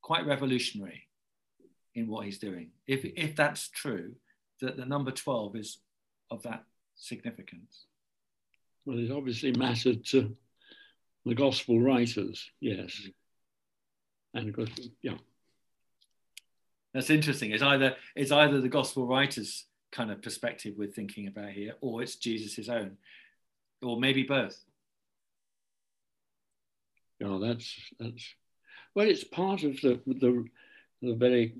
quite 0.00 0.26
revolutionary 0.26 1.08
in 1.94 2.08
what 2.08 2.24
he's 2.24 2.38
doing. 2.38 2.70
If, 2.86 3.04
if 3.04 3.36
that's 3.36 3.68
true, 3.68 4.14
that 4.60 4.76
the 4.76 4.86
number 4.86 5.10
12 5.10 5.56
is 5.56 5.78
of 6.30 6.42
that 6.42 6.64
significance. 6.94 7.86
Well, 8.84 8.98
it 8.98 9.10
obviously 9.10 9.52
mattered 9.52 10.04
to 10.06 10.36
the 11.24 11.34
gospel 11.34 11.80
writers, 11.80 12.50
yes. 12.60 13.00
Mm-hmm. 13.00 14.38
And 14.38 14.48
of 14.48 14.56
course, 14.56 14.88
yeah. 15.02 15.18
That's 16.94 17.10
interesting. 17.10 17.52
It's 17.52 17.62
either 17.62 17.96
it's 18.14 18.32
either 18.32 18.60
the 18.60 18.68
gospel 18.68 19.06
writers 19.06 19.66
kind 19.92 20.10
of 20.10 20.22
perspective 20.22 20.74
we're 20.76 20.88
thinking 20.88 21.28
about 21.28 21.50
here, 21.50 21.74
or 21.80 22.02
it's 22.02 22.16
Jesus's 22.16 22.68
own, 22.68 22.96
or 23.82 24.00
maybe 24.00 24.24
both. 24.24 24.58
Yeah, 27.20 27.38
that's 27.40 27.78
that's 28.00 28.34
well, 28.94 29.06
it's 29.06 29.24
part 29.24 29.62
of 29.62 29.80
the 29.80 30.00
the, 30.06 30.44
the 31.02 31.14
very 31.14 31.54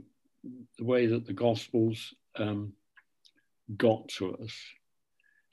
the 0.78 0.84
way 0.84 1.06
that 1.06 1.26
the 1.26 1.32
gospels 1.32 2.14
um, 2.36 2.72
got 3.76 4.08
to 4.08 4.34
us. 4.36 4.52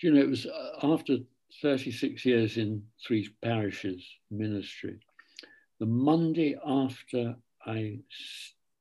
You 0.01 0.13
know, 0.13 0.21
it 0.21 0.29
was 0.29 0.45
uh, 0.45 0.79
after 0.81 1.17
36 1.61 2.25
years 2.25 2.57
in 2.57 2.83
three 3.05 3.29
parishes 3.41 4.03
ministry. 4.31 4.99
The 5.79 5.85
Monday 5.85 6.57
after 6.65 7.35
I 7.65 7.99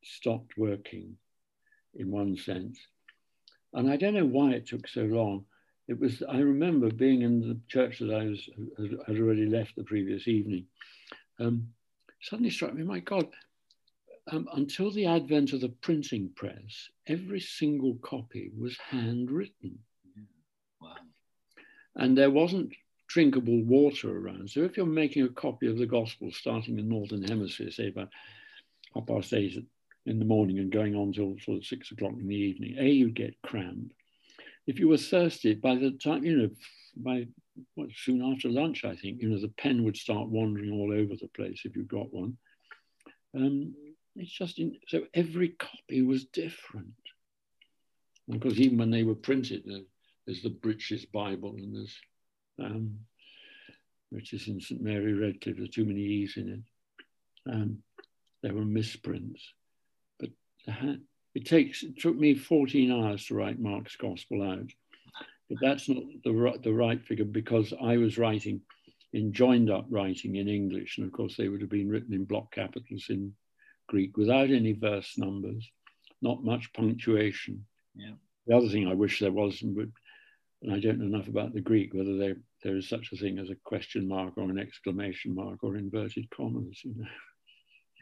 stopped 0.03 0.57
working, 0.57 1.17
in 1.95 2.11
one 2.11 2.37
sense, 2.37 2.79
and 3.75 3.91
I 3.91 3.97
don't 3.97 4.15
know 4.15 4.27
why 4.27 4.53
it 4.53 4.67
took 4.67 4.89
so 4.89 5.03
long, 5.03 5.45
it 5.89 5.99
was, 5.99 6.23
I 6.29 6.39
remember 6.39 6.91
being 6.91 7.23
in 7.23 7.41
the 7.41 7.59
church 7.69 7.99
that 7.99 8.13
I 8.15 8.25
was, 8.27 8.49
had 9.07 9.19
already 9.19 9.47
left 9.47 9.77
the 9.77 9.85
previous 9.85 10.29
evening. 10.29 10.67
Um, 11.39 11.69
suddenly 12.21 12.51
struck 12.51 12.75
me, 12.75 12.83
my 12.83 13.01
God, 13.01 13.29
um, 14.31 14.49
until 14.53 14.91
the 14.91 15.07
advent 15.07 15.53
of 15.53 15.63
the 15.63 15.71
printing 15.71 16.31
press, 16.37 16.91
every 17.07 17.41
single 17.41 17.95
copy 18.03 18.51
was 18.59 18.77
handwritten. 18.91 19.79
Wow. 20.81 20.97
And 21.97 22.17
there 22.17 22.31
wasn't 22.31 22.73
drinkable 23.07 23.63
water 23.63 24.17
around. 24.17 24.51
So 24.51 24.61
if 24.61 24.77
you're 24.77 24.87
making 24.87 25.25
a 25.25 25.31
copy 25.31 25.67
of 25.67 25.79
the 25.79 25.87
gospel 25.87 26.31
starting 26.31 26.79
in 26.79 26.89
the 26.89 26.95
Northern 26.95 27.23
Hemisphere, 27.23 27.71
say 27.71 27.89
about 27.89 28.11
half 28.95 29.07
past 29.07 29.33
eight 29.33 29.65
in 30.07 30.19
the 30.19 30.25
morning 30.25 30.59
and 30.59 30.73
going 30.73 30.95
on 30.95 31.13
till 31.13 31.37
sort 31.45 31.59
of 31.59 31.67
six 31.67 31.91
o'clock 31.91 32.13
in 32.13 32.29
the 32.29 32.35
evening, 32.35 32.77
A, 32.79 32.89
you 32.89 33.11
get 33.11 33.41
cramp. 33.43 33.93
If 34.67 34.79
you 34.79 34.89
were 34.89 34.99
thirsty, 34.99 35.55
by 35.55 35.75
the 35.77 35.93
time, 35.93 36.25
you 36.25 36.37
know, 36.37 36.51
by 36.97 37.27
what, 37.75 37.89
soon 37.95 38.23
after 38.23 38.49
lunch, 38.49 38.85
I 38.85 38.97
think, 38.97 39.21
you 39.21 39.29
know, 39.29 39.41
the 39.41 39.49
pen 39.49 39.85
would 39.85 39.97
start 39.97 40.29
wandering 40.29 40.73
all 40.73 40.93
over 40.93 41.15
the 41.15 41.29
place 41.29 41.63
if 41.65 41.77
you 41.77 41.85
got 41.85 42.13
one. 42.13 42.37
Um, 43.35 43.75
it's 44.17 44.31
just, 44.31 44.59
in, 44.59 44.77
so 44.89 45.03
every 45.15 45.51
copy 45.51 46.03
was 46.03 46.25
different. 46.27 46.95
Because 48.29 48.61
even 48.61 48.79
when 48.79 48.91
they 48.91 49.05
were 49.05 49.15
printed, 49.15 49.65
there's 50.27 50.43
the 50.43 50.51
British 50.51 51.07
Bible 51.07 51.55
and 51.57 51.75
there's 51.75 51.97
um, 52.59 52.99
which 54.11 54.33
is 54.33 54.49
in 54.49 54.61
St 54.61 54.81
Mary 54.81 55.13
Redcliffe. 55.15 55.57
There's 55.57 55.71
too 55.71 55.85
many 55.85 56.01
E's 56.01 56.37
in 56.37 56.49
it. 56.49 57.53
Um, 57.53 57.79
there 58.43 58.55
were 58.55 58.65
misprints, 58.65 59.43
but 60.69 60.99
it 61.35 61.47
takes 61.47 61.83
it 61.83 61.99
took 61.99 62.17
me 62.17 62.35
14 62.35 62.93
hours 62.93 63.27
to 63.27 63.35
write 63.35 63.61
Mark's 63.61 63.97
Gospel 63.97 64.43
out, 64.43 64.71
but 65.49 65.59
that's 65.61 65.89
not 65.89 66.03
the 66.25 66.59
the 66.63 66.73
right 66.73 67.05
figure 67.05 67.25
because 67.25 67.73
I 67.81 67.97
was 67.97 68.19
writing 68.19 68.61
in 69.13 69.33
joined 69.33 69.71
up 69.71 69.87
writing 69.91 70.37
in 70.37 70.49
English, 70.49 70.99
and 70.99 71.07
of 71.07 71.13
course 71.13 71.37
they 71.37 71.49
would 71.49 71.61
have 71.61 71.71
been 71.71 71.89
written 71.89 72.15
in 72.15 72.25
block 72.25 72.53
capitals 72.53 73.07
in 73.09 73.33
Greek 73.89 74.17
without 74.17 74.51
any 74.51 74.73
verse 74.73 75.17
numbers, 75.17 75.69
not 76.21 76.45
much 76.45 76.73
punctuation. 76.73 77.65
Yeah. 77.95 78.13
The 78.47 78.57
other 78.57 78.69
thing 78.69 78.87
I 78.87 78.95
wish 78.95 79.21
there 79.21 79.33
was, 79.33 79.63
and 79.63 79.93
I 80.73 80.81
don't 80.81 80.99
know 80.99 81.07
enough 81.07 81.29
about 81.29 81.55
the 81.55 81.61
Greek, 81.61 81.95
whether 81.95 82.17
there, 82.17 82.37
there 82.63 82.77
is 82.77 82.89
such 82.89 83.13
a 83.13 83.17
thing 83.17 83.39
as 83.39 83.51
a 83.51 83.57
question 83.65 84.09
mark 84.09 84.35
or 84.37 84.45
an 84.45 84.59
exclamation 84.59 85.35
mark 85.35 85.63
or 85.63 85.77
inverted 85.77 86.31
commas. 86.31 86.81
You 86.83 86.95
know? 86.97 87.09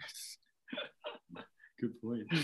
Yes. 0.00 0.25
Good 1.80 2.00
point. 2.00 2.26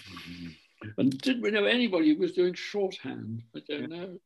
And 0.98 1.16
did 1.18 1.40
we 1.40 1.52
know 1.52 1.64
anybody 1.64 2.12
who 2.12 2.18
was 2.18 2.32
doing 2.32 2.54
shorthand? 2.54 3.44
I 3.54 3.60
don't 3.68 3.88
yeah. 3.88 3.98
know. 3.98 4.18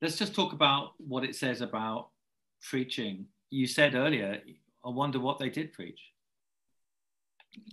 Let's 0.00 0.16
just 0.16 0.34
talk 0.34 0.54
about 0.54 0.92
what 0.96 1.22
it 1.22 1.36
says 1.36 1.60
about 1.60 2.08
preaching. 2.62 3.26
You 3.50 3.66
said 3.66 3.94
earlier, 3.94 4.40
I 4.82 4.88
wonder 4.88 5.20
what 5.20 5.38
they 5.38 5.50
did 5.50 5.74
preach. 5.74 6.00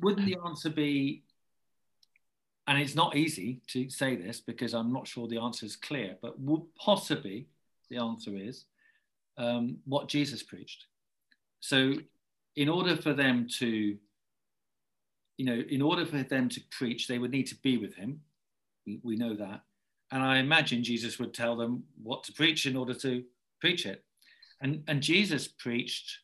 Wouldn't 0.01 0.27
the 0.27 0.37
answer 0.45 0.69
be 0.69 1.23
and 2.67 2.77
it's 2.77 2.95
not 2.95 3.15
easy 3.15 3.61
to 3.67 3.89
say 3.89 4.15
this 4.15 4.39
because 4.39 4.73
I'm 4.73 4.93
not 4.93 5.07
sure 5.07 5.27
the 5.27 5.39
answer 5.39 5.65
is 5.65 5.75
clear, 5.75 6.15
but 6.21 6.39
would 6.39 6.63
possibly 6.75 7.47
the 7.89 7.97
answer 7.97 8.31
is 8.35 8.65
um, 9.37 9.77
what 9.85 10.07
Jesus 10.07 10.41
preached. 10.41 10.85
So, 11.59 11.93
in 12.55 12.69
order 12.69 12.95
for 12.95 13.13
them 13.13 13.47
to, 13.59 13.97
you 15.43 15.49
know, 15.49 15.63
in 15.69 15.81
order 15.81 16.05
for 16.05 16.23
them 16.23 16.47
to 16.47 16.61
preach, 16.71 17.07
they 17.07 17.19
would 17.19 17.31
need 17.31 17.47
to 17.47 17.55
be 17.55 17.77
with 17.77 17.95
him. 17.95 18.21
We, 18.85 18.99
we 19.03 19.15
know 19.17 19.35
that. 19.35 19.61
And 20.11 20.23
I 20.23 20.37
imagine 20.37 20.83
Jesus 20.83 21.19
would 21.19 21.33
tell 21.33 21.57
them 21.57 21.83
what 22.01 22.23
to 22.23 22.33
preach 22.33 22.65
in 22.65 22.77
order 22.77 22.93
to 22.93 23.23
preach 23.59 23.85
it. 23.85 24.03
And, 24.61 24.83
and 24.87 25.01
Jesus 25.01 25.47
preached 25.47 26.19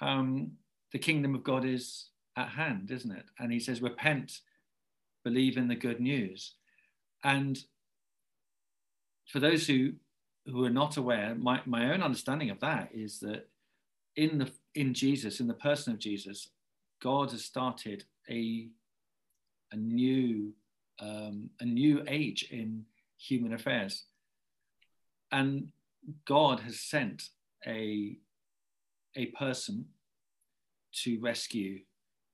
um, 0.00 0.52
the 0.92 0.98
kingdom 0.98 1.34
of 1.34 1.44
God 1.44 1.64
is 1.64 2.08
at 2.36 2.48
hand, 2.48 2.90
isn't 2.90 3.12
it? 3.12 3.26
And 3.38 3.52
he 3.52 3.60
says, 3.60 3.80
repent 3.80 4.40
believe 5.22 5.56
in 5.56 5.68
the 5.68 5.76
good 5.76 6.00
news. 6.00 6.54
And 7.22 7.56
for 9.28 9.38
those 9.38 9.66
who 9.68 9.92
who 10.46 10.64
are 10.64 10.70
not 10.70 10.96
aware, 10.96 11.36
my, 11.36 11.60
my 11.66 11.92
own 11.92 12.02
understanding 12.02 12.50
of 12.50 12.58
that 12.58 12.88
is 12.92 13.20
that 13.20 13.48
in 14.16 14.38
the 14.38 14.50
in 14.74 14.92
Jesus, 14.94 15.38
in 15.38 15.46
the 15.46 15.54
person 15.54 15.92
of 15.92 16.00
Jesus, 16.00 16.48
God 17.00 17.30
has 17.30 17.44
started 17.44 18.04
a 18.30 18.68
a 19.72 19.76
new 19.76 20.52
um, 21.00 21.50
a 21.60 21.64
new 21.64 22.04
age 22.06 22.48
in 22.50 22.84
human 23.18 23.52
affairs, 23.52 24.04
and 25.30 25.68
God 26.26 26.60
has 26.60 26.80
sent 26.80 27.28
a 27.66 28.18
a 29.16 29.26
person 29.26 29.86
to 30.92 31.18
rescue 31.20 31.80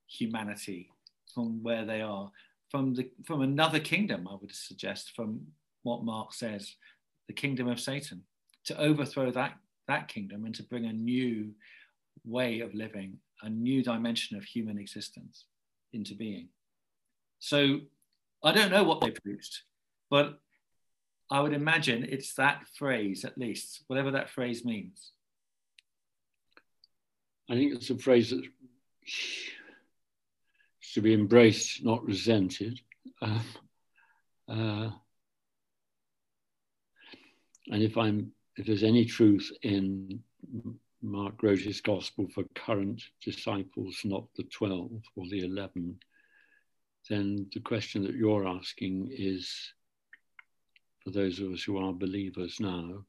humanity 0.07 0.91
from 1.35 1.63
where 1.63 1.85
they 1.85 2.01
are 2.01 2.31
from 2.71 2.95
the 2.95 3.11
from 3.25 3.43
another 3.43 3.81
kingdom, 3.81 4.29
I 4.29 4.35
would 4.35 4.55
suggest, 4.55 5.13
from 5.15 5.41
what 5.83 6.05
Mark 6.05 6.35
says, 6.35 6.75
the 7.27 7.33
kingdom 7.33 7.69
of 7.69 7.81
Satan, 7.81 8.23
to 8.65 8.79
overthrow 8.79 9.31
that 9.31 9.55
that 9.87 10.09
kingdom 10.09 10.45
and 10.45 10.55
to 10.55 10.63
bring 10.63 10.85
a 10.87 10.93
new 10.93 11.55
way 12.25 12.61
of 12.61 12.75
living, 12.75 13.19
a 13.43 13.49
new 13.49 13.83
dimension 13.83 14.37
of 14.37 14.45
human 14.45 14.79
existence 14.79 15.47
into 15.93 16.15
being. 16.15 16.49
So 17.39 17.81
I 18.43 18.53
don't 18.53 18.71
know 18.71 18.85
what 18.85 19.01
they 19.01 19.11
produced, 19.11 19.63
but 20.11 20.39
I 21.31 21.41
would 21.41 21.53
imagine 21.53 22.07
it's 22.09 22.35
that 22.35 22.63
phrase 22.77 23.25
at 23.25 23.39
least, 23.39 23.85
whatever 23.87 24.13
that 24.13 24.31
phrase 24.31 24.65
means. 24.65 25.13
I 27.51 27.55
think 27.55 27.75
it's 27.75 27.91
a 27.91 27.99
phrase 27.99 28.31
that 28.31 28.43
to 30.95 31.01
be 31.01 31.15
embraced, 31.15 31.85
not 31.85 32.05
resented. 32.05 32.81
Um, 33.21 33.45
uh, 34.49 34.91
and 37.71 37.83
if 37.83 37.97
I'm, 37.97 38.33
if 38.57 38.67
there's 38.67 38.83
any 38.83 39.05
truth 39.05 39.51
in 39.63 40.23
Mark 41.09 41.43
wrote 41.43 41.61
his 41.61 41.81
gospel 41.81 42.29
for 42.35 42.45
current 42.55 43.03
disciples, 43.25 44.01
not 44.05 44.25
the 44.37 44.45
12 44.45 44.91
or 45.17 45.27
the 45.29 45.45
11, 45.45 45.99
then 47.09 47.47
the 47.53 47.61
question 47.61 48.03
that 48.03 48.15
you're 48.15 48.47
asking 48.47 49.09
is 49.11 49.73
for 51.03 51.11
those 51.11 51.41
of 51.41 51.53
us 51.53 51.63
who 51.63 51.79
are 51.79 51.93
believers 51.93 52.59
now. 52.61 53.05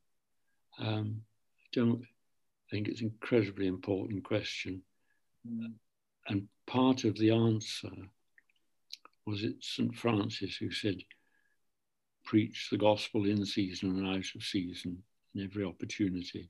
Um, 0.79 1.21
I 1.61 1.67
don't 1.73 2.03
think 2.71 2.87
it's 2.87 3.01
an 3.01 3.07
incredibly 3.07 3.67
important 3.67 4.23
question. 4.23 4.81
Mm. 5.47 5.73
And 6.27 6.47
part 6.67 7.03
of 7.03 7.17
the 7.17 7.31
answer 7.31 7.91
was 9.25 9.43
it 9.43 9.55
St. 9.61 9.95
Francis 9.95 10.55
who 10.55 10.71
said, 10.71 10.97
preach 12.23 12.67
the 12.69 12.77
gospel 12.77 13.25
in 13.25 13.43
season 13.45 13.89
and 13.89 14.07
out 14.07 14.35
of 14.35 14.43
season 14.43 15.01
in 15.35 15.43
every 15.43 15.65
opportunity. 15.65 16.47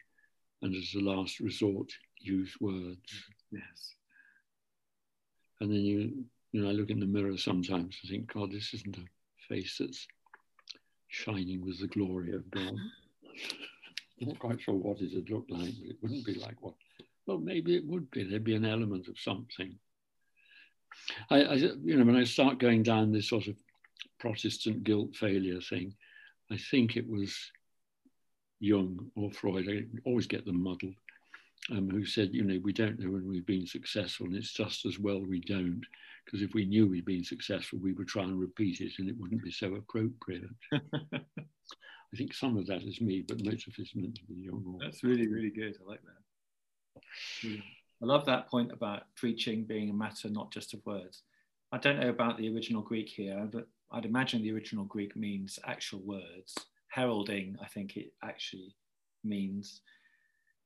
And 0.62 0.76
as 0.76 0.94
a 0.96 1.00
last 1.00 1.40
resort, 1.40 1.92
use 2.20 2.56
words. 2.60 3.24
Yes. 3.52 3.96
And 5.62 5.72
then 5.72 5.82
you, 5.82 6.26
you 6.52 6.62
know, 6.62 6.70
I 6.70 6.74
look 6.74 6.90
in 6.90 7.00
the 7.00 7.06
mirror 7.06 7.38
sometimes 7.38 7.98
and 8.02 8.10
think, 8.10 8.34
God, 8.34 8.52
this 8.52 8.74
isn't 8.74 8.98
a 8.98 9.06
face 9.48 9.78
that's 9.80 10.08
shining 11.08 11.66
with 11.66 11.80
the 11.80 11.88
glory 11.88 12.34
of 12.34 12.50
God. 12.52 12.74
I'm 14.22 14.28
not 14.28 14.40
quite 14.40 14.62
sure 14.62 14.76
what 14.76 15.00
it 15.00 15.16
would 15.16 15.30
look 15.30 15.46
like, 15.50 15.74
but 15.80 15.90
it 15.90 15.96
wouldn't 16.02 16.26
be 16.26 16.34
like 16.34 16.62
what 16.62 16.74
well, 17.30 17.38
maybe 17.38 17.76
it 17.76 17.86
would 17.86 18.10
be. 18.10 18.24
There'd 18.24 18.44
be 18.44 18.56
an 18.56 18.66
element 18.66 19.08
of 19.08 19.20
something. 19.20 19.76
I, 21.30 21.44
I, 21.44 21.54
you 21.54 21.96
know, 21.96 22.04
when 22.04 22.16
I 22.16 22.24
start 22.24 22.58
going 22.58 22.82
down 22.82 23.12
this 23.12 23.30
sort 23.30 23.46
of 23.46 23.56
Protestant 24.20 24.84
guilt 24.84 25.16
failure 25.16 25.62
thing, 25.62 25.94
I 26.52 26.58
think 26.58 26.98
it 26.98 27.08
was 27.08 27.38
Jung 28.60 29.12
or 29.16 29.32
Freud. 29.32 29.68
I 29.70 29.84
always 30.06 30.28
get 30.28 30.46
them 30.46 30.64
muddled. 30.64 30.96
Um, 31.72 31.90
who 31.90 32.06
said, 32.06 32.30
you 32.34 32.44
know, 32.44 32.60
we 32.64 32.74
don't 32.74 32.98
know 32.98 33.12
when 33.12 33.28
we've 33.28 33.46
been 33.46 33.68
successful, 33.68 34.26
and 34.26 34.36
it's 34.36 34.54
just 34.54 34.86
as 34.86 34.98
well 34.98 35.20
we 35.20 35.42
don't, 35.42 35.82
because 36.26 36.42
if 36.42 36.54
we 36.54 36.66
knew 36.66 36.88
we'd 36.88 37.06
been 37.06 37.24
successful, 37.24 37.78
we 37.80 37.92
would 37.92 38.08
try 38.08 38.24
and 38.24 38.40
repeat 38.40 38.80
it, 38.82 38.94
and 38.98 39.08
it 39.08 39.16
wouldn't 39.20 39.44
be 39.44 39.52
so 39.52 39.76
appropriate. 39.76 40.50
I 40.74 42.18
think 42.18 42.34
some 42.34 42.58
of 42.58 42.66
that 42.68 42.82
is 42.82 43.02
me, 43.02 43.24
but 43.28 43.44
most 43.44 43.68
of 43.68 43.74
it's 43.78 43.96
meant 43.96 44.16
to 44.16 44.24
be 44.24 44.46
Jung. 44.46 44.80
That's 44.82 45.04
really, 45.04 45.28
really 45.28 45.52
good. 45.52 45.76
I 45.86 45.88
like 45.88 46.02
that. 46.02 47.62
I 48.02 48.06
love 48.06 48.26
that 48.26 48.50
point 48.50 48.72
about 48.72 49.04
preaching 49.16 49.64
being 49.66 49.90
a 49.90 49.94
matter 49.94 50.30
not 50.30 50.52
just 50.52 50.74
of 50.74 50.84
words. 50.86 51.24
I 51.72 51.78
don't 51.78 52.00
know 52.00 52.10
about 52.10 52.38
the 52.38 52.54
original 52.54 52.82
Greek 52.82 53.10
here, 53.10 53.48
but 53.52 53.68
I'd 53.92 54.06
imagine 54.06 54.42
the 54.42 54.54
original 54.54 54.86
Greek 54.86 55.16
means 55.16 55.60
actual 55.66 56.00
words. 56.00 56.56
Heralding, 56.90 57.58
I 57.62 57.68
think 57.68 57.98
it 57.98 58.14
actually 58.24 58.76
means. 59.24 59.82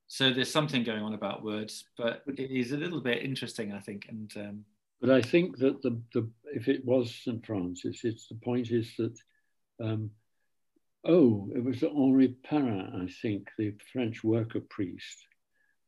So 0.07 0.32
there's 0.32 0.51
something 0.51 0.84
going 0.84 1.03
on 1.03 1.13
about 1.13 1.43
words, 1.43 1.86
but 1.97 2.24
it 2.28 2.51
is 2.51 2.71
a 2.71 2.78
little 2.78 3.01
bit 3.01 3.24
interesting, 3.24 3.74
I 3.74 3.80
think. 3.80 4.05
And 4.09 4.32
um, 4.38 4.65
but 5.01 5.09
I 5.09 5.21
think 5.21 5.57
that 5.57 5.82
the, 5.82 5.99
the 6.13 6.30
if 6.53 6.67
it 6.67 6.86
was 6.86 7.13
St 7.13 7.45
Francis, 7.45 8.03
it's 8.03 8.28
the 8.28 8.36
point 8.36 8.71
is 8.71 8.93
that 8.97 9.17
um, 9.82 10.11
oh, 11.05 11.49
it 11.55 11.63
was 11.63 11.84
Henri 11.84 12.30
Perrin, 12.43 13.07
I 13.07 13.11
think, 13.21 13.49
the 13.57 13.74
French 13.91 14.24
worker 14.24 14.61
priest, 14.61 15.26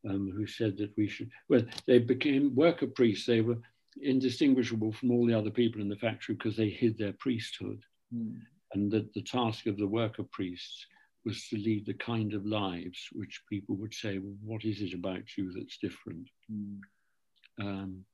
um, 0.08 0.32
who 0.34 0.46
said 0.46 0.76
that 0.78 0.92
we 0.96 1.08
should, 1.08 1.30
well, 1.48 1.62
they 1.86 1.98
became 1.98 2.54
worker 2.54 2.86
priests. 2.86 3.26
They 3.26 3.40
were 3.40 3.58
indistinguishable 4.00 4.92
from 4.92 5.10
all 5.10 5.26
the 5.26 5.34
other 5.34 5.50
people 5.50 5.80
in 5.80 5.88
the 5.88 5.96
factory 5.96 6.34
because 6.34 6.56
they 6.56 6.68
hid 6.68 6.98
their 6.98 7.14
priesthood. 7.14 7.82
Mm. 8.14 8.40
And 8.72 8.90
that 8.92 9.12
the 9.14 9.22
task 9.22 9.66
of 9.66 9.76
the 9.76 9.86
worker 9.86 10.24
priests 10.30 10.86
was 11.24 11.48
to 11.48 11.56
lead 11.56 11.86
the 11.86 11.94
kind 11.94 12.34
of 12.34 12.46
lives 12.46 13.08
which 13.12 13.42
people 13.48 13.76
would 13.76 13.94
say, 13.94 14.18
well, 14.18 14.36
what 14.44 14.64
is 14.64 14.80
it 14.80 14.94
about 14.94 15.36
you 15.36 15.52
that's 15.52 15.78
different? 15.78 16.28
Mm. 16.52 16.80
Um, 17.60 18.04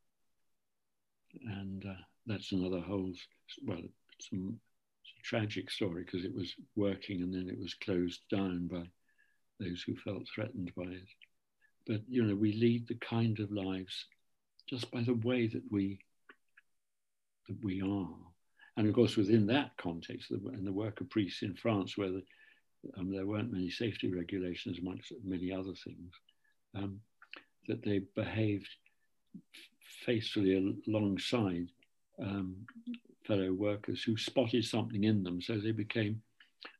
and 1.44 1.84
uh, 1.84 2.03
that's 2.26 2.53
another 2.53 2.80
whole, 2.80 3.12
well, 3.66 3.82
some 4.20 4.59
tragic 5.22 5.70
story 5.70 6.05
because 6.05 6.24
it 6.24 6.34
was 6.34 6.55
working 6.76 7.22
and 7.22 7.34
then 7.34 7.48
it 7.48 7.59
was 7.59 7.74
closed 7.74 8.20
down 8.30 8.66
by 8.66 8.84
those 9.61 9.82
who 9.82 9.96
felt 9.96 10.26
threatened 10.34 10.72
by 10.76 10.84
it. 10.84 11.09
But 11.86 12.03
you 12.09 12.24
know, 12.24 12.34
we 12.34 12.53
lead 12.53 12.86
the 12.88 12.96
kind 12.96 13.38
of 13.40 13.50
lives 13.50 14.07
just 14.68 14.90
by 14.90 15.03
the 15.03 15.14
way 15.14 15.48
that 15.48 15.62
we 15.70 15.98
that 17.48 17.62
we 17.64 17.82
are, 17.82 18.14
and 18.76 18.88
of 18.88 18.94
course 18.94 19.16
within 19.16 19.46
that 19.46 19.76
context, 19.76 20.30
and 20.30 20.66
the 20.66 20.72
worker 20.72 21.04
priests 21.04 21.42
in 21.42 21.54
France, 21.54 21.96
where 21.96 22.10
the, 22.10 22.22
um, 22.98 23.12
there 23.12 23.26
weren't 23.26 23.52
many 23.52 23.70
safety 23.70 24.12
regulations 24.12 24.78
amongst 24.78 25.12
many 25.24 25.52
other 25.52 25.74
things, 25.84 26.12
um, 26.74 27.00
that 27.68 27.82
they 27.82 28.00
behaved 28.14 28.68
faithfully 30.04 30.76
alongside 30.88 31.68
um, 32.20 32.56
fellow 33.26 33.52
workers 33.52 34.02
who 34.02 34.16
spotted 34.16 34.64
something 34.64 35.04
in 35.04 35.22
them. 35.22 35.40
So 35.40 35.58
they 35.58 35.72
became 35.72 36.22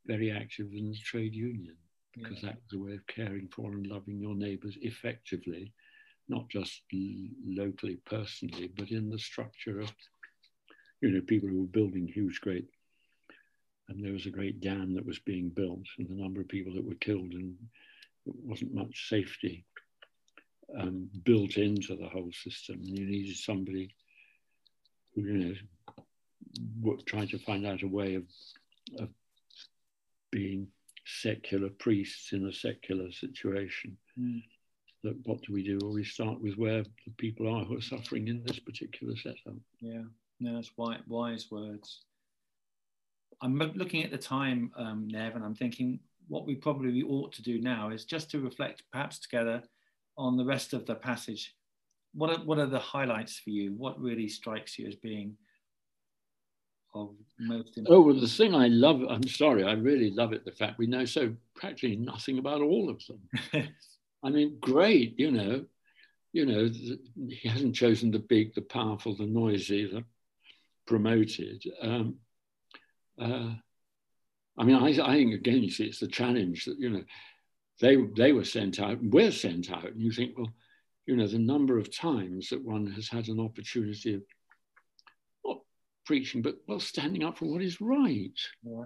very 0.07 0.31
active 0.31 0.73
in 0.73 0.91
the 0.91 0.97
trade 0.97 1.35
union 1.35 1.77
because 2.15 2.43
yeah. 2.43 2.51
that 2.51 2.59
was 2.65 2.81
a 2.81 2.85
way 2.85 2.95
of 2.95 3.07
caring 3.07 3.49
for 3.49 3.73
and 3.73 3.87
loving 3.87 4.19
your 4.19 4.35
neighbours 4.35 4.77
effectively, 4.83 5.73
not 6.29 6.49
just 6.49 6.83
locally, 7.47 7.99
personally, 8.05 8.71
but 8.77 8.91
in 8.91 9.09
the 9.09 9.19
structure 9.19 9.81
of, 9.81 9.93
you 11.03 11.11
know, 11.11 11.21
people 11.21 11.49
who 11.49 11.61
were 11.61 11.67
building 11.67 12.07
huge, 12.07 12.41
great, 12.41 12.67
and 13.89 14.03
there 14.03 14.13
was 14.13 14.27
a 14.27 14.31
great 14.31 14.61
dam 14.61 14.95
that 14.95 15.05
was 15.05 15.19
being 15.19 15.51
built, 15.51 15.87
and 15.99 16.09
the 16.09 16.15
number 16.15 16.41
of 16.41 16.49
people 16.49 16.73
that 16.75 16.85
were 16.85 16.95
killed, 16.95 17.33
and 17.33 17.57
it 18.27 18.35
wasn't 18.45 18.73
much 18.73 19.09
safety 19.09 19.67
um, 20.79 21.11
built 21.25 21.57
into 21.57 21.97
the 21.97 22.09
whole 22.09 22.31
system. 22.33 22.77
And 22.77 22.99
you 22.99 23.07
needed 23.07 23.37
somebody 23.37 23.95
who, 25.15 25.23
you 25.23 25.57
know, 26.85 26.97
trying 27.07 27.29
to 27.29 27.39
find 27.39 27.67
out 27.67 27.83
a 27.83 27.89
way 27.89 28.15
of, 28.15 28.25
of 28.99 29.09
being 30.31 30.69
secular 31.05 31.69
priests 31.69 32.33
in 32.33 32.47
a 32.47 32.53
secular 32.53 33.11
situation. 33.11 33.97
Mm. 34.19 34.43
That 35.03 35.17
what 35.25 35.43
do 35.43 35.53
we 35.53 35.65
do? 35.65 35.79
Well, 35.83 35.95
we 35.95 36.05
start 36.05 36.41
with 36.41 36.55
where 36.55 36.85
the 36.85 37.13
people 37.19 37.53
are 37.53 37.65
who 37.65 37.77
are 37.77 37.83
suffering 37.83 38.29
in 38.29 38.45
this 38.45 38.61
particular 38.61 39.17
setup. 39.17 39.57
Yeah, 39.81 40.05
no, 40.43 40.57
that's 40.57 40.71
wise, 40.77 41.01
wise 41.07 41.51
words. 41.51 42.03
I'm 43.41 43.57
looking 43.57 44.05
at 44.05 44.11
the 44.11 44.19
time, 44.19 44.73
um, 44.77 45.09
Nev, 45.09 45.35
and 45.35 45.45
I'm 45.45 45.55
thinking 45.55 46.01
what 46.29 46.47
we 46.47 46.55
probably 46.55 47.03
ought 47.03 47.33
to 47.33 47.43
do 47.43 47.61
now 47.61 47.91
is 47.91 48.05
just 48.05 48.31
to 48.31 48.41
reflect, 48.41 48.83
perhaps 48.93 49.19
together, 49.19 49.63
on 50.17 50.37
the 50.37 50.45
rest 50.45 50.73
of 50.73 50.87
the 50.87 50.95
passage. 50.95 51.55
What 52.15 52.31
are, 52.31 52.45
what 52.45 52.59
are 52.59 52.67
the 52.67 52.79
highlights 52.79 53.39
for 53.39 53.51
you? 53.51 53.73
What 53.73 54.01
really 54.01 54.29
strikes 54.29 54.79
you 54.79 54.87
as 54.87 54.97
being 54.97 55.37
of 56.95 57.11
most 57.39 57.79
important? 57.79 57.89
Oh, 57.89 58.03
well, 58.03 58.21
the 58.21 58.29
thing 58.29 58.55
I 58.55 58.69
love, 58.69 59.03
I'm 59.09 59.27
sorry, 59.27 59.65
I 59.65 59.73
really 59.73 60.11
love 60.11 60.33
it, 60.33 60.45
the 60.45 60.53
fact 60.53 60.79
we 60.79 60.87
know 60.87 61.05
so 61.05 61.33
practically 61.55 61.97
nothing 61.97 62.39
about 62.39 62.61
all 62.61 62.91
of 62.91 63.03
them. 63.07 63.69
I 64.25 64.31
mean, 64.31 64.59
great, 64.61 65.19
you 65.19 65.31
know, 65.31 65.65
you 66.33 66.47
know, 66.47 66.71
he 67.29 67.49
hasn't 67.49 67.75
chosen 67.75 68.11
the 68.11 68.19
big, 68.19 68.55
the 68.55 68.63
powerful, 68.63 69.15
the 69.15 69.27
noisy, 69.27 69.87
the 69.87 70.05
promoted. 70.87 71.63
Um, 71.81 72.17
uh, 73.21 73.55
I 74.59 74.65
mean, 74.65 74.77
I, 74.77 74.89
I 74.89 75.15
think 75.17 75.35
again, 75.35 75.63
you 75.63 75.71
see, 75.71 75.85
it's 75.85 76.01
the 76.01 76.09
challenge 76.09 76.67
that, 76.67 76.79
you 76.79 76.91
know, 76.91 77.05
they, 77.81 77.97
they 78.17 78.33
were 78.33 78.45
sent 78.45 78.81
out, 78.81 78.99
we're 79.03 79.33
sent 79.33 79.71
out, 79.71 79.85
and 79.85 80.01
you 80.01 80.13
think, 80.13 80.37
well, 80.37 80.53
you 81.07 81.17
know, 81.17 81.27
the 81.27 81.39
number 81.39 81.79
of 81.79 81.95
times 81.95 82.51
that 82.51 82.65
one 82.65 82.87
has 82.87 83.09
had 83.09 83.29
an 83.29 83.41
opportunity 83.41 84.15
of 84.15 84.23
not 85.45 85.59
preaching, 86.07 86.43
but 86.43 86.57
well, 86.69 86.81
standing 86.81 87.25
up 87.25 87.39
for 87.39 87.47
what 87.47 87.63
is 87.63 87.81
right. 87.81 88.39
Yeah. 88.63 88.85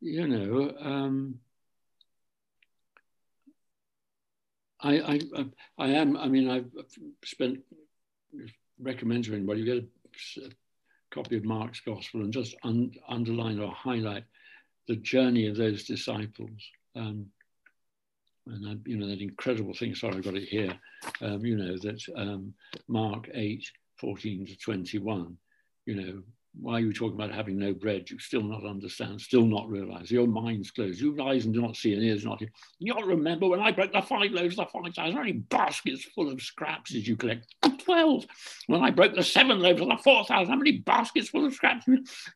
You 0.00 0.26
know, 0.26 0.74
um, 0.80 1.38
I, 4.80 5.20
I, 5.36 5.46
I 5.78 5.88
am. 5.90 6.16
I 6.16 6.26
mean, 6.26 6.50
I've 6.50 6.70
spent 7.24 7.60
recommend 8.80 9.24
to 9.24 9.34
anybody 9.34 9.64
get 9.64 9.76
a, 9.76 10.40
a, 10.40 10.48
copy 11.12 11.36
of 11.36 11.44
Mark's 11.44 11.80
Gospel 11.80 12.22
and 12.22 12.32
just 12.32 12.54
un, 12.64 12.92
underline 13.08 13.60
or 13.60 13.70
highlight 13.70 14.24
the 14.88 14.96
journey 14.96 15.46
of 15.46 15.56
those 15.56 15.84
disciples. 15.84 16.50
Um, 16.96 17.26
and 18.46 18.68
I, 18.68 18.76
you 18.88 18.96
know 18.96 19.06
that 19.06 19.20
incredible 19.20 19.74
thing. 19.74 19.94
Sorry, 19.94 20.16
I've 20.16 20.24
got 20.24 20.34
it 20.34 20.48
here. 20.48 20.76
Um, 21.20 21.44
you 21.44 21.56
know 21.56 21.76
that 21.78 22.00
um, 22.16 22.54
Mark 22.88 23.28
8, 23.32 23.64
14 23.98 24.46
to 24.46 24.56
21. 24.56 25.36
You 25.86 25.94
know, 25.94 26.22
why 26.60 26.74
are 26.74 26.80
you 26.80 26.92
talking 26.92 27.14
about 27.14 27.32
having 27.32 27.58
no 27.58 27.72
bread? 27.72 28.10
You 28.10 28.18
still 28.18 28.42
not 28.42 28.64
understand, 28.64 29.20
still 29.20 29.46
not 29.46 29.68
realize. 29.68 30.10
Your 30.10 30.26
mind's 30.26 30.70
closed. 30.70 31.00
Your 31.00 31.20
eyes 31.22 31.46
and 31.46 31.54
do 31.54 31.62
not 31.62 31.76
see 31.76 31.94
and 31.94 32.02
ears 32.02 32.24
not 32.24 32.40
hear. 32.40 32.50
You 32.78 32.92
not 32.92 33.06
remember 33.06 33.48
when 33.48 33.60
I 33.60 33.72
broke 33.72 33.92
the 33.92 34.02
five 34.02 34.32
loaves, 34.32 34.58
of 34.58 34.66
the 34.66 34.72
five 34.72 34.94
thousand, 34.94 35.16
many 35.16 35.32
baskets 35.32 36.04
full 36.04 36.30
of 36.30 36.42
scraps 36.42 36.92
did 36.92 37.06
you 37.06 37.16
collect? 37.16 37.46
Twelve. 37.84 38.26
When 38.66 38.82
I 38.82 38.90
broke 38.90 39.14
the 39.14 39.22
seven 39.22 39.60
loaves 39.60 39.80
of 39.80 39.88
the 39.88 39.96
four 40.04 40.24
thousand, 40.24 40.52
how 40.52 40.58
many 40.58 40.78
baskets 40.78 41.30
full 41.30 41.46
of 41.46 41.54
scraps? 41.54 41.86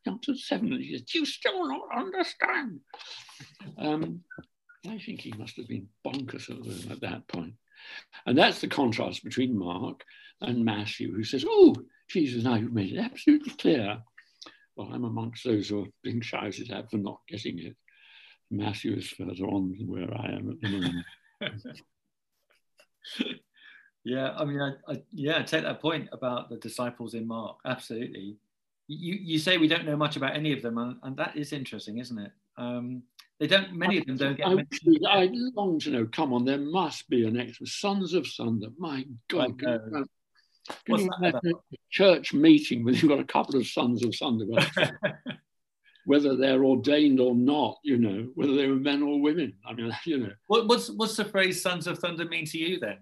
Up 0.09 0.23
to 0.23 0.35
seven. 0.37 0.71
Do 0.71 0.79
you 0.79 1.27
still 1.27 1.69
not 1.69 1.83
understand? 1.95 2.81
Um, 3.77 4.23
I 4.89 4.99
think 4.99 5.21
he 5.21 5.35
must 5.37 5.57
have 5.57 5.69
been 5.69 5.89
bonkers 6.07 6.91
at 6.91 7.01
that 7.01 7.29
point. 7.29 7.55
And 8.25 8.37
that's 8.37 8.61
the 8.61 8.69
contrast 8.69 9.25
between 9.25 9.59
Mark 9.59 10.05
and 10.41 10.65
Matthew, 10.65 11.13
who 11.15 11.25
says, 11.25 11.45
Oh, 11.47 11.77
Jesus, 12.09 12.45
now 12.45 12.55
you've 12.55 12.73
made 12.73 12.93
it 12.93 12.99
absolutely 12.99 13.53
clear. 13.53 13.99
Well, 14.77 14.91
I'm 14.93 15.05
amongst 15.05 15.45
those 15.45 15.69
who 15.69 15.85
are 15.85 15.89
being 16.03 16.21
shouted 16.21 16.71
at 16.71 16.91
for 16.91 16.99
not 16.99 17.21
getting 17.29 17.59
it. 17.59 17.77
Matthew 18.51 18.95
is 18.95 19.09
further 19.09 19.45
on 19.45 19.75
than 19.77 19.89
where 19.89 20.13
I 20.15 20.33
am 20.33 20.51
at 20.51 20.61
the 20.61 20.69
moment. 20.69 21.81
yeah, 24.05 24.35
I 24.37 24.45
mean, 24.45 24.61
I, 24.61 24.93
I, 24.93 25.03
yeah, 25.13 25.39
I 25.39 25.43
take 25.43 25.65
that 25.65 25.81
point 25.81 26.09
about 26.13 26.51
the 26.51 26.57
disciples 26.57 27.15
in 27.15 27.27
Mark. 27.27 27.59
Absolutely. 27.65 28.37
You, 28.89 29.15
you 29.21 29.39
say 29.39 29.59
we 29.59 29.67
don't 29.67 29.85
know 29.85 29.97
much 29.97 30.17
about 30.17 30.37
any 30.37 30.53
of 30.53 30.63
them, 30.63 30.79
and, 30.79 30.97
and 31.03 31.17
that 31.17 31.37
is 31.37 31.53
interesting, 31.53 31.99
isn't 31.99 32.19
it? 32.19 32.31
Um, 32.57 33.03
they 33.41 33.47
don't. 33.47 33.75
Many 33.75 33.99
of 33.99 34.07
them 34.07 34.17
don't 34.17 34.37
get. 34.37 34.47
I, 34.47 34.65
I 35.09 35.29
long 35.55 35.79
to 35.81 35.91
know. 35.91 36.07
Come 36.07 36.33
on, 36.33 36.45
there 36.45 36.59
must 36.59 37.09
be 37.11 37.27
an 37.27 37.39
extra 37.39 37.67
sons 37.67 38.15
of 38.15 38.27
thunder. 38.27 38.69
My 38.79 39.05
God, 39.29 39.61
can 40.85 40.99
you 40.99 41.11
imagine 41.19 41.53
a 41.73 41.77
church 41.91 42.33
meeting 42.33 42.85
where 42.85 42.95
you've 42.95 43.09
got 43.09 43.21
a 43.21 43.25
couple 43.25 43.57
of 43.57 43.67
sons 43.67 44.05
of 44.05 44.15
thunder, 44.19 44.47
whether 46.05 46.37
they're 46.37 46.65
ordained 46.65 47.21
or 47.21 47.35
not, 47.35 47.79
you 47.83 47.99
know, 47.99 48.29
whether 48.35 48.55
they 48.55 48.69
were 48.69 48.77
men 48.77 49.03
or 49.03 49.21
women. 49.21 49.55
I 49.67 49.73
mean, 49.75 49.93
you 50.05 50.19
know. 50.19 50.33
What, 50.47 50.69
what's 50.69 50.91
what's 50.91 51.17
the 51.17 51.25
phrase 51.25 51.63
"sons 51.63 51.87
of 51.87 51.99
thunder" 51.99 52.25
mean 52.25 52.47
to 52.47 52.59
you 52.59 52.81
then? 52.81 52.99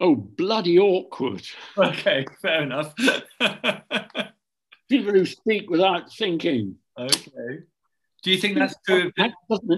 Oh, 0.00 0.14
bloody 0.14 0.78
awkward. 0.78 1.46
Okay, 1.78 2.26
fair 2.40 2.62
enough. 2.62 2.94
People 4.88 5.12
who 5.12 5.26
speak 5.26 5.70
without 5.70 6.12
thinking. 6.12 6.76
Okay. 6.98 7.60
Do 8.22 8.30
you 8.30 8.38
think 8.38 8.56
that's 8.56 8.74
true? 8.86 9.10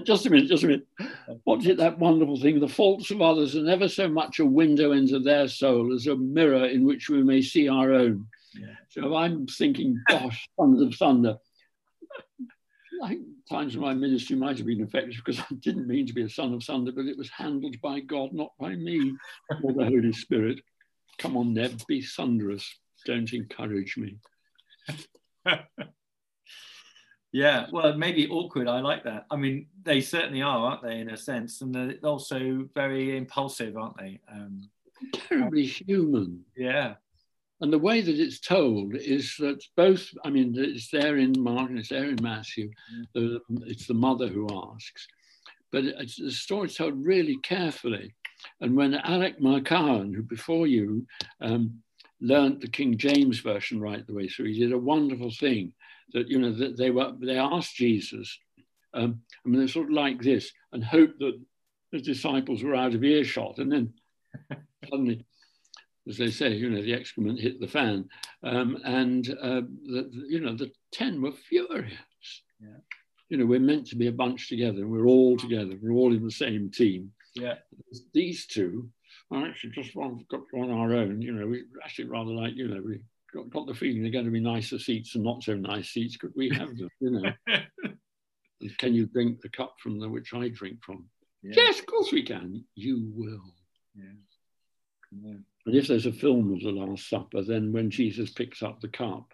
Just 0.03 0.25
a 0.25 0.29
minute, 0.29 0.47
just 0.47 0.63
a 0.63 0.67
minute. 0.67 0.87
What's 1.45 1.65
it, 1.65 1.77
that 1.77 1.97
wonderful 1.97 2.37
thing? 2.37 2.59
The 2.59 2.67
faults 2.67 3.09
of 3.11 3.21
others 3.21 3.55
are 3.55 3.63
never 3.63 3.87
so 3.87 4.07
much 4.07 4.39
a 4.39 4.45
window 4.45 4.91
into 4.91 5.19
their 5.19 5.47
soul 5.47 5.93
as 5.93 6.07
a 6.07 6.15
mirror 6.15 6.65
in 6.65 6.85
which 6.85 7.09
we 7.09 7.23
may 7.23 7.41
see 7.41 7.69
our 7.69 7.93
own. 7.93 8.27
Yeah. 8.53 8.75
So 8.89 9.15
I'm 9.15 9.47
thinking, 9.47 10.01
gosh, 10.09 10.47
Sons 10.59 10.81
of 10.81 10.93
Thunder. 10.95 11.37
I 13.03 13.17
times 13.49 13.75
in 13.75 13.81
my 13.81 13.93
ministry 13.93 14.35
might 14.35 14.57
have 14.57 14.67
been 14.67 14.81
effective 14.81 15.21
because 15.23 15.39
I 15.39 15.53
didn't 15.59 15.87
mean 15.87 16.07
to 16.07 16.13
be 16.13 16.23
a 16.23 16.29
son 16.29 16.53
of 16.53 16.63
thunder, 16.63 16.91
but 16.91 17.05
it 17.05 17.17
was 17.17 17.29
handled 17.29 17.79
by 17.81 17.99
God, 17.99 18.33
not 18.33 18.51
by 18.59 18.75
me 18.75 19.13
or 19.63 19.73
the 19.73 19.85
Holy 19.85 20.13
Spirit. 20.13 20.59
Come 21.17 21.37
on, 21.37 21.53
Nev, 21.53 21.85
be 21.87 22.01
thunderous. 22.01 22.67
Don't 23.05 23.31
encourage 23.33 23.97
me. 23.97 24.17
Yeah, 27.33 27.65
well, 27.71 27.97
maybe 27.97 28.29
awkward. 28.29 28.67
I 28.67 28.79
like 28.79 29.03
that. 29.05 29.25
I 29.31 29.35
mean, 29.35 29.65
they 29.81 30.01
certainly 30.01 30.43
are, 30.43 30.59
aren't 30.67 30.83
they, 30.83 30.99
in 30.99 31.09
a 31.09 31.17
sense? 31.17 31.61
And 31.61 31.73
they're 31.73 31.97
also 32.03 32.69
very 32.75 33.17
impulsive, 33.17 33.75
aren't 33.75 33.97
they? 33.97 34.19
Um, 34.31 34.69
Terribly 35.13 35.65
human. 35.65 36.45
Yeah. 36.55 36.93
and 37.59 37.73
the 37.73 37.79
way 37.79 38.01
that 38.01 38.19
it's 38.19 38.39
told 38.39 38.95
is 38.95 39.35
that 39.39 39.63
both, 39.75 40.07
I 40.23 40.29
mean, 40.29 40.53
it's 40.55 40.89
there 40.91 41.17
in 41.17 41.33
Mark 41.37 41.69
and 41.69 41.79
it's 41.79 41.89
there 41.89 42.05
in 42.05 42.19
Matthew. 42.21 42.69
The, 43.13 43.41
it's 43.65 43.87
the 43.87 43.93
mother 43.95 44.27
who 44.27 44.47
asks, 44.53 45.07
but 45.71 45.85
it's, 45.85 46.17
the 46.17 46.31
story's 46.31 46.75
told 46.75 47.03
really 47.03 47.37
carefully. 47.41 48.13
And 48.61 48.75
when 48.75 48.93
Alec 48.93 49.39
McCowen, 49.39 50.13
who 50.13 50.21
before 50.21 50.67
you 50.67 51.07
um, 51.41 51.81
learned 52.21 52.61
the 52.61 52.67
King 52.67 52.97
James 52.97 53.39
version 53.39 53.79
right 53.79 54.05
the 54.05 54.13
way 54.13 54.27
through, 54.27 54.47
he 54.51 54.59
did 54.59 54.71
a 54.71 54.77
wonderful 54.77 55.31
thing 55.31 55.73
that 56.13 56.27
you 56.27 56.39
know 56.39 56.51
that 56.51 56.77
they 56.77 56.91
were 56.91 57.13
they 57.19 57.37
asked 57.37 57.75
Jesus, 57.75 58.37
um, 58.93 59.21
I 59.45 59.49
mean, 59.49 59.59
they're 59.59 59.67
sort 59.67 59.87
of 59.87 59.93
like 59.93 60.21
this, 60.21 60.51
and 60.71 60.83
hoped 60.83 61.19
that 61.19 61.39
the 61.91 62.01
disciples 62.01 62.63
were 62.63 62.75
out 62.75 62.95
of 62.95 63.03
earshot, 63.03 63.57
and 63.57 63.71
then 63.71 63.93
suddenly 64.89 65.25
as 66.07 66.17
they 66.17 66.29
say, 66.29 66.53
you 66.53 66.69
know, 66.69 66.81
the 66.81 66.93
excrement 66.93 67.39
hit 67.39 67.59
the 67.59 67.67
fan. 67.67 68.09
Um, 68.43 68.77
and, 68.83 69.29
uh, 69.29 69.61
the, 69.85 70.09
you 70.27 70.41
know, 70.41 70.55
the 70.55 70.71
10 70.91 71.21
were 71.21 71.31
furious. 71.31 71.93
Yeah. 72.59 72.77
You 73.29 73.37
know, 73.37 73.45
we're 73.45 73.59
meant 73.59 73.87
to 73.87 73.95
be 73.95 74.07
a 74.07 74.11
bunch 74.11 74.49
together. 74.49 74.85
We're 74.85 75.07
all 75.07 75.37
together. 75.37 75.77
We're 75.81 75.93
all 75.93 76.13
in 76.13 76.23
the 76.23 76.31
same 76.31 76.69
team. 76.69 77.11
Yeah. 77.35 77.55
These 78.13 78.47
two 78.47 78.89
are 79.31 79.47
actually 79.47 79.71
just 79.71 79.95
one, 79.95 80.25
got 80.29 80.41
on 80.53 80.71
our 80.71 80.93
own. 80.93 81.21
You 81.21 81.33
know, 81.33 81.47
we 81.47 81.63
actually 81.83 82.09
rather 82.09 82.31
like, 82.31 82.55
you 82.55 82.67
know, 82.67 82.81
we 82.85 82.99
got, 83.33 83.49
got 83.49 83.67
the 83.67 83.73
feeling 83.73 84.01
they're 84.01 84.11
going 84.11 84.25
to 84.25 84.31
be 84.31 84.39
nicer 84.39 84.79
seats 84.79 85.15
and 85.15 85.23
not 85.23 85.43
so 85.43 85.55
nice 85.55 85.89
seats. 85.89 86.17
Could 86.17 86.33
we 86.35 86.49
have 86.49 86.77
them, 86.77 86.89
you 86.99 87.09
know? 87.11 87.31
can 88.77 88.93
you 88.93 89.05
drink 89.07 89.41
the 89.41 89.49
cup 89.49 89.75
from 89.79 89.99
the 89.99 90.09
which 90.09 90.33
I 90.33 90.49
drink 90.49 90.83
from? 90.83 91.05
Yeah. 91.41 91.53
Yes, 91.57 91.79
of 91.79 91.85
course 91.85 92.11
we 92.11 92.23
can. 92.23 92.63
You 92.75 93.11
will. 93.13 93.53
Yeah. 93.95 94.05
yeah. 95.11 95.37
And 95.65 95.75
if 95.75 95.87
there's 95.87 96.05
a 96.05 96.11
film 96.11 96.53
of 96.53 96.61
the 96.61 96.71
Last 96.71 97.09
Supper, 97.09 97.41
then 97.41 97.71
when 97.71 97.89
Jesus 97.89 98.31
picks 98.31 98.63
up 98.63 98.79
the 98.79 98.87
cup, 98.87 99.31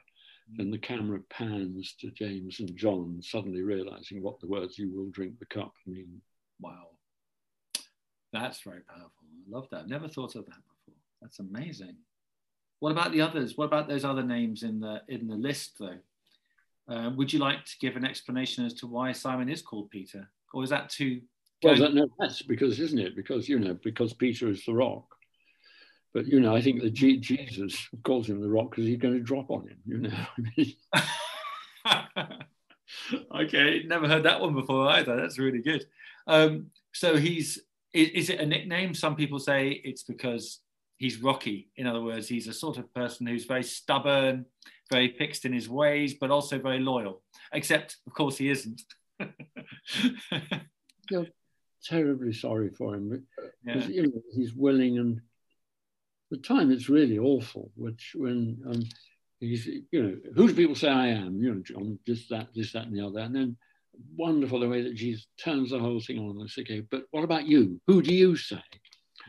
then 0.58 0.72
the 0.72 0.78
camera 0.78 1.20
pans 1.30 1.95
to 2.00 2.10
James 2.12 2.60
and 2.60 2.76
John, 2.76 3.22
suddenly 3.22 3.62
realizing 3.62 4.24
what 4.24 4.39
the 4.39 4.47
words 4.47 4.80
"you 4.80 4.91
will 4.91 5.12
drink 5.12 5.38
the 5.38 5.45
cup" 5.45 5.74
mean. 5.86 6.22
Wow, 6.60 6.88
that's 8.34 8.62
very 8.62 8.82
powerful. 8.82 9.12
I 9.22 9.56
love 9.56 9.68
that. 9.72 9.88
Never 9.88 10.08
thought 10.08 10.36
of 10.36 10.45
that 10.45 10.64
before. 10.68 11.00
That's 11.22 11.39
amazing. 11.39 11.97
What 12.80 12.91
about 12.91 13.11
the 13.11 13.21
others? 13.21 13.57
What 13.57 13.65
about 13.65 13.88
those 13.88 14.05
other 14.05 14.23
names 14.23 14.63
in 14.63 14.80
the 14.80 15.01
in 15.07 15.27
the 15.27 15.36
list, 15.36 15.77
though? 15.80 15.97
Uh, 16.88 17.11
would 17.15 17.32
you 17.32 17.39
like 17.39 17.65
to 17.65 17.77
give 17.80 17.95
an 17.95 18.05
explanation 18.05 18.65
as 18.65 18.73
to 18.75 18.88
why 18.88 19.11
Simon 19.11 19.49
is 19.49 19.61
called 19.61 19.91
Peter, 19.91 20.30
or 20.53 20.63
is 20.63 20.69
that 20.69 20.89
too? 20.89 21.21
Well, 21.61 21.75
that, 21.75 21.93
no, 21.93 22.07
that's 22.17 22.41
because, 22.41 22.80
isn't 22.80 22.99
it? 22.99 23.15
Because 23.15 23.49
you 23.49 23.59
know, 23.59 23.77
because 23.84 24.13
Peter 24.13 24.49
is 24.49 24.65
the 24.65 24.73
rock. 24.73 25.05
But 26.13 26.25
you 26.25 26.39
know, 26.39 26.55
I 26.55 26.61
think 26.61 26.82
that 26.82 26.93
G- 26.93 27.19
Jesus 27.19 27.88
calls 28.03 28.30
him 28.30 28.41
the 28.41 28.49
rock 28.49 28.71
because 28.71 28.86
he's 28.86 28.97
going 28.97 29.13
to 29.13 29.19
drop 29.19 29.51
on 29.51 29.67
him. 29.67 29.77
You 29.86 29.97
know. 29.97 30.25
okay, 33.41 33.84
never 33.86 34.07
heard 34.07 34.23
that 34.23 34.39
one 34.39 34.53
before 34.53 34.88
either. 34.89 35.15
That's 35.15 35.38
really 35.38 35.61
good. 35.61 35.86
Um, 36.27 36.67
so 36.93 37.17
he's 37.17 37.59
is, 37.93 38.09
is, 38.09 38.30
it 38.30 38.39
a 38.39 38.45
nickname? 38.45 38.93
Some 38.93 39.15
people 39.15 39.39
say 39.39 39.82
it's 39.84 40.03
because 40.03 40.59
he's 41.00 41.24
rocky. 41.24 41.70
In 41.78 41.88
other 41.88 42.02
words, 42.02 42.28
he's 42.28 42.47
a 42.47 42.54
sort 42.54 42.78
of 42.78 42.93
person 42.93 43.26
who's 43.26 43.45
very 43.45 43.64
stubborn, 43.64 44.45
very 44.91 45.16
fixed 45.18 45.45
in 45.45 45.54
his 45.54 45.68
ways, 45.68 46.14
but 46.14 46.30
also 46.30 46.60
very 46.60 46.80
loyal. 46.80 47.22
Except, 47.52 47.97
of 48.06 48.14
course, 48.14 48.38
he 48.38 48.50
isn't. 48.50 48.84
You're 51.10 51.28
terribly 51.84 52.34
sorry 52.34 52.70
for 52.70 52.95
him. 52.95 53.26
Yeah. 53.66 53.88
You 53.88 54.04
know, 54.04 54.22
he's 54.36 54.54
willing 54.54 55.00
and 55.00 55.22
the 56.30 56.38
time 56.38 56.70
it's 56.70 56.89
really 56.89 57.18
awful, 57.18 57.72
which 57.76 58.12
when 58.16 58.62
um, 58.68 58.84
he's, 59.39 59.66
you 59.66 60.04
know, 60.04 60.16
who 60.36 60.47
do 60.47 60.54
people 60.54 60.76
say 60.76 60.89
I 60.89 61.08
am? 61.08 61.41
You 61.41 61.56
know, 61.56 61.62
John, 61.62 61.97
this, 62.06 62.28
that, 62.28 62.50
this, 62.54 62.74
that, 62.74 62.86
and 62.86 62.95
the 62.95 63.06
other. 63.06 63.22
And 63.22 63.36
then 63.36 63.58
wonderful 64.16 64.60
the 64.60 64.70
way 64.70 64.84
that 64.84 64.95
Jesus 64.95 65.26
turns 65.43 65.72
the 65.72 65.80
whole 65.80 66.02
thing 66.02 66.20
on 66.20 66.39
and 66.39 66.50
says, 66.50 66.64
okay, 66.64 66.82
but 66.82 67.06
what 67.12 67.24
about 67.24 67.47
you? 67.47 67.82
Who 67.88 68.02
do 68.02 68.14
you 68.14 68.36
say? 68.36 68.62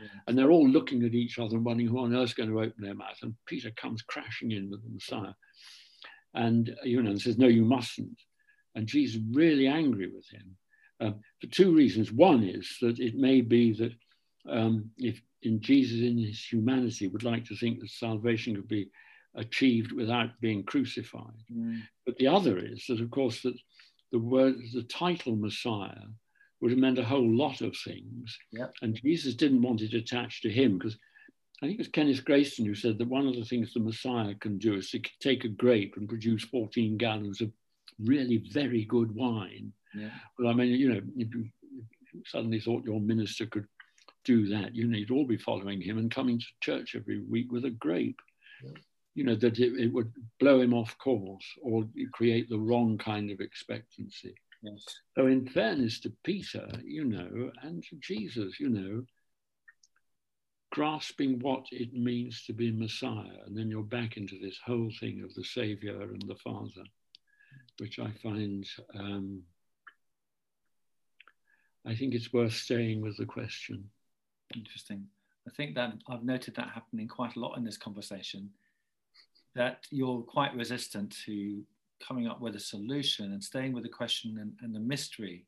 Yeah. 0.01 0.07
And 0.27 0.37
they're 0.37 0.51
all 0.51 0.67
looking 0.67 1.03
at 1.03 1.13
each 1.13 1.39
other 1.39 1.55
and 1.55 1.65
wondering 1.65 1.89
who 1.89 1.99
on 1.99 2.15
earth 2.15 2.29
is 2.29 2.33
going 2.33 2.49
to 2.49 2.61
open 2.61 2.83
their 2.83 2.95
mouth. 2.95 3.17
And 3.21 3.35
Peter 3.45 3.71
comes 3.71 4.01
crashing 4.01 4.51
in 4.51 4.69
with 4.69 4.83
the 4.83 4.89
Messiah 4.89 5.33
and, 6.33 6.75
you 6.83 7.01
know, 7.01 7.11
and 7.11 7.21
says, 7.21 7.37
no, 7.37 7.47
you 7.47 7.63
mustn't. 7.63 8.19
And 8.75 8.87
Jesus 8.87 9.21
really 9.31 9.67
angry 9.67 10.07
with 10.07 10.27
him 10.29 10.55
um, 10.99 11.19
for 11.39 11.47
two 11.47 11.73
reasons. 11.75 12.11
One 12.11 12.43
is 12.43 12.77
that 12.81 12.99
it 12.99 13.15
may 13.15 13.41
be 13.41 13.73
that 13.73 13.93
um, 14.49 14.89
if 14.97 15.21
in 15.43 15.61
Jesus 15.61 16.01
in 16.01 16.17
his 16.17 16.43
humanity 16.43 17.07
would 17.07 17.23
like 17.23 17.45
to 17.45 17.55
think 17.55 17.79
that 17.79 17.89
salvation 17.89 18.55
could 18.55 18.67
be 18.67 18.89
achieved 19.35 19.91
without 19.91 20.29
being 20.39 20.63
crucified. 20.63 21.43
Mm. 21.53 21.81
But 22.05 22.17
the 22.17 22.27
other 22.27 22.57
is 22.57 22.85
that, 22.87 23.01
of 23.01 23.09
course, 23.11 23.41
that 23.41 23.55
the 24.11 24.19
word, 24.19 24.55
the 24.73 24.83
title 24.83 25.35
Messiah 25.35 26.05
would 26.61 26.71
have 26.71 26.79
meant 26.79 26.99
a 26.99 27.03
whole 27.03 27.29
lot 27.29 27.61
of 27.61 27.75
things. 27.75 28.37
Yep. 28.51 28.73
And 28.81 28.99
Jesus 29.03 29.33
didn't 29.33 29.63
want 29.63 29.81
it 29.81 29.93
attached 29.93 30.43
to 30.43 30.49
him 30.49 30.77
because 30.77 30.97
I 31.61 31.65
think 31.65 31.75
it 31.75 31.79
was 31.79 31.87
Kenneth 31.89 32.23
Grayston 32.23 32.65
who 32.65 32.75
said 32.75 32.97
that 32.97 33.07
one 33.07 33.27
of 33.27 33.35
the 33.35 33.45
things 33.45 33.73
the 33.73 33.79
Messiah 33.79 34.35
can 34.35 34.57
do 34.57 34.75
is 34.75 34.89
to 34.91 35.01
take 35.19 35.43
a 35.43 35.49
grape 35.49 35.95
and 35.97 36.09
produce 36.09 36.43
14 36.45 36.97
gallons 36.97 37.41
of 37.41 37.51
really 37.99 38.43
very 38.51 38.85
good 38.85 39.13
wine. 39.13 39.73
Yeah. 39.95 40.09
Well, 40.37 40.49
I 40.49 40.53
mean, 40.53 40.69
you 40.69 40.93
know, 40.93 41.01
if 41.17 41.33
you, 41.33 41.45
suddenly 42.25 42.59
thought 42.59 42.85
your 42.85 42.99
minister 42.99 43.45
could 43.45 43.67
do 44.23 44.47
that. 44.49 44.75
You 44.75 44.87
need 44.87 45.11
all 45.11 45.25
be 45.25 45.37
following 45.37 45.81
him 45.81 45.97
and 45.97 46.13
coming 46.13 46.39
to 46.39 46.45
church 46.61 46.95
every 46.95 47.21
week 47.21 47.51
with 47.51 47.65
a 47.65 47.69
grape. 47.69 48.19
Yeah. 48.63 48.71
You 49.13 49.23
know, 49.25 49.35
that 49.35 49.59
it, 49.59 49.73
it, 49.79 49.93
would 49.93 50.11
blow 50.39 50.61
him 50.61 50.73
off 50.73 50.97
course 50.97 51.45
or 51.61 51.83
create 52.13 52.49
the 52.49 52.59
wrong 52.59 52.97
kind 52.97 53.29
of 53.29 53.39
expectancy. 53.39 54.35
Yes. 54.61 54.85
So, 55.15 55.27
in 55.27 55.47
fairness 55.47 55.99
to 56.01 56.13
Peter, 56.23 56.67
you 56.83 57.05
know, 57.05 57.51
and 57.63 57.83
to 57.85 57.95
Jesus, 57.97 58.59
you 58.59 58.69
know, 58.69 59.03
grasping 60.71 61.39
what 61.39 61.65
it 61.71 61.93
means 61.93 62.43
to 62.45 62.53
be 62.53 62.71
Messiah, 62.71 63.41
and 63.45 63.57
then 63.57 63.69
you're 63.69 63.83
back 63.83 64.17
into 64.17 64.39
this 64.39 64.59
whole 64.63 64.91
thing 64.99 65.23
of 65.23 65.33
the 65.33 65.43
Savior 65.43 66.01
and 66.01 66.23
the 66.27 66.35
Father, 66.35 66.83
which 67.79 67.99
I 67.99 68.11
find 68.21 68.65
um, 68.93 69.43
I 71.85 71.95
think 71.95 72.13
it's 72.13 72.31
worth 72.31 72.53
staying 72.53 73.01
with 73.01 73.17
the 73.17 73.25
question. 73.25 73.89
Interesting. 74.55 75.07
I 75.47 75.51
think 75.51 75.75
that 75.75 75.93
I've 76.07 76.23
noted 76.23 76.55
that 76.55 76.69
happening 76.69 77.07
quite 77.07 77.35
a 77.35 77.39
lot 77.39 77.57
in 77.57 77.63
this 77.63 77.77
conversation. 77.77 78.51
That 79.55 79.85
you're 79.89 80.21
quite 80.21 80.55
resistant 80.55 81.15
to 81.25 81.63
coming 82.05 82.27
up 82.27 82.41
with 82.41 82.55
a 82.55 82.59
solution 82.59 83.33
and 83.33 83.43
staying 83.43 83.73
with 83.73 83.83
the 83.83 83.89
question 83.89 84.37
and, 84.39 84.53
and 84.61 84.73
the 84.73 84.79
mystery 84.79 85.45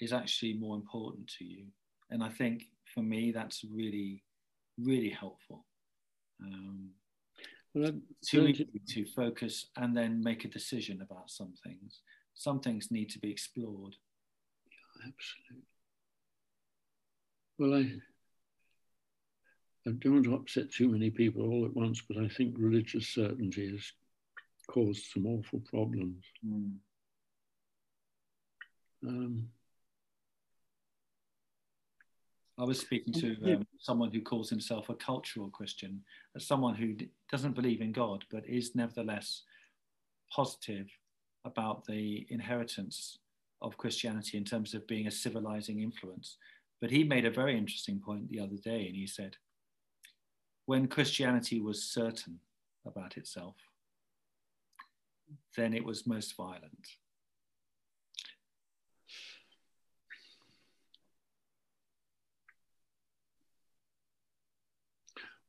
is 0.00 0.12
actually 0.12 0.54
more 0.54 0.76
important 0.76 1.28
to 1.38 1.44
you. 1.44 1.66
And 2.10 2.22
I 2.22 2.28
think 2.28 2.64
for 2.94 3.00
me, 3.00 3.32
that's 3.32 3.64
really, 3.72 4.22
really 4.78 5.10
helpful. 5.10 5.64
Um, 6.42 6.90
well, 7.74 7.92
to, 8.26 8.66
to 8.88 9.04
focus 9.06 9.66
and 9.76 9.96
then 9.96 10.22
make 10.22 10.44
a 10.44 10.48
decision 10.48 11.02
about 11.02 11.30
some 11.30 11.54
things. 11.64 12.00
Some 12.34 12.60
things 12.60 12.90
need 12.90 13.10
to 13.10 13.18
be 13.18 13.30
explored. 13.30 13.96
Yeah, 14.66 15.08
absolutely. 15.08 15.66
Well, 17.58 17.74
I, 17.74 18.00
I 19.88 19.92
don't 19.92 20.14
want 20.14 20.24
to 20.24 20.34
upset 20.34 20.70
too 20.70 20.88
many 20.88 21.10
people 21.10 21.42
all 21.42 21.64
at 21.64 21.74
once, 21.74 22.02
but 22.06 22.18
I 22.18 22.28
think 22.28 22.56
religious 22.58 23.08
certainty 23.08 23.70
has 23.70 23.92
caused 24.66 25.04
some 25.12 25.26
awful 25.26 25.60
problems. 25.60 26.24
Mm. 26.46 26.72
Um, 29.06 29.48
I 32.58 32.64
was 32.64 32.80
speaking 32.80 33.12
to 33.14 33.36
um, 33.54 33.66
someone 33.78 34.10
who 34.10 34.22
calls 34.22 34.48
himself 34.48 34.88
a 34.88 34.94
cultural 34.94 35.50
Christian, 35.50 36.02
as 36.34 36.46
someone 36.46 36.74
who 36.74 36.94
d- 36.94 37.10
doesn't 37.30 37.54
believe 37.54 37.82
in 37.82 37.92
God, 37.92 38.24
but 38.30 38.48
is 38.48 38.74
nevertheless 38.74 39.42
positive 40.32 40.88
about 41.44 41.84
the 41.84 42.26
inheritance 42.30 43.18
of 43.60 43.76
Christianity 43.76 44.38
in 44.38 44.44
terms 44.44 44.74
of 44.74 44.86
being 44.86 45.06
a 45.06 45.10
civilizing 45.10 45.82
influence. 45.82 46.38
But 46.80 46.90
he 46.90 47.04
made 47.04 47.26
a 47.26 47.30
very 47.30 47.56
interesting 47.56 48.00
point 48.00 48.28
the 48.30 48.40
other 48.40 48.56
day, 48.56 48.86
and 48.86 48.96
he 48.96 49.06
said, 49.06 49.36
when 50.64 50.88
Christianity 50.88 51.60
was 51.60 51.84
certain 51.84 52.40
about 52.86 53.16
itself, 53.16 53.54
then 55.56 55.74
it 55.74 55.84
was 55.84 56.06
most 56.06 56.36
violent. 56.36 56.88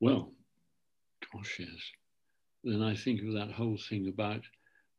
Well, 0.00 0.32
gosh, 1.32 1.56
yes. 1.58 1.68
Then 2.64 2.82
I 2.82 2.94
think 2.94 3.22
of 3.22 3.32
that 3.34 3.52
whole 3.52 3.78
thing 3.88 4.08
about 4.08 4.42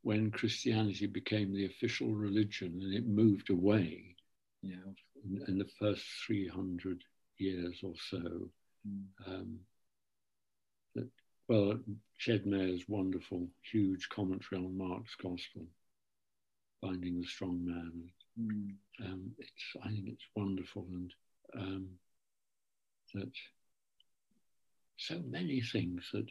when 0.01 0.31
Christianity 0.31 1.07
became 1.07 1.53
the 1.53 1.65
official 1.65 2.13
religion 2.13 2.79
and 2.81 2.93
it 2.93 3.07
moved 3.07 3.49
away 3.49 4.15
yeah. 4.61 4.75
in, 5.23 5.43
in 5.47 5.57
the 5.57 5.69
first 5.79 6.03
300 6.25 7.03
years 7.37 7.79
or 7.83 7.93
so. 8.09 8.49
Mm. 8.87 9.03
Um, 9.27 9.59
well, 11.49 11.79
Ched 12.19 12.45
Myers' 12.45 12.87
wonderful, 12.87 13.47
huge 13.63 14.07
commentary 14.09 14.61
on 14.61 14.77
Mark's 14.77 15.15
Gospel, 15.15 15.63
Binding 16.79 17.19
the 17.19 17.25
Strong 17.25 17.65
Man. 17.65 18.03
Mm. 18.39 18.75
Um, 19.03 19.31
it's, 19.39 19.75
I 19.83 19.87
think 19.87 20.09
it's 20.09 20.25
wonderful, 20.35 20.85
and 20.93 21.13
um, 21.57 21.87
that 23.15 23.31
so 24.97 25.19
many 25.27 25.61
things 25.61 26.07
that, 26.13 26.27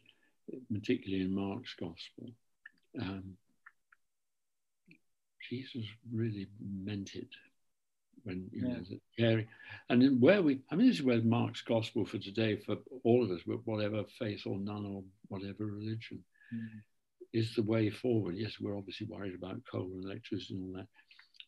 particularly 0.73 1.25
in 1.25 1.35
Mark's 1.35 1.75
Gospel, 1.75 2.31
um, 3.01 3.37
Jesus 5.51 5.85
really 6.13 6.47
meant 6.61 7.17
it 7.17 7.29
when 8.25 8.49
you 8.53 8.67
yeah. 8.67 8.75
know 8.75 8.85
caring 9.19 9.47
and 9.91 10.03
then 10.03 10.21
where 10.21 10.43
we 10.43 10.61
i 10.71 10.75
mean 10.75 10.89
this 10.89 10.97
is 10.97 11.03
where 11.03 11.21
mark's 11.23 11.63
gospel 11.63 12.05
for 12.05 12.19
today 12.19 12.57
for 12.57 12.77
all 13.05 13.25
of 13.25 13.31
us 13.31 13.41
whatever 13.65 14.05
faith 14.19 14.43
or 14.47 14.59
none 14.59 14.85
or 14.87 15.03
whatever 15.29 15.67
religion 15.67 16.23
mm. 16.55 16.81
is 17.33 17.55
the 17.55 17.63
way 17.63 17.91
forward 17.91 18.35
yes 18.37 18.55
we're 18.61 18.77
obviously 18.77 19.07
worried 19.07 19.35
about 19.35 19.61
coal 19.71 19.91
and 19.95 20.05
electricity 20.05 20.55
and 20.55 20.63
all 20.65 20.81
that 20.81 20.89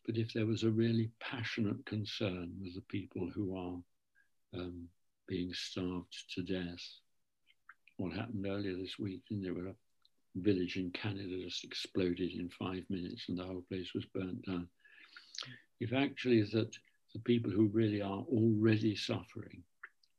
but 0.05 0.17
if 0.17 0.33
there 0.33 0.45
was 0.45 0.63
a 0.63 0.69
really 0.69 1.11
passionate 1.19 1.85
concern 1.85 2.51
with 2.61 2.73
the 2.75 2.81
people 2.89 3.29
who 3.33 3.55
are 3.55 4.59
um, 4.59 4.87
being 5.27 5.53
starved 5.53 6.13
to 6.33 6.41
death 6.41 6.81
what 7.97 8.13
happened 8.13 8.45
earlier 8.47 8.75
this 8.75 8.97
week 8.99 9.21
and 9.29 9.43
there 9.43 9.53
were 9.53 9.67
a 9.67 9.75
village 10.35 10.77
in 10.77 10.89
canada 10.91 11.37
just 11.43 11.63
exploded 11.63 12.31
in 12.31 12.49
five 12.49 12.83
minutes 12.89 13.25
and 13.27 13.37
the 13.37 13.43
whole 13.43 13.63
place 13.69 13.93
was 13.93 14.05
burnt 14.05 14.45
down 14.45 14.67
if 15.81 15.93
actually 15.93 16.43
that 16.43 16.71
the 17.13 17.19
people 17.19 17.51
who 17.51 17.65
really 17.73 18.01
are 18.01 18.23
already 18.31 18.95
suffering 18.95 19.63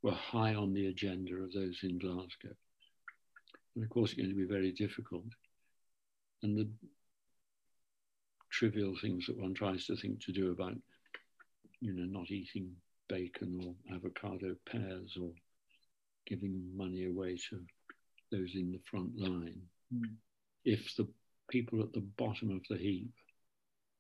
were 0.03 0.11
high 0.11 0.57
on 0.57 0.75
the 0.75 0.89
agenda 0.89 1.37
of 1.37 1.53
those 1.53 1.79
in 1.85 1.99
Glasgow. 1.99 2.55
And 3.77 3.85
of 3.85 3.89
course, 3.89 4.11
it's 4.11 4.21
going 4.21 4.29
to 4.29 4.35
be 4.35 4.45
very 4.45 4.73
difficult. 4.73 5.25
And 6.43 6.59
the 6.59 6.69
trivial 8.51 8.95
things 9.01 9.27
that 9.27 9.39
one 9.39 9.55
tries 9.55 9.87
to 9.87 9.97
think 9.97 10.21
to 10.25 10.33
do 10.33 10.51
about, 10.51 10.75
you 11.81 11.93
know, 11.93 12.05
not 12.05 12.33
eating 12.33 12.73
bacon 13.09 13.61
or 13.65 13.95
avocado 13.95 14.57
pears 14.67 15.17
or 15.21 15.31
giving 16.27 16.61
money 16.77 17.07
away 17.07 17.39
to 17.51 17.61
those 18.33 18.51
in 18.57 18.73
the 18.73 18.81
front 18.91 19.17
line. 19.17 19.63
Mm. 19.95 20.17
If 20.65 20.97
the 20.97 21.07
people 21.49 21.83
at 21.83 21.93
the 21.93 22.05
bottom 22.19 22.51
of 22.51 22.63
the 22.69 22.77
heap 22.77 23.13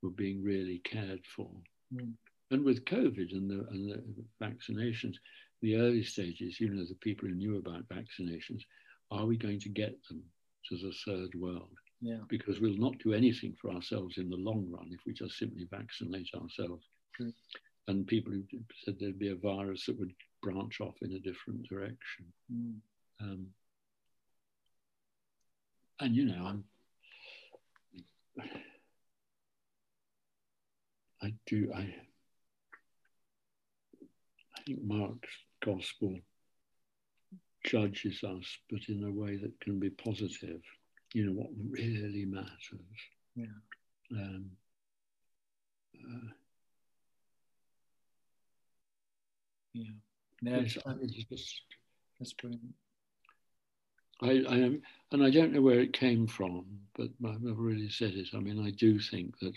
were 0.03 0.11
being 0.11 0.43
really 0.43 0.81
cared 0.85 1.23
for. 1.35 1.51
Mm. 1.95 2.13
And 2.51 2.65
with 2.65 2.85
COVID 2.85 3.33
and 3.33 3.51
the, 3.51 3.67
and 3.71 3.91
the 3.91 4.25
vaccinations, 4.43 5.15
the 5.63 5.77
early 5.77 6.03
stages, 6.03 6.61
you 6.61 6.69
know, 6.69 6.85
the 6.85 6.97
people 6.97 7.29
who 7.29 7.35
knew 7.35 7.57
about 7.57 7.89
vaccinations, 7.89 8.63
are 9.11 9.27
we 9.27 9.37
going 9.37 9.61
to 9.61 9.69
get 9.69 9.97
them 10.09 10.23
to 10.69 10.77
the 10.77 10.93
third 11.07 11.35
world? 11.35 11.71
Yeah. 12.01 12.19
Because 12.29 12.61
we'll 12.61 12.77
not 12.77 12.99
do 12.99 13.15
anything 13.15 13.55
for 13.61 13.71
ourselves 13.71 14.19
in 14.19 14.29
the 14.29 14.37
long 14.37 14.69
run 14.71 14.91
if 14.91 15.01
we 15.07 15.13
just 15.13 15.39
simply 15.39 15.67
vaccinate 15.71 16.29
ourselves. 16.35 16.85
And 17.89 18.07
people 18.07 18.33
who 18.33 18.43
said 18.85 18.97
there'd 18.99 19.19
be 19.19 19.31
a 19.31 19.37
virus 19.37 19.87
that 19.87 19.99
would 19.99 20.13
branch 20.43 20.81
off 20.81 20.97
in 21.03 21.13
a 21.13 21.21
different 21.21 21.69
direction. 21.69 22.27
Mm. 22.53 22.75
Um, 23.21 23.47
and 26.01 26.17
you 26.17 26.25
know, 26.27 26.45
I'm 26.45 26.65
I 31.23 31.33
do. 31.47 31.71
I, 31.75 31.81
I 34.57 34.63
think 34.67 34.83
Mark's 34.83 35.29
gospel 35.65 36.19
judges 37.65 38.23
us, 38.25 38.59
but 38.71 38.81
in 38.89 39.05
a 39.05 39.11
way 39.11 39.37
that 39.37 39.61
can 39.61 39.79
be 39.79 39.91
positive. 39.91 40.61
You 41.15 41.27
know 41.27 41.33
what 41.33 41.51
really 41.71 42.25
matters. 42.25 42.51
Yeah. 43.37 43.45
Um, 44.13 44.51
uh, 45.97 46.33
yeah. 49.75 49.91
No, 50.41 50.59
yes, 50.59 50.77
just, 51.31 51.63
that's 52.19 52.33
brilliant. 52.33 52.75
I, 54.21 54.43
I 54.49 54.57
am, 54.57 54.83
and 55.13 55.23
I 55.25 55.31
don't 55.31 55.53
know 55.53 55.61
where 55.61 55.81
it 55.81 55.93
came 55.93 56.27
from, 56.27 56.65
but 56.97 57.09
I've 57.25 57.43
never 57.43 57.61
really 57.61 57.91
said 57.91 58.15
it. 58.15 58.29
I 58.35 58.39
mean, 58.39 58.65
I 58.65 58.71
do 58.71 58.99
think 58.99 59.39
that 59.41 59.55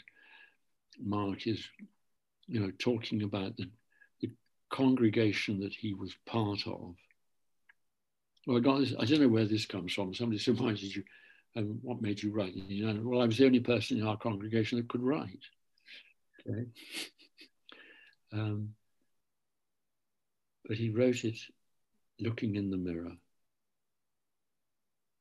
Mark 1.04 1.48
is, 1.48 1.68
you 2.48 2.60
know, 2.60 2.72
talking 2.80 3.24
about 3.24 3.58
the, 3.58 3.70
the 4.22 4.32
congregation 4.70 5.60
that 5.62 5.74
he 5.74 5.94
was 5.94 6.16
part 6.26 6.66
of. 6.68 6.96
Well, 8.46 8.58
I 8.58 8.60
got 8.60 8.80
this, 8.80 8.94
I 9.00 9.06
don't 9.06 9.22
know 9.22 9.28
where 9.28 9.46
this 9.46 9.66
comes 9.66 9.94
from. 9.94 10.14
Somebody 10.14 10.40
said, 10.40 10.60
why 10.60 10.74
did 10.74 10.96
you, 10.96 11.04
um, 11.56 11.80
what 11.82 12.02
made 12.02 12.22
you 12.22 12.32
write? 12.32 12.54
You 12.54 12.86
know, 12.86 13.02
well, 13.04 13.22
I 13.22 13.26
was 13.26 13.38
the 13.38 13.46
only 13.46 13.60
person 13.60 13.98
in 13.98 14.06
our 14.06 14.18
congregation 14.18 14.78
that 14.78 14.90
could 14.90 15.04
write. 15.04 15.44
Okay. 16.48 16.66
Um, 18.34 18.74
but 20.68 20.76
he 20.76 20.90
wrote 20.90 21.24
it 21.24 21.38
looking 22.20 22.56
in 22.56 22.70
the 22.70 22.78
mirror. 22.78 23.14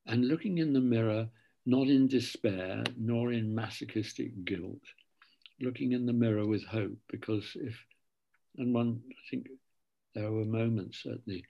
And 0.05 0.27
looking 0.27 0.57
in 0.57 0.73
the 0.73 0.81
mirror, 0.81 1.29
not 1.65 1.87
in 1.87 2.07
despair, 2.07 2.83
nor 2.97 3.31
in 3.31 3.55
masochistic 3.55 4.43
guilt, 4.43 4.81
looking 5.59 5.93
in 5.93 6.05
the 6.05 6.13
mirror 6.13 6.45
with 6.45 6.65
hope 6.65 6.97
because 7.09 7.45
if, 7.55 7.75
and 8.57 8.73
one, 8.73 9.01
I 9.09 9.21
think 9.29 9.47
there 10.13 10.31
were 10.31 10.45
moments 10.45 11.03
certainly 11.03 11.45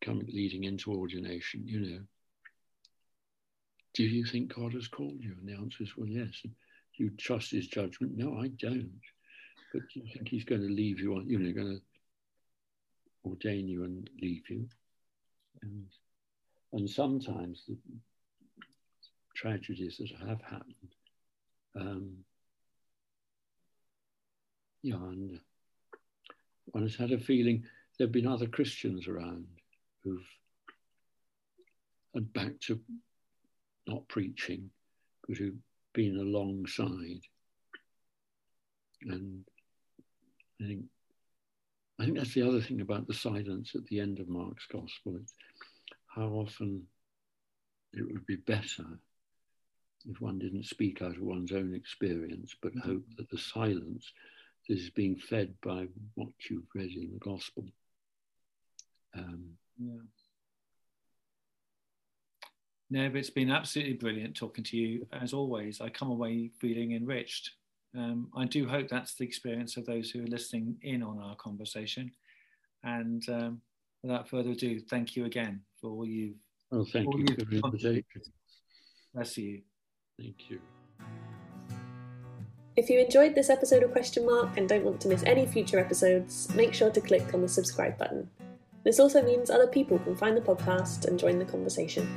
coming 0.00 0.28
leading 0.32 0.64
into 0.64 0.92
ordination, 0.92 1.62
you 1.66 1.80
know, 1.80 2.00
do 3.94 4.02
you 4.02 4.24
think 4.24 4.54
God 4.54 4.72
has 4.74 4.88
called 4.88 5.20
you? 5.20 5.36
And 5.38 5.48
the 5.48 5.54
answer 5.54 5.84
is, 5.84 5.96
well, 5.96 6.08
yes. 6.08 6.40
And 6.42 6.52
you 6.96 7.10
trust 7.10 7.52
his 7.52 7.68
judgment? 7.68 8.16
No, 8.16 8.38
I 8.38 8.48
don't. 8.48 9.00
But 9.72 9.82
do 9.92 10.00
you 10.00 10.06
think 10.12 10.28
he's 10.28 10.44
going 10.44 10.62
to 10.62 10.68
leave 10.68 11.00
you 11.00 11.14
on, 11.14 11.28
you 11.28 11.38
know, 11.38 11.52
going 11.52 11.76
to 11.76 11.82
ordain 13.28 13.68
you 13.68 13.84
and 13.84 14.08
leave 14.20 14.48
you? 14.50 14.68
And, 15.62 15.86
and 16.72 16.90
sometimes 16.90 17.62
the 17.68 17.76
tragedies 19.34 19.98
that 19.98 20.28
have 20.28 20.40
happened 20.42 20.94
um, 21.76 22.16
yeah, 24.84 24.96
and 24.96 25.36
uh, 25.36 25.96
one 26.66 26.82
has 26.82 26.94
had 26.94 27.10
a 27.10 27.18
feeling 27.18 27.64
there 27.98 28.06
have 28.06 28.12
been 28.12 28.26
other 28.26 28.46
Christians 28.46 29.08
around 29.08 29.46
who've 30.02 30.28
had 32.14 32.30
back 32.34 32.60
to 32.66 32.78
not 33.88 34.06
preaching, 34.08 34.68
but 35.26 35.38
who've 35.38 35.56
been 35.94 36.18
alongside. 36.18 37.22
And 39.02 39.44
I 40.60 40.66
think 40.66 40.84
I 41.98 42.04
think 42.04 42.18
that's 42.18 42.34
the 42.34 42.46
other 42.46 42.60
thing 42.60 42.82
about 42.82 43.06
the 43.06 43.14
silence 43.14 43.74
at 43.74 43.86
the 43.86 44.00
end 44.00 44.20
of 44.20 44.28
Mark's 44.28 44.66
gospel. 44.66 45.16
It's 45.16 45.32
how 46.08 46.26
often 46.26 46.82
it 47.94 48.02
would 48.02 48.26
be 48.26 48.36
better 48.36 48.84
if 50.10 50.20
one 50.20 50.38
didn't 50.38 50.66
speak 50.66 51.00
out 51.00 51.16
of 51.16 51.22
one's 51.22 51.52
own 51.52 51.74
experience, 51.74 52.54
but 52.60 52.74
hope 52.84 53.04
that 53.16 53.30
the 53.30 53.38
silence 53.38 54.12
this 54.68 54.80
is 54.80 54.90
being 54.90 55.16
fed 55.16 55.54
by 55.62 55.86
what 56.14 56.28
you've 56.50 56.64
read 56.74 56.90
in 56.90 57.10
the 57.12 57.18
gospel. 57.18 57.64
Um, 59.16 59.50
yeah. 59.78 60.00
No, 62.90 63.08
but 63.08 63.18
it's 63.18 63.30
been 63.30 63.50
absolutely 63.50 63.94
brilliant 63.94 64.36
talking 64.36 64.64
to 64.64 64.76
you 64.76 65.06
as 65.12 65.32
always. 65.32 65.80
I 65.80 65.88
come 65.88 66.10
away 66.10 66.50
feeling 66.60 66.92
enriched. 66.92 67.50
Um, 67.96 68.28
I 68.36 68.44
do 68.44 68.66
hope 68.68 68.88
that's 68.88 69.14
the 69.14 69.24
experience 69.24 69.76
of 69.76 69.86
those 69.86 70.10
who 70.10 70.22
are 70.22 70.26
listening 70.26 70.76
in 70.82 71.02
on 71.02 71.18
our 71.18 71.36
conversation. 71.36 72.10
And 72.82 73.26
um, 73.28 73.60
without 74.02 74.28
further 74.28 74.50
ado, 74.50 74.80
thank 74.80 75.16
you 75.16 75.24
again 75.24 75.62
for 75.80 75.90
all 75.90 76.06
you've. 76.06 76.36
Well, 76.70 76.86
thank 76.92 77.12
you 77.16 77.26
for 77.26 77.44
the 77.44 77.60
invitation. 77.64 78.04
Bless 79.14 79.38
you. 79.38 79.62
Thank 80.18 80.50
you. 80.50 80.60
If 82.76 82.90
you 82.90 82.98
enjoyed 82.98 83.36
this 83.36 83.50
episode 83.50 83.84
of 83.84 83.92
Question 83.92 84.26
Mark 84.26 84.56
and 84.56 84.68
don't 84.68 84.82
want 84.82 85.00
to 85.02 85.08
miss 85.08 85.22
any 85.22 85.46
future 85.46 85.78
episodes, 85.78 86.52
make 86.56 86.74
sure 86.74 86.90
to 86.90 87.00
click 87.00 87.32
on 87.32 87.40
the 87.40 87.48
subscribe 87.48 87.96
button. 87.96 88.28
This 88.82 88.98
also 88.98 89.22
means 89.22 89.48
other 89.48 89.68
people 89.68 90.00
can 90.00 90.16
find 90.16 90.36
the 90.36 90.40
podcast 90.40 91.04
and 91.04 91.16
join 91.16 91.38
the 91.38 91.44
conversation. 91.44 92.08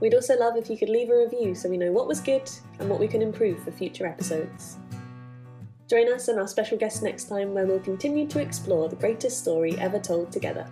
We'd 0.00 0.14
also 0.14 0.38
love 0.38 0.56
if 0.56 0.70
you 0.70 0.78
could 0.78 0.88
leave 0.88 1.10
a 1.10 1.18
review 1.18 1.54
so 1.54 1.68
we 1.68 1.76
know 1.76 1.92
what 1.92 2.08
was 2.08 2.20
good 2.20 2.50
and 2.78 2.88
what 2.88 2.98
we 2.98 3.06
can 3.06 3.20
improve 3.20 3.62
for 3.62 3.70
future 3.70 4.06
episodes. 4.06 4.78
Join 5.90 6.10
us 6.10 6.28
and 6.28 6.40
our 6.40 6.48
special 6.48 6.78
guest 6.78 7.02
next 7.02 7.24
time 7.24 7.52
where 7.52 7.66
we'll 7.66 7.80
continue 7.80 8.26
to 8.28 8.40
explore 8.40 8.88
the 8.88 8.96
greatest 8.96 9.40
story 9.40 9.78
ever 9.78 9.98
told 9.98 10.32
together. 10.32 10.66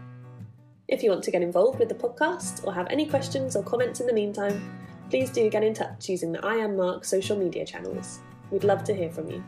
If 0.88 1.02
you 1.02 1.10
want 1.10 1.24
to 1.24 1.30
get 1.30 1.42
involved 1.42 1.78
with 1.78 1.90
the 1.90 1.94
podcast 1.94 2.66
or 2.66 2.72
have 2.72 2.86
any 2.88 3.04
questions 3.04 3.54
or 3.54 3.62
comments 3.62 4.00
in 4.00 4.06
the 4.06 4.14
meantime, 4.14 4.80
please 5.10 5.28
do 5.28 5.50
get 5.50 5.62
in 5.62 5.74
touch 5.74 6.08
using 6.08 6.32
the 6.32 6.44
I 6.44 6.54
Am 6.54 6.74
Mark 6.74 7.04
social 7.04 7.36
media 7.36 7.66
channels. 7.66 8.20
We'd 8.52 8.64
love 8.64 8.84
to 8.84 8.94
hear 8.94 9.10
from 9.10 9.30
you. 9.30 9.42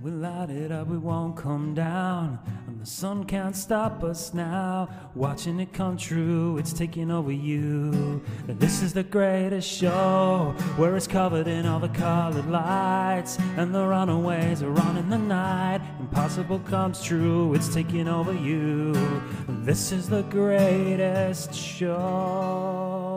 We 0.00 0.12
light 0.12 0.48
it 0.48 0.70
up, 0.70 0.86
we 0.86 0.96
won't 0.96 1.36
come 1.36 1.74
down. 1.74 2.38
And 2.68 2.80
the 2.80 2.86
sun 2.86 3.24
can't 3.24 3.56
stop 3.56 4.04
us 4.04 4.32
now. 4.32 4.88
Watching 5.16 5.58
it 5.58 5.72
come 5.72 5.96
true, 5.96 6.56
it's 6.56 6.72
taking 6.72 7.10
over 7.10 7.32
you. 7.32 8.22
This 8.46 8.80
is 8.80 8.92
the 8.92 9.02
greatest 9.02 9.68
show, 9.68 10.54
where 10.76 10.94
it's 10.94 11.08
covered 11.08 11.48
in 11.48 11.66
all 11.66 11.80
the 11.80 11.88
colored 11.88 12.48
lights. 12.48 13.36
And 13.56 13.74
the 13.74 13.84
runaways 13.84 14.62
are 14.62 14.80
on 14.82 14.96
in 14.96 15.10
the 15.10 15.18
night. 15.18 15.80
Impossible 15.98 16.60
comes 16.60 17.02
true, 17.02 17.54
it's 17.54 17.74
taking 17.74 18.06
over 18.06 18.32
you. 18.32 18.92
This 19.48 19.90
is 19.90 20.08
the 20.08 20.22
greatest 20.22 21.52
show. 21.52 23.13